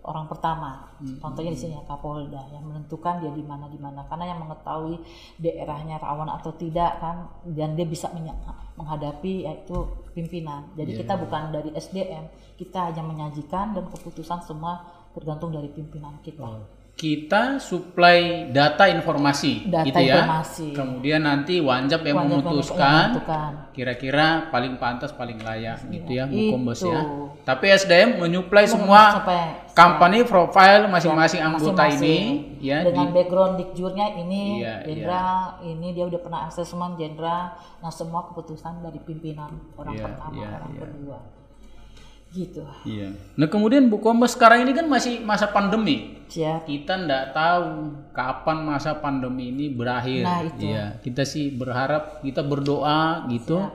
orang 0.00 0.26
pertama. 0.28 0.88
Contohnya 1.20 1.52
di 1.52 1.60
sini 1.60 1.76
ya, 1.76 1.84
Kapolda 1.84 2.40
yang 2.52 2.64
menentukan 2.64 3.20
dia 3.20 3.32
di 3.32 3.44
mana 3.44 3.68
di 3.68 3.76
mana 3.76 4.04
karena 4.08 4.32
yang 4.32 4.40
mengetahui 4.40 4.96
daerahnya 5.36 6.00
rawan 6.00 6.28
atau 6.28 6.52
tidak 6.56 7.00
kan 7.00 7.28
dan 7.44 7.76
dia 7.76 7.84
bisa 7.84 8.08
menghadapi 8.76 9.44
yaitu 9.44 9.76
pimpinan. 10.16 10.72
Jadi 10.76 11.04
kita 11.04 11.20
bukan 11.20 11.52
dari 11.52 11.70
SDM, 11.76 12.32
kita 12.56 12.92
hanya 12.92 13.04
menyajikan 13.04 13.76
dan 13.76 13.84
keputusan 13.92 14.40
semua 14.44 14.84
tergantung 15.12 15.52
dari 15.52 15.68
pimpinan 15.68 16.16
kita. 16.24 16.79
Kita 17.00 17.56
suplai 17.56 18.52
data 18.52 18.84
informasi 18.84 19.64
Data 19.64 19.88
gitu 19.88 20.04
ya. 20.04 20.20
informasi. 20.20 20.76
Kemudian 20.76 21.24
nanti 21.24 21.56
Wanjab 21.56 22.04
yang 22.04 22.28
memutuskan 22.28 23.16
kira-kira 23.72 24.52
paling 24.52 24.76
pantas 24.76 25.08
paling 25.10 25.40
layak 25.40 25.80
gitu 25.88 26.12
ya 26.12 26.28
Bu 26.28 26.36
Itu. 26.36 26.52
Kombes 26.52 26.80
ya. 26.84 27.00
Tapi 27.40 27.72
SDM 27.72 28.20
menyuplai 28.20 28.68
semua 28.68 29.16
company 29.72 30.28
profile 30.28 30.84
masing-masing 30.86 31.40
anggota 31.40 31.88
masing-masing. 31.88 32.04
ini 32.04 32.16
ya 32.60 32.84
dengan 32.84 33.08
di- 33.08 33.14
background 33.14 33.54
dikjurnya 33.56 34.06
ini 34.18 34.60
Iya, 34.60 34.74
jenderal 34.84 35.38
ini 35.64 35.88
dia 35.90 36.04
udah 36.04 36.20
pernah 36.20 36.40
asesmen 36.44 37.00
jenderal 37.00 37.56
nah 37.78 37.88
semua 37.88 38.28
keputusan 38.28 38.84
dari 38.84 39.00
pimpinan 39.00 39.56
orang 39.72 39.94
Iya, 39.94 40.04
pertama 40.04 40.36
iya, 40.36 40.48
orang 40.52 40.70
iya. 40.70 40.80
kedua 40.84 41.18
gitu 42.30 42.62
Iya. 42.86 43.10
Nah 43.34 43.46
kemudian 43.50 43.90
Bu 43.90 43.98
Kombes 43.98 44.38
sekarang 44.38 44.62
ini 44.62 44.72
kan 44.72 44.86
masih 44.86 45.18
masa 45.22 45.50
pandemi. 45.50 46.22
siap 46.30 46.62
Kita 46.62 46.94
ndak 46.94 47.34
tahu 47.34 47.90
kapan 48.14 48.58
masa 48.62 48.94
pandemi 49.02 49.50
ini 49.50 49.66
berakhir. 49.66 50.22
Nah, 50.22 50.46
itu. 50.46 50.70
Iya. 50.70 51.02
Kita 51.02 51.26
sih 51.26 51.50
berharap 51.50 52.22
kita 52.22 52.46
berdoa 52.46 53.26
gitu. 53.26 53.66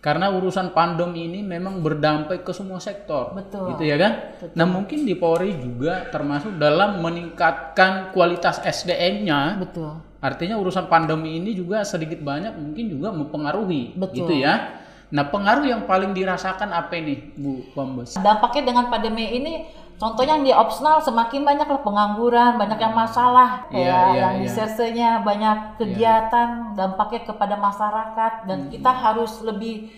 Karena 0.00 0.32
urusan 0.32 0.72
pandemi 0.72 1.28
ini 1.28 1.44
memang 1.44 1.84
berdampak 1.84 2.40
ke 2.40 2.56
semua 2.56 2.80
sektor. 2.80 3.36
Betul. 3.36 3.76
Gitu 3.76 3.84
ya 3.84 4.00
kan? 4.00 4.12
Nah 4.56 4.64
mungkin 4.64 5.04
di 5.04 5.12
Polri 5.12 5.52
juga 5.60 6.08
termasuk 6.08 6.56
dalam 6.56 7.04
meningkatkan 7.04 8.16
kualitas 8.16 8.64
SDM-nya. 8.64 9.60
betul 9.60 10.00
Artinya 10.20 10.56
urusan 10.60 10.88
pandemi 10.88 11.40
ini 11.40 11.56
juga 11.56 11.80
sedikit 11.80 12.20
banyak 12.20 12.52
mungkin 12.56 12.92
juga 12.92 13.12
mempengaruhi. 13.12 13.96
Betul. 13.96 14.16
Gitu 14.24 14.34
ya. 14.40 14.80
Nah 15.10 15.26
pengaruh 15.26 15.66
yang 15.66 15.82
paling 15.90 16.14
dirasakan 16.14 16.70
apa 16.70 16.94
ini 16.94 17.34
Bu 17.34 17.66
Kombes? 17.74 18.14
dampaknya 18.22 18.70
dengan 18.70 18.86
pandemi 18.86 19.26
ini 19.26 19.66
contohnya 19.98 20.38
yang 20.38 20.46
di 20.46 20.54
opsional 20.54 21.02
semakin 21.02 21.42
banyak 21.42 21.66
lah 21.66 21.82
pengangguran 21.82 22.54
banyak 22.54 22.78
yang 22.78 22.94
masalah. 22.94 23.66
Iya, 23.74 23.82
ya 23.82 23.90
iya, 23.90 24.20
yang 24.22 24.34
di 24.38 24.46
iya. 24.46 24.54
serse-nya 24.54 25.10
banyak 25.26 25.82
kegiatan 25.82 26.78
dampaknya 26.78 27.20
kepada 27.26 27.58
masyarakat. 27.58 28.32
Dan 28.46 28.70
kita 28.70 28.90
harus 28.94 29.42
lebih 29.42 29.90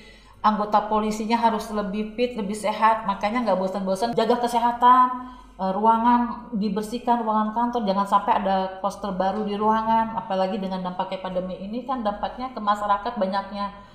anggota 0.43 0.91
polisinya 0.91 1.37
harus 1.39 1.69
lebih 1.69 2.17
fit 2.17 2.33
lebih 2.33 2.57
sehat. 2.57 3.05
Makanya 3.05 3.45
nggak 3.45 3.59
bosan-bosan 3.61 4.17
jaga 4.17 4.41
kesehatan 4.41 5.29
eh, 5.61 5.73
ruangan 5.77 6.57
dibersihkan 6.57 7.21
ruangan 7.21 7.53
kantor. 7.53 7.85
Jangan 7.85 8.07
sampai 8.09 8.33
ada 8.41 8.81
poster 8.81 9.13
baru 9.13 9.45
di 9.45 9.61
ruangan. 9.61 10.17
Apalagi 10.17 10.57
dengan 10.57 10.81
dampaknya 10.81 11.21
pandemi 11.21 11.61
ini 11.61 11.85
kan 11.85 12.01
dampaknya 12.01 12.49
ke 12.57 12.59
masyarakat 12.65 13.13
banyaknya 13.21 13.92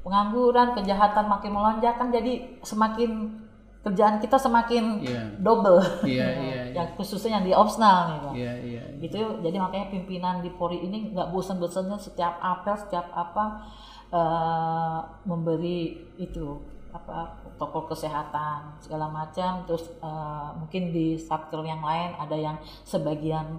pengangguran 0.00 0.72
kejahatan 0.72 1.28
makin 1.28 1.50
melonjak 1.52 1.94
kan 1.96 2.08
jadi 2.08 2.60
semakin 2.64 3.36
kerjaan 3.80 4.20
kita 4.20 4.36
semakin 4.36 5.00
Iya. 5.00 5.22
double 5.40 5.80
Iya, 6.04 6.26
iya, 6.44 6.62
yang 6.76 6.88
khususnya 7.00 7.40
yang 7.40 7.44
di 7.48 7.52
opsional 7.56 8.12
nih 8.12 8.18
Pak. 8.20 8.32
Iya, 8.36 8.52
iya. 8.60 8.82
gitu 9.00 9.40
jadi 9.40 9.56
makanya 9.56 9.88
pimpinan 9.88 10.44
di 10.44 10.52
Polri 10.52 10.84
ini 10.84 11.16
nggak 11.16 11.32
bosan-bosannya 11.32 11.96
setiap 11.96 12.36
apel 12.40 12.76
setiap 12.76 13.08
apa 13.12 13.64
eh, 14.12 14.98
memberi 15.24 15.96
itu 16.20 16.60
apa 16.90 17.38
protokol 17.46 17.94
kesehatan 17.94 18.82
segala 18.82 19.08
macam 19.08 19.64
terus 19.64 19.88
eh, 19.96 20.48
mungkin 20.60 20.92
di 20.92 21.16
satker 21.16 21.64
yang 21.64 21.80
lain 21.80 22.16
ada 22.20 22.36
yang 22.36 22.56
sebagian 22.84 23.56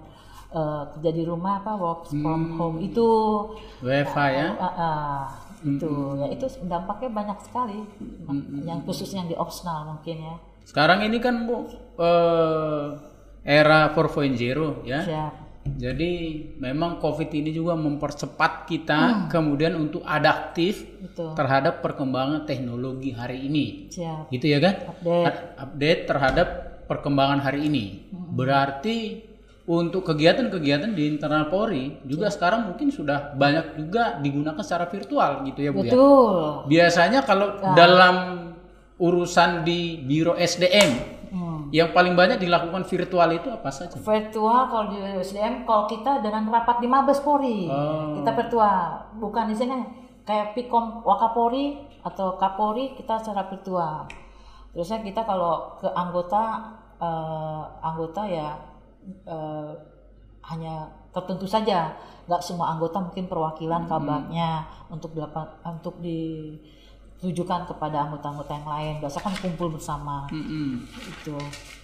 eh, 0.54 0.82
kerja 0.94 1.10
di 1.10 1.22
rumah 1.26 1.58
apa 1.62 1.74
work 1.74 2.14
from 2.14 2.54
home 2.54 2.78
itu 2.78 3.08
WFH 3.82 4.18
ya. 4.30 4.46
Ah, 5.62 5.66
ah, 5.66 5.70
itu 5.70 5.90
ya 6.18 6.26
itu 6.28 6.46
dampaknya 6.66 7.08
banyak 7.08 7.38
sekali 7.40 7.78
yang 8.62 8.82
khusus 8.82 9.06
yang 9.10 9.26
di 9.26 9.34
opsional 9.34 9.86
mungkin 9.86 10.18
ya. 10.18 10.36
Sekarang 10.62 11.02
ini 11.02 11.18
kan 11.18 11.46
Bu 11.46 11.70
eh, 11.98 12.86
era 13.42 13.90
4.0 13.90 14.82
ya. 14.82 15.00
siap 15.02 15.34
Jadi 15.62 16.10
memang 16.58 16.98
COVID 16.98 17.30
ini 17.30 17.54
juga 17.54 17.78
mempercepat 17.78 18.66
kita 18.66 19.30
kemudian 19.30 19.78
untuk 19.78 20.02
adaptif 20.02 20.82
itu 20.98 21.26
terhadap 21.38 21.78
perkembangan 21.78 22.42
teknologi 22.42 23.14
hari 23.14 23.46
ini. 23.46 23.86
siap 23.86 24.26
Gitu 24.28 24.50
ya 24.50 24.58
kan? 24.58 24.74
update. 24.90 25.26
Up- 25.26 25.50
Update 25.62 26.02
terhadap 26.06 26.48
perkembangan 26.90 27.38
hari 27.40 27.70
ini. 27.70 28.10
Berarti 28.10 29.22
untuk 29.72 30.04
kegiatan-kegiatan 30.04 30.92
di 30.92 31.08
internal 31.08 31.48
Polri 31.48 31.96
juga 32.04 32.28
sekarang 32.28 32.68
mungkin 32.68 32.88
sudah 32.88 33.32
banyak 33.32 33.78
juga 33.78 34.18
digunakan 34.18 34.60
secara 34.60 34.84
virtual 34.86 35.46
gitu 35.46 35.60
ya 35.60 35.70
Bu 35.70 35.80
ya. 35.80 35.82
betul 35.86 36.32
Biasanya 36.66 37.20
kalau 37.22 37.46
dalam 37.72 38.14
urusan 38.96 39.62
di 39.62 39.80
Biro 40.00 40.34
SDM 40.34 41.14
Hmm. 41.32 41.72
yang 41.72 41.96
paling 41.96 42.12
banyak 42.12 42.36
dilakukan 42.36 42.84
virtual 42.84 43.24
itu 43.32 43.48
apa 43.48 43.72
saja? 43.72 43.96
virtual 43.96 44.68
kalau 44.68 44.92
di 44.92 45.00
SDM 45.18 45.64
kalau 45.64 45.88
kita 45.88 46.20
dengan 46.20 46.44
rapat 46.46 46.76
di 46.76 46.86
Mabes 46.86 47.24
Polri 47.24 47.64
Oh. 47.64 48.20
kita 48.20 48.36
virtual 48.36 48.80
bukan 49.16 49.48
di 49.48 49.56
sini 49.56 49.72
kayak 50.22 50.52
Pikom 50.52 51.00
Wakapori 51.00 51.72
atau 52.02 52.36
Kapolri 52.36 52.92
kita 52.92 53.16
secara 53.16 53.48
virtual 53.48 54.04
terusnya 54.70 55.00
kita 55.00 55.24
kalau 55.24 55.80
ke 55.80 55.88
anggota 55.88 56.42
eh, 57.00 57.60
anggota 57.80 58.22
ya 58.22 58.60
eh, 59.26 59.72
hanya 60.46 60.90
tertentu 61.14 61.46
saja. 61.46 61.94
Nggak 62.26 62.42
semua 62.42 62.74
anggota 62.74 62.98
mungkin 62.98 63.26
perwakilan 63.26 63.86
kabaknya 63.86 64.66
untuk 64.90 65.14
dapat 65.14 65.48
untuk 65.66 65.98
ditujukan 66.02 67.66
kepada 67.68 68.08
anggota-anggota 68.08 68.52
yang 68.56 68.68
lain. 68.68 68.94
Biasa 69.02 69.18
kan 69.22 69.34
kumpul 69.38 69.74
bersama. 69.74 70.26
Mm-mm. 70.30 70.86
itu. 70.86 71.36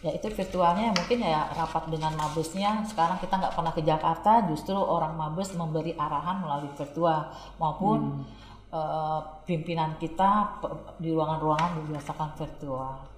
Ya 0.03 0.15
itu 0.15 0.27
virtualnya 0.31 0.95
mungkin 0.95 1.19
ya 1.23 1.51
rapat 1.55 1.91
dengan 1.91 2.15
mabesnya. 2.15 2.83
Sekarang 2.87 3.19
kita 3.19 3.35
nggak 3.39 3.55
pernah 3.55 3.73
ke 3.75 3.83
Jakarta 3.83 4.47
justru 4.51 4.75
orang 4.75 5.15
mabes 5.15 5.55
memberi 5.55 5.95
arahan 5.99 6.43
melalui 6.43 6.71
virtual. 6.75 7.31
Maupun 7.59 8.27
eh, 8.71 9.21
pimpinan 9.47 9.99
kita 9.99 10.59
di 11.03 11.15
ruangan-ruangan 11.15 11.83
dibiasakan 11.83 12.31
virtual 12.39 13.18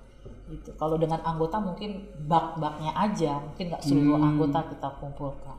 itu 0.50 0.70
kalau 0.74 0.98
dengan 0.98 1.22
anggota 1.22 1.62
mungkin 1.62 2.10
bak-baknya 2.26 2.90
aja 2.94 3.38
mungkin 3.38 3.70
nggak 3.70 3.82
seluruh 3.86 4.18
anggota 4.18 4.66
kita 4.66 4.88
kumpulkan 4.98 5.56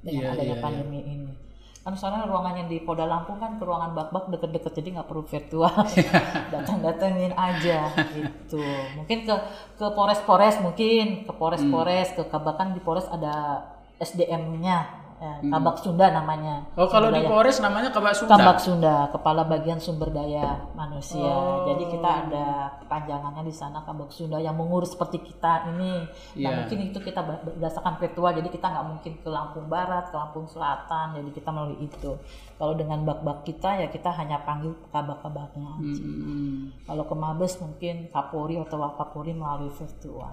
dengan 0.00 0.32
Iya, 0.32 0.32
adanya 0.32 0.56
iya. 0.56 0.64
pandemi 0.64 1.00
ini. 1.04 1.32
Kan 1.80 1.96
soalnya 1.96 2.28
ruangan 2.28 2.60
yang 2.60 2.68
di 2.68 2.84
Polda 2.84 3.08
Lampung 3.08 3.40
kan 3.40 3.56
ke 3.56 3.64
ruangan 3.64 3.96
bak-bak 3.96 4.28
deket-deket 4.28 4.72
jadi 4.76 4.88
nggak 5.00 5.08
perlu 5.08 5.24
virtual. 5.24 5.72
Datang-datengin 6.52 7.32
aja 7.32 7.88
gitu. 8.12 8.60
Mungkin 9.00 9.24
ke 9.24 9.34
ke 9.80 9.86
Polres-Polres 9.96 10.60
mungkin 10.60 11.24
ke 11.24 11.32
Polres-Polres 11.32 12.12
ke 12.12 12.22
Kabakan 12.28 12.76
di 12.76 12.80
Polres 12.84 13.08
ada 13.08 13.64
SDM-nya 13.96 15.00
ya, 15.20 15.32
Kabak 15.46 15.76
Sunda 15.78 16.08
namanya 16.08 16.64
Oh 16.72 16.84
kalau 16.84 17.08
di 17.08 17.20
Polres 17.22 17.58
namanya 17.58 17.88
Kabak 17.88 18.14
Sunda. 18.14 18.32
Kabak 18.32 18.58
Sunda 18.58 18.94
Kepala 19.08 19.42
Bagian 19.44 19.76
Sumber 19.76 20.08
Daya 20.08 20.56
Manusia 20.72 21.20
Oh. 21.22 21.64
jadi 21.64 21.84
kita 21.86 22.10
ada 22.22 22.46
kepanjangannya 22.78 23.42
di 23.42 23.52
sana 23.52 23.80
Kabak 23.80 24.08
Sunda 24.08 24.36
yang 24.36 24.54
mengurus 24.54 24.90
seperti 24.90 25.20
kita 25.20 25.68
ini 25.68 26.08
nah 26.36 26.50
Iya. 26.50 26.56
mungkin 26.58 26.78
itu 26.82 26.98
kita 26.98 27.20
ber- 27.20 27.44
berdasarkan 27.46 27.94
virtual 27.96 28.32
jadi 28.32 28.48
kita 28.48 28.66
nggak 28.66 28.86
mungkin 28.86 29.12
ke 29.16 29.28
Lampung 29.28 29.66
Barat 29.66 30.08
ke 30.08 30.16
Lampung 30.16 30.46
Selatan 30.46 31.14
jadi 31.14 31.30
kita 31.30 31.48
melalui 31.48 31.78
itu 31.80 32.16
kalau 32.56 32.72
dengan 32.72 33.02
bak-bak 33.02 33.42
kita 33.42 33.76
ya 33.76 33.86
kita 33.86 34.08
hanya 34.10 34.40
panggil 34.40 34.72
kabak-kabaknya 34.90 35.72
Mm-mm. 35.78 36.72
kalau 36.82 37.04
ke 37.04 37.14
Mabes 37.14 37.56
mungkin 37.58 38.08
Kapolri 38.08 38.56
atau 38.56 38.78
Wakapolri 38.78 39.32
melalui 39.32 39.68
virtual 39.70 40.32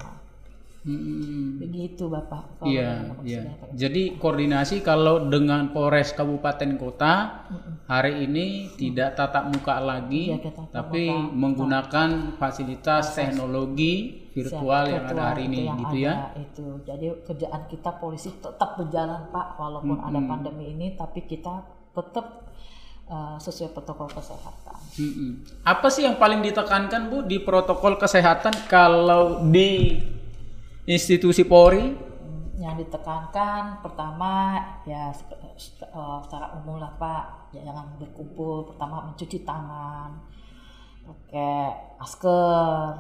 Mm-mm. 0.88 1.60
begitu 1.60 2.08
Bapak 2.08 2.64
Iya, 2.64 3.20
iya. 3.28 3.44
Pak. 3.60 3.76
Jadi 3.76 4.16
koordinasi 4.16 4.80
kalau 4.80 5.28
dengan 5.28 5.76
Polres 5.76 6.16
Kabupaten 6.16 6.80
Kota 6.80 7.44
hari 7.92 8.24
ini 8.24 8.72
tidak 8.80 9.20
tatap 9.20 9.52
muka 9.52 9.84
lagi, 9.84 10.32
kita 10.40 10.56
tatap 10.56 10.72
tapi 10.72 11.12
muka. 11.12 11.36
menggunakan 11.36 12.10
fasilitas 12.40 13.14
teknologi 13.20 14.26
virtual 14.32 14.88
Siap, 14.88 14.94
yang 14.96 15.06
ada 15.12 15.24
hari 15.34 15.42
ini, 15.52 15.60
yang 15.68 15.78
gitu 15.82 15.98
ada, 15.98 16.08
ya. 16.08 16.14
Itu. 16.40 16.66
Jadi 16.88 17.06
kerjaan 17.26 17.62
kita 17.68 17.92
polisi 18.00 18.30
tetap 18.40 18.80
berjalan 18.80 19.28
Pak, 19.34 19.48
walaupun 19.60 19.98
ada 20.00 20.20
pandemi 20.24 20.72
ini, 20.72 20.96
tapi 20.96 21.26
kita 21.28 21.68
tetap 21.92 22.48
uh, 23.12 23.36
sesuai 23.42 23.74
protokol 23.74 24.08
kesehatan. 24.14 24.78
Apa 25.66 25.88
sih 25.90 26.06
yang 26.06 26.18
paling 26.18 26.42
ditekankan 26.42 27.10
Bu 27.10 27.26
di 27.26 27.42
protokol 27.42 27.98
kesehatan 27.98 28.70
kalau 28.70 29.46
di 29.46 29.98
institusi 30.88 31.44
Polri? 31.44 31.94
Yang 32.58 32.88
ditekankan 32.88 33.86
pertama 33.86 34.58
ya 34.88 35.14
uh, 35.94 36.18
secara 36.24 36.58
umum 36.58 36.82
lah 36.82 36.90
Pak, 36.98 37.54
ya 37.54 37.62
jangan 37.62 37.94
berkumpul. 38.02 38.74
Pertama 38.74 39.06
mencuci 39.12 39.46
tangan, 39.46 40.18
pakai 41.06 41.70
masker, 42.02 42.98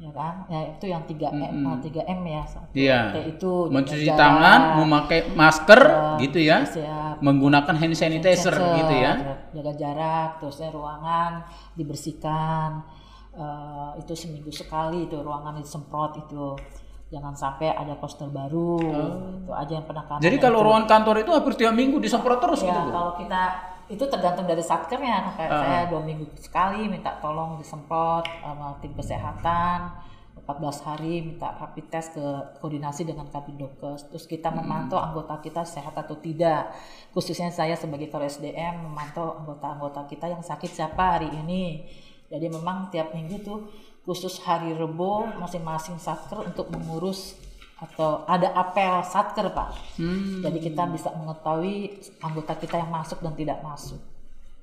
ya 0.00 0.10
kan? 0.14 0.48
Ya 0.48 0.72
itu 0.72 0.84
yang 0.88 1.04
3M, 1.04 1.52
ah, 1.68 1.76
3M 1.84 2.20
ya. 2.24 2.42
Satu 2.48 2.72
Iya. 2.72 3.00
T 3.12 3.16
itu 3.36 3.52
Mencuci 3.68 4.08
jarak, 4.08 4.16
tangan, 4.18 4.60
memakai 4.80 5.20
masker, 5.36 5.80
gitu 6.24 6.38
ya, 6.40 6.64
siap. 6.64 7.20
menggunakan 7.20 7.74
hand 7.76 7.92
sanitizer, 7.92 8.56
gitu 8.56 8.94
ya. 8.94 9.12
jaga 9.54 9.72
jarak 9.78 10.28
terusnya 10.42 10.72
ruangan 10.74 11.44
dibersihkan 11.78 12.82
eh, 13.38 13.90
itu 14.02 14.12
seminggu 14.18 14.50
sekali 14.50 15.06
itu 15.06 15.14
ruangan 15.22 15.54
disemprot 15.62 16.18
itu 16.18 16.58
jangan 17.06 17.32
sampai 17.32 17.70
ada 17.70 17.94
poster 17.94 18.26
baru 18.26 18.80
itu 19.38 19.52
aja 19.52 19.72
yang 19.72 19.84
penekanan 19.84 20.18
Oh. 20.18 20.24
Jadi 20.24 20.36
kalau 20.38 20.58
ruangan 20.60 20.86
kantor 20.86 21.16
itu 21.20 21.30
hampir 21.30 21.52
tiap 21.54 21.72
minggu 21.72 21.96
disemprot 21.98 22.38
terus 22.38 22.60
ya 22.60 22.70
gitu 22.70 22.80
Bu? 22.82 22.90
kalau 22.90 23.12
kita 23.14 23.42
itu 23.84 24.04
tergantung 24.04 24.44
dari 24.44 24.60
satkernya 24.60 25.36
kayak 25.36 25.50
Ah. 25.50 25.60
saya 25.60 25.80
dua 25.86 26.00
minggu 26.00 26.24
sekali 26.36 26.88
minta 26.88 27.12
tolong 27.18 27.56
disemprot 27.56 28.24
sama 28.24 28.80
tim 28.80 28.92
kesehatan 28.92 29.92
14 30.36 30.50
hari 30.82 31.22
minta 31.22 31.52
rapid 31.54 31.86
test 31.88 32.12
ke 32.12 32.24
koordinasi 32.58 33.02
dengan 33.02 33.28
kabin 33.28 33.56
dokes 33.56 34.04
terus 34.06 34.24
kita 34.24 34.48
Hmm. 34.48 34.60
memantau 34.60 34.96
anggota 34.96 35.36
kita 35.38 35.62
sehat 35.62 35.92
atau 35.94 36.16
tidak 36.16 36.72
khususnya 37.10 37.48
saya 37.48 37.72
sebagai 37.74 38.08
ketua 38.08 38.24
SDM 38.24 38.82
memantau 38.82 39.36
anggota-anggota 39.38 40.04
kita 40.06 40.26
yang 40.26 40.40
sakit 40.40 40.70
siapa 40.70 41.16
hari 41.16 41.28
ini 41.34 41.84
jadi 42.26 42.48
memang 42.48 42.88
tiap 42.88 43.12
minggu 43.12 43.40
tuh 43.40 43.68
khusus 44.04 44.40
hari 44.44 44.76
Rebo 44.76 45.26
masing-masing 45.40 45.96
satker 45.96 46.44
untuk 46.44 46.68
mengurus 46.70 47.36
atau 47.80 48.22
ada 48.28 48.52
apel 48.54 49.02
satker 49.04 49.50
pak. 49.50 49.74
Hmm. 49.96 50.44
Jadi 50.44 50.58
kita 50.60 50.86
bisa 50.92 51.10
mengetahui 51.16 52.00
anggota 52.20 52.54
kita 52.56 52.80
yang 52.80 52.92
masuk 52.92 53.20
dan 53.24 53.34
tidak 53.34 53.60
masuk 53.64 54.00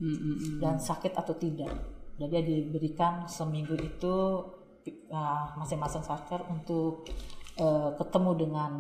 Hmm, 0.02 0.18
hmm, 0.18 0.38
hmm. 0.42 0.58
dan 0.58 0.82
sakit 0.82 1.14
atau 1.14 1.38
tidak. 1.38 1.70
Jadi 2.18 2.42
diberikan 2.42 3.30
seminggu 3.30 3.78
itu 3.78 4.42
uh, 5.14 5.46
masing-masing 5.62 6.02
satker 6.02 6.42
untuk 6.50 7.06
uh, 7.62 7.94
ketemu 8.02 8.32
dengan 8.34 8.72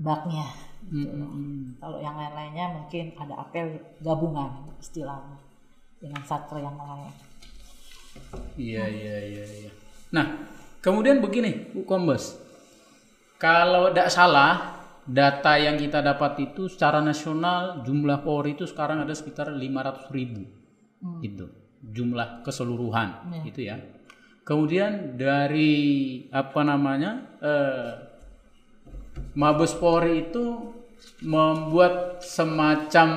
baknya. 0.00 0.48
Hmm, 0.88 1.04
hmm, 1.04 1.28
hmm. 1.28 1.64
Kalau 1.84 2.00
yang 2.00 2.16
lain-lainnya 2.16 2.80
mungkin 2.80 3.12
ada 3.20 3.44
apel 3.44 3.76
gabungan 4.00 4.72
istilahnya 4.80 5.36
dengan 6.00 6.24
satker 6.24 6.64
yang 6.64 6.80
lain. 6.80 7.12
Iya 8.56 8.84
iya 8.88 9.16
iya. 9.20 9.44
iya. 9.44 9.72
Nah 10.10 10.26
kemudian 10.80 11.18
begini 11.18 11.70
Bu 11.70 11.84
Kombes, 11.84 12.34
kalau 13.36 13.90
tidak 13.90 14.10
salah 14.10 14.52
data 15.06 15.56
yang 15.56 15.74
kita 15.74 15.98
dapat 16.00 16.38
itu 16.44 16.68
secara 16.68 17.00
nasional 17.00 17.82
jumlah 17.82 18.20
Polri 18.22 18.54
itu 18.54 18.68
sekarang 18.68 19.02
ada 19.02 19.10
sekitar 19.10 19.50
500 19.50 20.06
ribu 20.12 20.44
itu 21.24 21.48
jumlah 21.80 22.44
keseluruhan 22.44 23.32
Iya. 23.32 23.40
gitu 23.48 23.60
ya. 23.64 23.76
Kemudian 24.44 25.16
dari 25.16 25.72
apa 26.28 26.60
namanya 26.60 27.10
eh, 27.40 27.90
Mabes 29.34 29.72
Polri 29.74 30.28
itu 30.28 30.74
membuat 31.24 32.20
semacam 32.20 33.08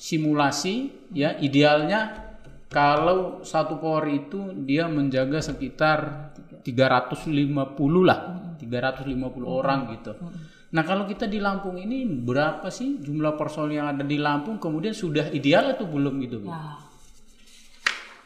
simulasi 0.00 0.88
ya 1.12 1.36
idealnya 1.36 2.29
kalau 2.70 3.42
satu 3.42 3.82
Polri 3.82 4.30
itu 4.30 4.54
dia 4.62 4.86
menjaga 4.86 5.42
sekitar 5.42 6.30
350 6.62 7.50
lah 8.06 8.54
350 8.62 9.10
orang 9.42 9.90
gitu 9.98 10.14
nah 10.70 10.86
kalau 10.86 11.02
kita 11.10 11.26
di 11.26 11.42
Lampung 11.42 11.82
ini 11.82 12.06
berapa 12.06 12.70
sih 12.70 13.02
jumlah 13.02 13.34
personil 13.34 13.82
yang 13.82 13.90
ada 13.90 14.06
di 14.06 14.22
Lampung 14.22 14.62
kemudian 14.62 14.94
sudah 14.94 15.34
ideal 15.34 15.74
atau 15.74 15.90
belum 15.90 16.22
gitu 16.22 16.46
Bu? 16.46 16.48
Nah, 16.54 16.78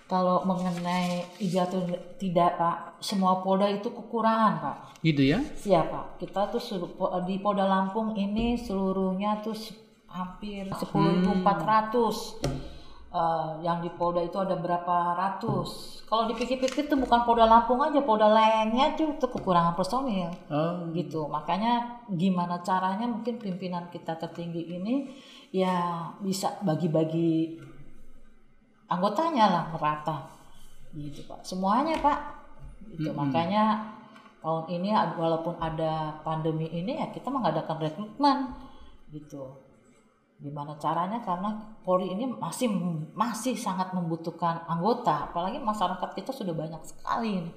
kalau 0.05 0.45
mengenai 0.45 1.25
ideal 1.41 1.65
atau 1.65 1.81
tidak 2.21 2.61
Pak, 2.61 3.01
semua 3.01 3.41
Polda 3.41 3.73
itu 3.73 3.89
kekurangan 3.89 4.53
Pak. 4.61 4.77
gitu 5.01 5.25
ya 5.25 5.41
Siapa? 5.57 6.21
Kita 6.21 6.53
tuh 6.53 6.61
di 7.25 7.41
Polda 7.41 7.65
Lampung 7.65 8.13
ini 8.13 8.61
seluruhnya 8.61 9.41
tuh 9.41 9.57
hampir 10.13 10.69
10.400. 10.69 12.74
Eh, 13.15 13.51
yang 13.63 13.79
di 13.79 13.87
Polda 13.95 14.27
itu 14.27 14.35
ada 14.43 14.59
berapa 14.59 15.15
ratus. 15.15 16.03
Kalau 16.03 16.27
dipikir-pikir 16.27 16.91
itu 16.91 16.99
bukan 16.99 17.23
Polda 17.23 17.47
Lampung 17.47 17.79
aja, 17.79 18.03
Polda 18.03 18.27
lainnya 18.27 18.99
tuh, 18.99 19.15
tuh 19.23 19.31
kekurangan 19.31 19.79
personil. 19.79 20.35
oh. 20.51 20.91
Gitu. 20.91 21.23
Makanya 21.31 22.03
gimana 22.11 22.59
caranya 22.67 23.07
mungkin 23.07 23.39
pimpinan 23.39 23.87
kita 23.95 24.19
tertinggi 24.19 24.67
ini 24.67 25.15
ya 25.55 26.11
bisa 26.19 26.59
bagi-bagi 26.67 27.55
anggotanya 28.91 29.47
lah 29.47 29.65
merata. 29.71 30.27
Gitu 30.91 31.23
pak. 31.31 31.47
Semuanya 31.47 31.95
pak. 32.03 32.19
Gitu. 32.99 33.15
Makanya 33.15 33.95
tahun 34.43 34.67
ini 34.75 34.91
walaupun 35.15 35.55
ada 35.63 36.19
pandemi 36.27 36.67
ini 36.67 36.99
ya 36.99 37.15
kita 37.15 37.31
mengadakan 37.31 37.79
rekrutmen. 37.79 38.59
Gitu 39.15 39.64
gimana 40.45 40.77
caranya? 40.77 41.25
Karena 41.25 41.57
Polri 41.81 42.13
ini 42.13 42.29
masih 42.29 42.69
masih 43.17 43.57
sangat 43.57 43.97
membutuhkan 43.97 44.69
anggota. 44.69 45.33
Apalagi 45.33 45.57
masyarakat 45.57 46.11
kita 46.13 46.31
sudah 46.37 46.53
banyak 46.53 46.85
sekali 46.85 47.49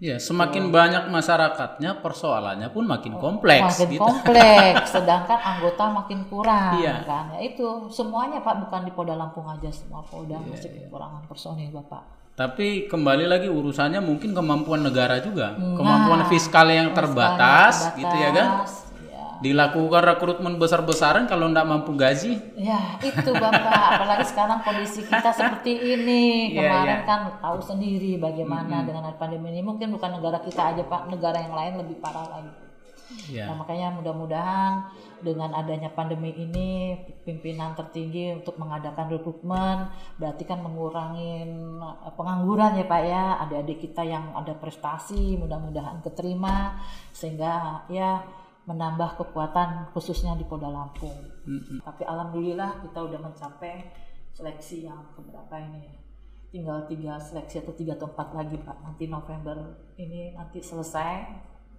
ya 0.00 0.16
semakin 0.16 0.72
banyak 0.72 1.12
masyarakatnya 1.12 2.00
persoalannya 2.00 2.72
pun 2.72 2.88
makin 2.88 3.20
kompleks 3.20 3.76
makin 3.84 3.88
gitu. 3.92 4.00
kompleks. 4.00 4.88
Sedangkan 4.96 5.36
anggota 5.36 5.92
makin 5.92 6.24
kurang 6.24 6.80
Iya. 6.80 7.04
kan? 7.04 7.36
Ya 7.36 7.44
itu 7.44 7.92
semuanya 7.92 8.40
pak 8.40 8.64
bukan 8.64 8.88
di 8.88 8.92
Polda 8.96 9.12
Lampung 9.14 9.44
aja. 9.44 9.68
Semua 9.68 10.00
Polda 10.00 10.40
Iya, 10.40 10.56
masih 10.56 10.70
kekurangan 10.72 11.22
personil 11.28 11.68
bapak. 11.68 12.02
Tapi 12.32 12.88
kembali 12.88 13.28
lagi 13.28 13.52
urusannya 13.52 14.00
mungkin 14.00 14.32
kemampuan 14.32 14.80
negara 14.80 15.20
juga, 15.20 15.52
kemampuan 15.52 16.24
fiskal 16.24 16.72
yang 16.72 16.96
terbatas, 16.96 17.92
Terbatas, 17.92 18.00
gitu 18.00 18.16
ya 18.16 18.30
kan? 18.32 18.48
Dilakukan 19.40 20.04
rekrutmen 20.04 20.60
besar-besaran 20.60 21.24
kalau 21.24 21.48
nggak 21.48 21.64
mampu 21.64 21.96
gaji, 21.96 22.36
Ya 22.60 23.00
itu 23.00 23.32
bapak, 23.32 23.96
apalagi 23.96 24.28
sekarang 24.28 24.60
kondisi 24.60 25.00
kita 25.08 25.32
seperti 25.32 25.80
ini. 25.80 26.52
Iya, 26.52 26.60
Kemarin 26.60 27.00
iya. 27.00 27.08
kan 27.08 27.20
tahu 27.40 27.58
sendiri 27.64 28.20
bagaimana 28.20 28.84
dengan 28.84 29.08
ada 29.08 29.16
pandemi 29.16 29.48
ini. 29.56 29.64
Mungkin 29.64 29.96
bukan 29.96 30.20
negara 30.20 30.44
kita 30.44 30.76
aja 30.76 30.82
pak, 30.84 31.08
negara 31.08 31.40
yang 31.40 31.56
lain 31.56 31.80
lebih 31.80 31.96
parah 32.04 32.28
lagi. 32.28 32.52
ya. 33.32 33.48
Nah, 33.50 33.64
makanya 33.64 33.90
mudah-mudahan 33.96 34.86
dengan 35.20 35.52
adanya 35.52 35.92
pandemi 35.92 36.32
ini 36.32 36.96
pimpinan 37.24 37.76
tertinggi 37.76 38.40
untuk 38.40 38.56
mengadakan 38.56 39.12
rekrutmen 39.12 39.92
berarti 40.16 40.48
kan 40.48 40.64
mengurangin 40.64 41.76
eh, 41.80 42.12
pengangguran 42.16 42.80
ya 42.80 42.86
Pak 42.88 43.02
ya 43.04 43.24
adik-adik 43.46 43.78
kita 43.88 44.02
yang 44.04 44.32
ada 44.32 44.56
prestasi 44.56 45.36
mudah-mudahan 45.36 46.00
keterima 46.00 46.80
sehingga 47.12 47.84
ya 47.92 48.24
menambah 48.70 49.18
kekuatan 49.18 49.90
khususnya 49.90 50.38
di 50.38 50.46
Polda 50.46 50.70
Lampung. 50.70 51.18
Mm-mm. 51.42 51.82
Tapi 51.82 52.06
alhamdulillah 52.06 52.86
kita 52.86 53.02
udah 53.02 53.18
mencapai 53.18 53.90
seleksi 54.30 54.86
yang 54.86 55.02
keberapa 55.18 55.58
ini 55.58 55.90
ya. 55.90 55.94
Tinggal 56.50 56.86
tiga 56.86 57.18
seleksi 57.18 57.62
atau 57.66 57.74
tiga 57.74 57.98
atau 57.98 58.06
empat 58.14 58.30
lagi 58.34 58.54
Pak. 58.62 58.76
Nanti 58.86 59.10
November 59.10 59.58
ini 59.98 60.34
nanti 60.38 60.62
selesai. 60.62 61.26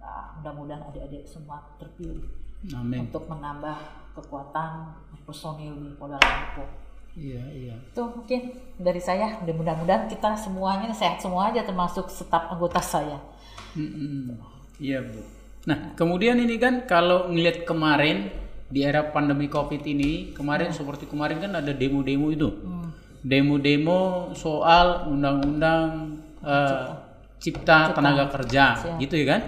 Nah, 0.00 0.36
mudah-mudahan 0.40 0.84
adik-adik 0.92 1.24
semua 1.24 1.62
terpilih 1.80 2.28
Amin. 2.76 3.08
untuk 3.08 3.24
menambah 3.30 3.78
kekuatan 4.12 4.92
personil 5.24 5.72
di 5.78 5.96
Polda 5.96 6.20
Lampung. 6.20 6.68
Iya, 7.12 7.44
iya. 7.52 7.74
Itu 7.76 8.02
mungkin 8.08 8.56
dari 8.80 9.00
saya. 9.00 9.40
Mudah-mudahan 9.44 10.08
kita 10.08 10.36
semuanya 10.36 10.92
sehat 10.92 11.20
semua 11.20 11.52
aja 11.52 11.64
termasuk 11.64 12.08
staf 12.08 12.52
anggota 12.52 12.80
saya. 12.80 13.20
Mm-mm. 13.76 14.36
Iya, 14.80 15.04
Bu. 15.04 15.41
Nah, 15.62 15.94
kemudian 15.94 16.36
ini 16.36 16.58
kan 16.58 16.84
kalau 16.84 17.30
ngelihat 17.30 17.62
kemarin 17.62 18.30
di 18.66 18.82
era 18.82 19.04
pandemi 19.04 19.46
Covid 19.46 19.84
ini, 19.84 20.32
kemarin 20.32 20.72
seperti 20.72 21.06
kemarin 21.06 21.38
kan 21.38 21.52
ada 21.54 21.70
demo-demo 21.70 22.28
itu. 22.28 22.48
Demo-demo 23.22 24.32
soal 24.34 25.06
undang-undang 25.06 26.18
eh, 26.42 26.86
cipta 27.38 27.94
tenaga 27.94 28.26
kerja, 28.28 28.64
gitu 28.98 29.14
ya 29.14 29.26
kan? 29.28 29.42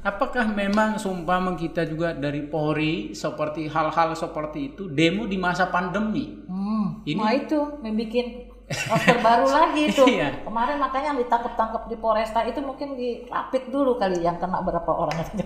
Apakah 0.00 0.48
memang 0.48 0.96
seumpama 0.96 1.52
kita 1.54 1.84
juga 1.84 2.16
dari 2.16 2.40
Polri 2.40 3.12
seperti 3.12 3.68
hal-hal 3.68 4.16
seperti 4.16 4.72
itu 4.72 4.88
demo 4.88 5.28
di 5.28 5.36
masa 5.36 5.68
pandemi? 5.68 6.40
Hmm. 6.48 7.04
Ini- 7.04 7.20
Nah 7.20 7.32
itu 7.36 7.58
membuat 7.84 8.49
roster 8.70 9.18
baru 9.18 9.46
lagi 9.50 9.90
itu. 9.90 10.04
Iya. 10.06 10.46
Kemarin 10.46 10.78
makanya 10.78 11.06
yang 11.14 11.18
ditangkap-tangkap 11.18 11.90
di 11.90 11.96
Polresta 11.98 12.46
itu 12.46 12.62
mungkin 12.62 12.94
dirapit 12.94 13.66
dulu 13.68 13.98
kali 13.98 14.22
yang 14.22 14.38
kena 14.38 14.62
berapa 14.62 14.90
orang 14.90 15.18
itu. 15.26 15.42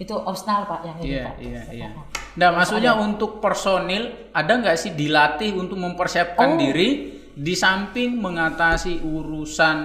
Itu 0.00 0.14
opsional 0.16 0.64
Pak 0.64 0.80
yang 0.88 0.96
ini 1.04 1.06
Iya, 1.12 1.24
Pak. 1.28 1.34
iya, 1.44 1.62
iya. 1.70 1.88
Nah, 2.32 2.48
maksudnya 2.56 2.96
untuk 2.96 3.44
personil 3.44 4.32
ada 4.32 4.52
nggak 4.56 4.76
sih 4.80 4.96
dilatih 4.96 5.52
untuk 5.52 5.76
mempersiapkan 5.76 6.56
diri 6.56 7.20
di 7.32 7.54
samping 7.56 8.16
mengatasi 8.16 9.04
urusan 9.04 9.76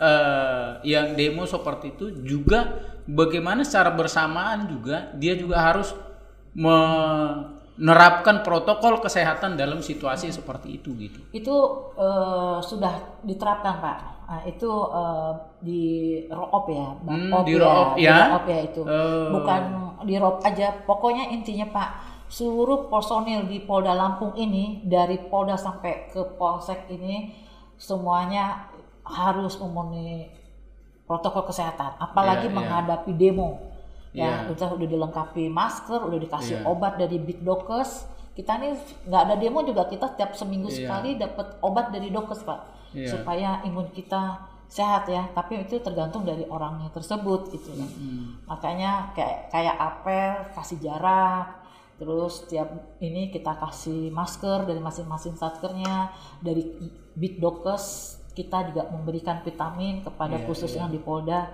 eh, 0.00 0.68
yang 0.88 1.12
demo 1.12 1.44
seperti 1.44 1.96
itu 1.96 2.06
juga 2.24 2.80
bagaimana 3.04 3.64
secara 3.64 3.92
bersamaan 3.92 4.68
juga 4.68 5.12
dia 5.16 5.36
juga 5.36 5.60
harus 5.60 5.92
menerapkan 7.80 8.44
protokol 8.44 9.00
kesehatan 9.00 9.56
dalam 9.56 9.80
situasi 9.80 10.28
seperti 10.28 10.76
itu 10.76 10.92
gitu. 11.00 11.20
Itu 11.32 11.56
eh, 11.96 12.58
sudah 12.60 12.92
diterapkan 13.24 13.74
Pak. 13.80 13.98
Nah, 14.28 14.40
itu 14.44 14.68
eh, 14.70 15.32
di 15.58 15.82
roop 16.28 16.68
ya, 16.68 16.86
Hmm, 17.02 17.32
di 17.42 17.54
roop 17.56 17.96
ya. 17.96 18.36
roop 18.36 18.44
ya 18.46 18.58
itu. 18.62 18.82
Eh. 18.84 19.28
Bukan 19.32 19.60
di 20.04 20.14
roop 20.16 20.44
aja. 20.44 20.76
Pokoknya 20.84 21.32
intinya 21.32 21.66
Pak, 21.66 21.88
seluruh 22.28 22.86
personil 22.86 23.48
di 23.48 23.58
Polda 23.58 23.90
Lampung 23.90 24.36
ini 24.36 24.84
dari 24.84 25.16
Polda 25.18 25.56
sampai 25.56 26.06
ke 26.06 26.20
Polsek 26.36 26.86
ini 26.88 27.32
semuanya 27.74 28.68
harus 29.02 29.56
memenuhi 29.56 30.30
protokol 31.08 31.42
kesehatan. 31.42 31.96
Apalagi 31.98 32.46
Iya, 32.46 32.52
iya. 32.52 32.56
menghadapi 32.60 33.12
demo. 33.16 33.69
Ya, 34.10 34.42
Iya. 34.42 34.50
udah 34.50 34.68
udah 34.74 34.88
dilengkapi 34.90 35.46
masker, 35.46 36.02
udah 36.02 36.18
dikasih 36.18 36.62
Iya. 36.62 36.66
obat 36.66 36.98
dari 36.98 37.22
Big 37.22 37.46
Dokes. 37.46 38.10
Kita 38.34 38.58
nih 38.58 38.74
nggak 39.06 39.22
ada 39.22 39.34
demo 39.38 39.62
juga 39.62 39.86
kita 39.86 40.18
tiap 40.18 40.34
seminggu 40.34 40.66
Iya. 40.66 40.76
sekali 40.82 41.10
dapat 41.14 41.46
obat 41.62 41.94
dari 41.94 42.10
Dokes 42.10 42.42
pak, 42.42 42.60
Iya. 42.90 43.06
supaya 43.06 43.62
imun 43.62 43.86
kita 43.94 44.42
sehat 44.66 45.06
ya. 45.06 45.30
Tapi 45.30 45.62
itu 45.62 45.78
tergantung 45.78 46.26
dari 46.26 46.42
orangnya 46.46 46.90
tersebut 46.90 47.54
gitu 47.54 47.70
kan. 47.74 47.90
Makanya 48.50 49.14
kayak 49.14 49.46
kayak 49.50 49.76
apel 49.78 50.30
kasih 50.58 50.78
jarak, 50.82 51.46
terus 51.94 52.50
tiap 52.50 52.66
ini 52.98 53.30
kita 53.30 53.54
kasih 53.62 54.10
masker 54.10 54.66
dari 54.66 54.82
masing-masing 54.82 55.38
satkernya 55.38 56.10
dari 56.42 56.66
Big 57.14 57.38
Dokes 57.38 58.16
kita 58.30 58.72
juga 58.72 58.88
memberikan 58.88 59.42
vitamin 59.42 60.00
kepada 60.00 60.38
Iya, 60.38 60.46
khusus 60.50 60.70
yang 60.74 60.90
di 60.90 60.98
Polda 60.98 61.50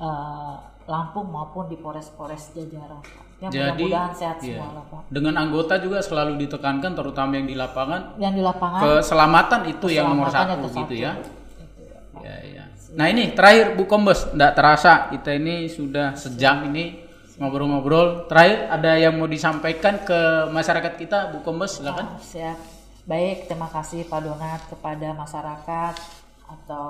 eh, 0.00 0.56
Lampung 0.90 1.30
maupun 1.30 1.70
di 1.70 1.78
Polres-Polres 1.78 2.50
jajaran. 2.50 2.98
Pak. 2.98 3.24
Ya 3.40 3.48
Jadi, 3.48 3.88
mudah-mudahan 3.88 4.12
sehat 4.12 4.36
iya. 4.44 4.60
semua 4.60 4.68
lah 4.76 4.84
Pak. 4.90 5.02
Dengan 5.08 5.34
anggota 5.40 5.80
juga 5.80 6.04
selalu 6.04 6.36
ditekankan 6.44 6.92
terutama 6.92 7.40
yang 7.40 7.48
di 7.48 7.56
lapangan 7.56 8.20
Yang 8.20 8.34
di 8.36 8.42
lapangan 8.44 8.80
keselamatan 8.84 9.60
itu 9.70 9.86
yang 9.88 10.12
nomor 10.12 10.28
satu 10.28 10.60
itu 10.60 10.68
gitu 10.84 10.94
ya. 11.00 11.12
Itu 11.16 11.80
ya, 11.80 11.98
Pak. 12.12 12.20
Ya, 12.20 12.36
ya. 12.44 12.64
Nah 13.00 13.06
ini 13.08 13.32
terakhir 13.32 13.78
Bu 13.78 13.88
Kombes, 13.88 14.28
tidak 14.28 14.52
terasa 14.58 15.08
kita 15.08 15.30
ini 15.32 15.70
sudah 15.70 16.18
sejam 16.18 16.68
ini 16.68 17.00
ngobrol-ngobrol. 17.40 18.28
Terakhir 18.28 18.68
ada 18.68 18.92
yang 19.00 19.16
mau 19.16 19.24
disampaikan 19.24 20.04
ke 20.04 20.50
masyarakat 20.52 20.92
kita 21.00 21.18
Bu 21.32 21.40
Kombes 21.40 21.80
silakan. 21.80 22.18
Ah, 22.18 22.20
siap. 22.20 22.58
Baik, 23.08 23.48
terima 23.48 23.72
kasih 23.72 24.04
Pak 24.04 24.20
Donat 24.20 24.60
kepada 24.68 25.16
masyarakat 25.16 25.94
atau 26.44 26.86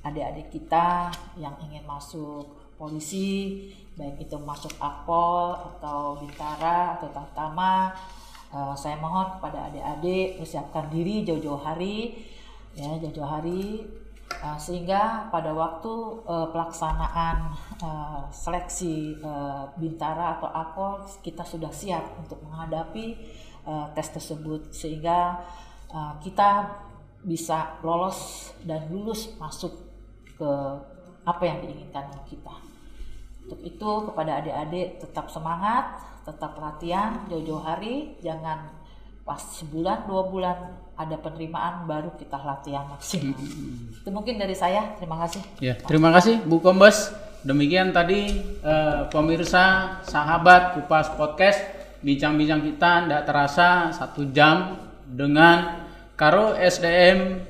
adik-adik 0.00 0.48
kita 0.48 1.12
yang 1.36 1.52
ingin 1.68 1.84
masuk 1.84 2.57
polisi, 2.78 3.68
baik 3.98 4.30
itu 4.30 4.38
masuk 4.38 4.72
Akpol 4.78 5.58
atau 5.58 6.16
Bintara 6.22 6.96
atau 6.96 7.10
Tamtama. 7.10 7.90
Eh, 8.48 8.74
saya 8.78 8.96
mohon 8.96 9.36
kepada 9.36 9.68
adik-adik 9.68 10.40
persiapkan 10.40 10.88
diri 10.88 11.26
jauh-jauh 11.26 11.60
hari, 11.60 12.24
ya 12.78 12.96
jauh-jauh 13.02 13.28
hari 13.28 13.84
Uh, 14.38 14.54
sehingga 14.54 15.26
pada 15.34 15.50
waktu 15.50 15.90
uh, 16.28 16.46
pelaksanaan 16.54 17.50
uh, 17.82 18.22
seleksi 18.30 19.18
uh, 19.24 19.66
Bintara 19.74 20.38
atau 20.38 20.46
Akpol 20.52 21.02
kita 21.24 21.42
sudah 21.42 21.72
siap 21.72 22.04
untuk 22.20 22.38
menghadapi 22.46 23.18
uh, 23.66 23.90
tes 23.96 24.06
tersebut 24.14 24.70
sehingga 24.70 25.42
uh, 25.90 26.14
kita 26.22 26.70
bisa 27.24 27.82
lolos 27.82 28.52
dan 28.62 28.86
lulus 28.92 29.34
masuk 29.42 29.74
ke 30.38 30.50
apa 31.26 31.42
yang 31.42 31.58
diinginkan 31.64 32.06
kita. 32.28 32.67
Untuk 33.48 33.64
itu 33.64 33.90
kepada 34.12 34.44
adik-adik 34.44 35.00
tetap 35.00 35.32
semangat, 35.32 35.96
tetap 36.28 36.52
latihan 36.60 37.24
jauh-jauh 37.32 37.64
hari, 37.64 38.20
jangan 38.20 38.76
pas 39.24 39.40
sebulan 39.40 40.04
dua 40.04 40.28
bulan 40.28 40.56
ada 40.92 41.16
penerimaan 41.16 41.88
baru 41.88 42.12
kita 42.20 42.36
latihan 42.44 42.84
maksimal. 42.92 43.40
Itu 44.04 44.08
mungkin 44.12 44.36
dari 44.36 44.52
saya. 44.52 45.00
Terima 45.00 45.16
kasih. 45.24 45.40
Ya, 45.64 45.80
terima 45.80 46.12
kasih 46.12 46.44
Bu 46.44 46.60
Kombes. 46.60 47.08
Demikian 47.40 47.96
tadi 47.96 48.36
eh, 48.44 49.00
pemirsa, 49.08 49.96
sahabat 50.04 50.76
Kupas 50.76 51.16
Podcast, 51.16 51.64
bincang-bincang 52.04 52.60
kita 52.60 53.08
tidak 53.08 53.22
terasa 53.24 53.96
satu 53.96 54.28
jam 54.28 54.76
dengan 55.08 55.88
Karo 56.20 56.52
SDM 56.52 57.40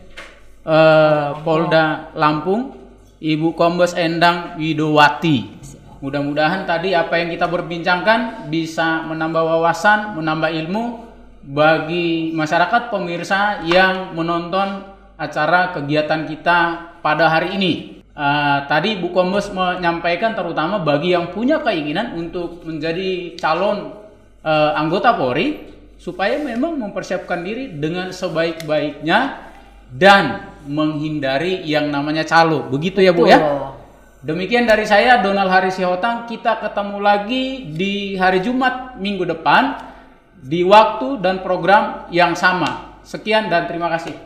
eh, 0.62 1.30
Polda 1.42 2.14
Lampung, 2.14 2.78
Ibu 3.18 3.58
Kombes 3.58 3.98
Endang 3.98 4.54
Widowati. 4.62 5.57
Mudah-mudahan 5.98 6.62
tadi 6.62 6.94
apa 6.94 7.18
yang 7.18 7.34
kita 7.34 7.50
berbincangkan 7.50 8.46
bisa 8.46 9.02
menambah 9.10 9.42
wawasan, 9.42 10.14
menambah 10.14 10.50
ilmu 10.64 10.84
bagi 11.42 12.30
masyarakat 12.38 12.94
pemirsa 12.94 13.66
yang 13.66 14.14
menonton 14.14 14.94
acara 15.18 15.74
kegiatan 15.74 16.22
kita 16.30 16.58
pada 17.02 17.26
hari 17.26 17.58
ini. 17.58 17.72
Uh, 18.18 18.66
tadi 18.66 18.98
Bu 18.98 19.14
Kombes 19.14 19.50
menyampaikan 19.50 20.34
terutama 20.34 20.82
bagi 20.82 21.14
yang 21.14 21.30
punya 21.30 21.62
keinginan 21.62 22.18
untuk 22.18 22.66
menjadi 22.66 23.38
calon 23.38 23.94
uh, 24.42 24.74
anggota 24.74 25.14
Polri 25.14 25.70
supaya 25.98 26.38
memang 26.38 26.78
mempersiapkan 26.78 27.42
diri 27.42 27.74
dengan 27.74 28.10
sebaik-baiknya 28.14 29.50
dan 29.90 30.50
menghindari 30.66 31.62
yang 31.66 31.90
namanya 31.90 32.22
calo. 32.22 32.66
Begitu 32.70 33.02
ya 33.02 33.10
Bu 33.14 33.26
ya? 33.26 33.38
Demikian 34.18 34.66
dari 34.66 34.82
saya 34.82 35.22
Donald 35.22 35.46
Hari 35.46 35.70
Sihotang. 35.70 36.26
Kita 36.26 36.58
ketemu 36.58 36.98
lagi 36.98 37.70
di 37.70 38.18
hari 38.18 38.42
Jumat 38.42 38.98
minggu 38.98 39.22
depan 39.22 39.78
di 40.42 40.66
waktu 40.66 41.22
dan 41.22 41.38
program 41.38 42.10
yang 42.10 42.34
sama. 42.34 42.98
Sekian 43.06 43.46
dan 43.46 43.70
terima 43.70 43.86
kasih. 43.86 44.18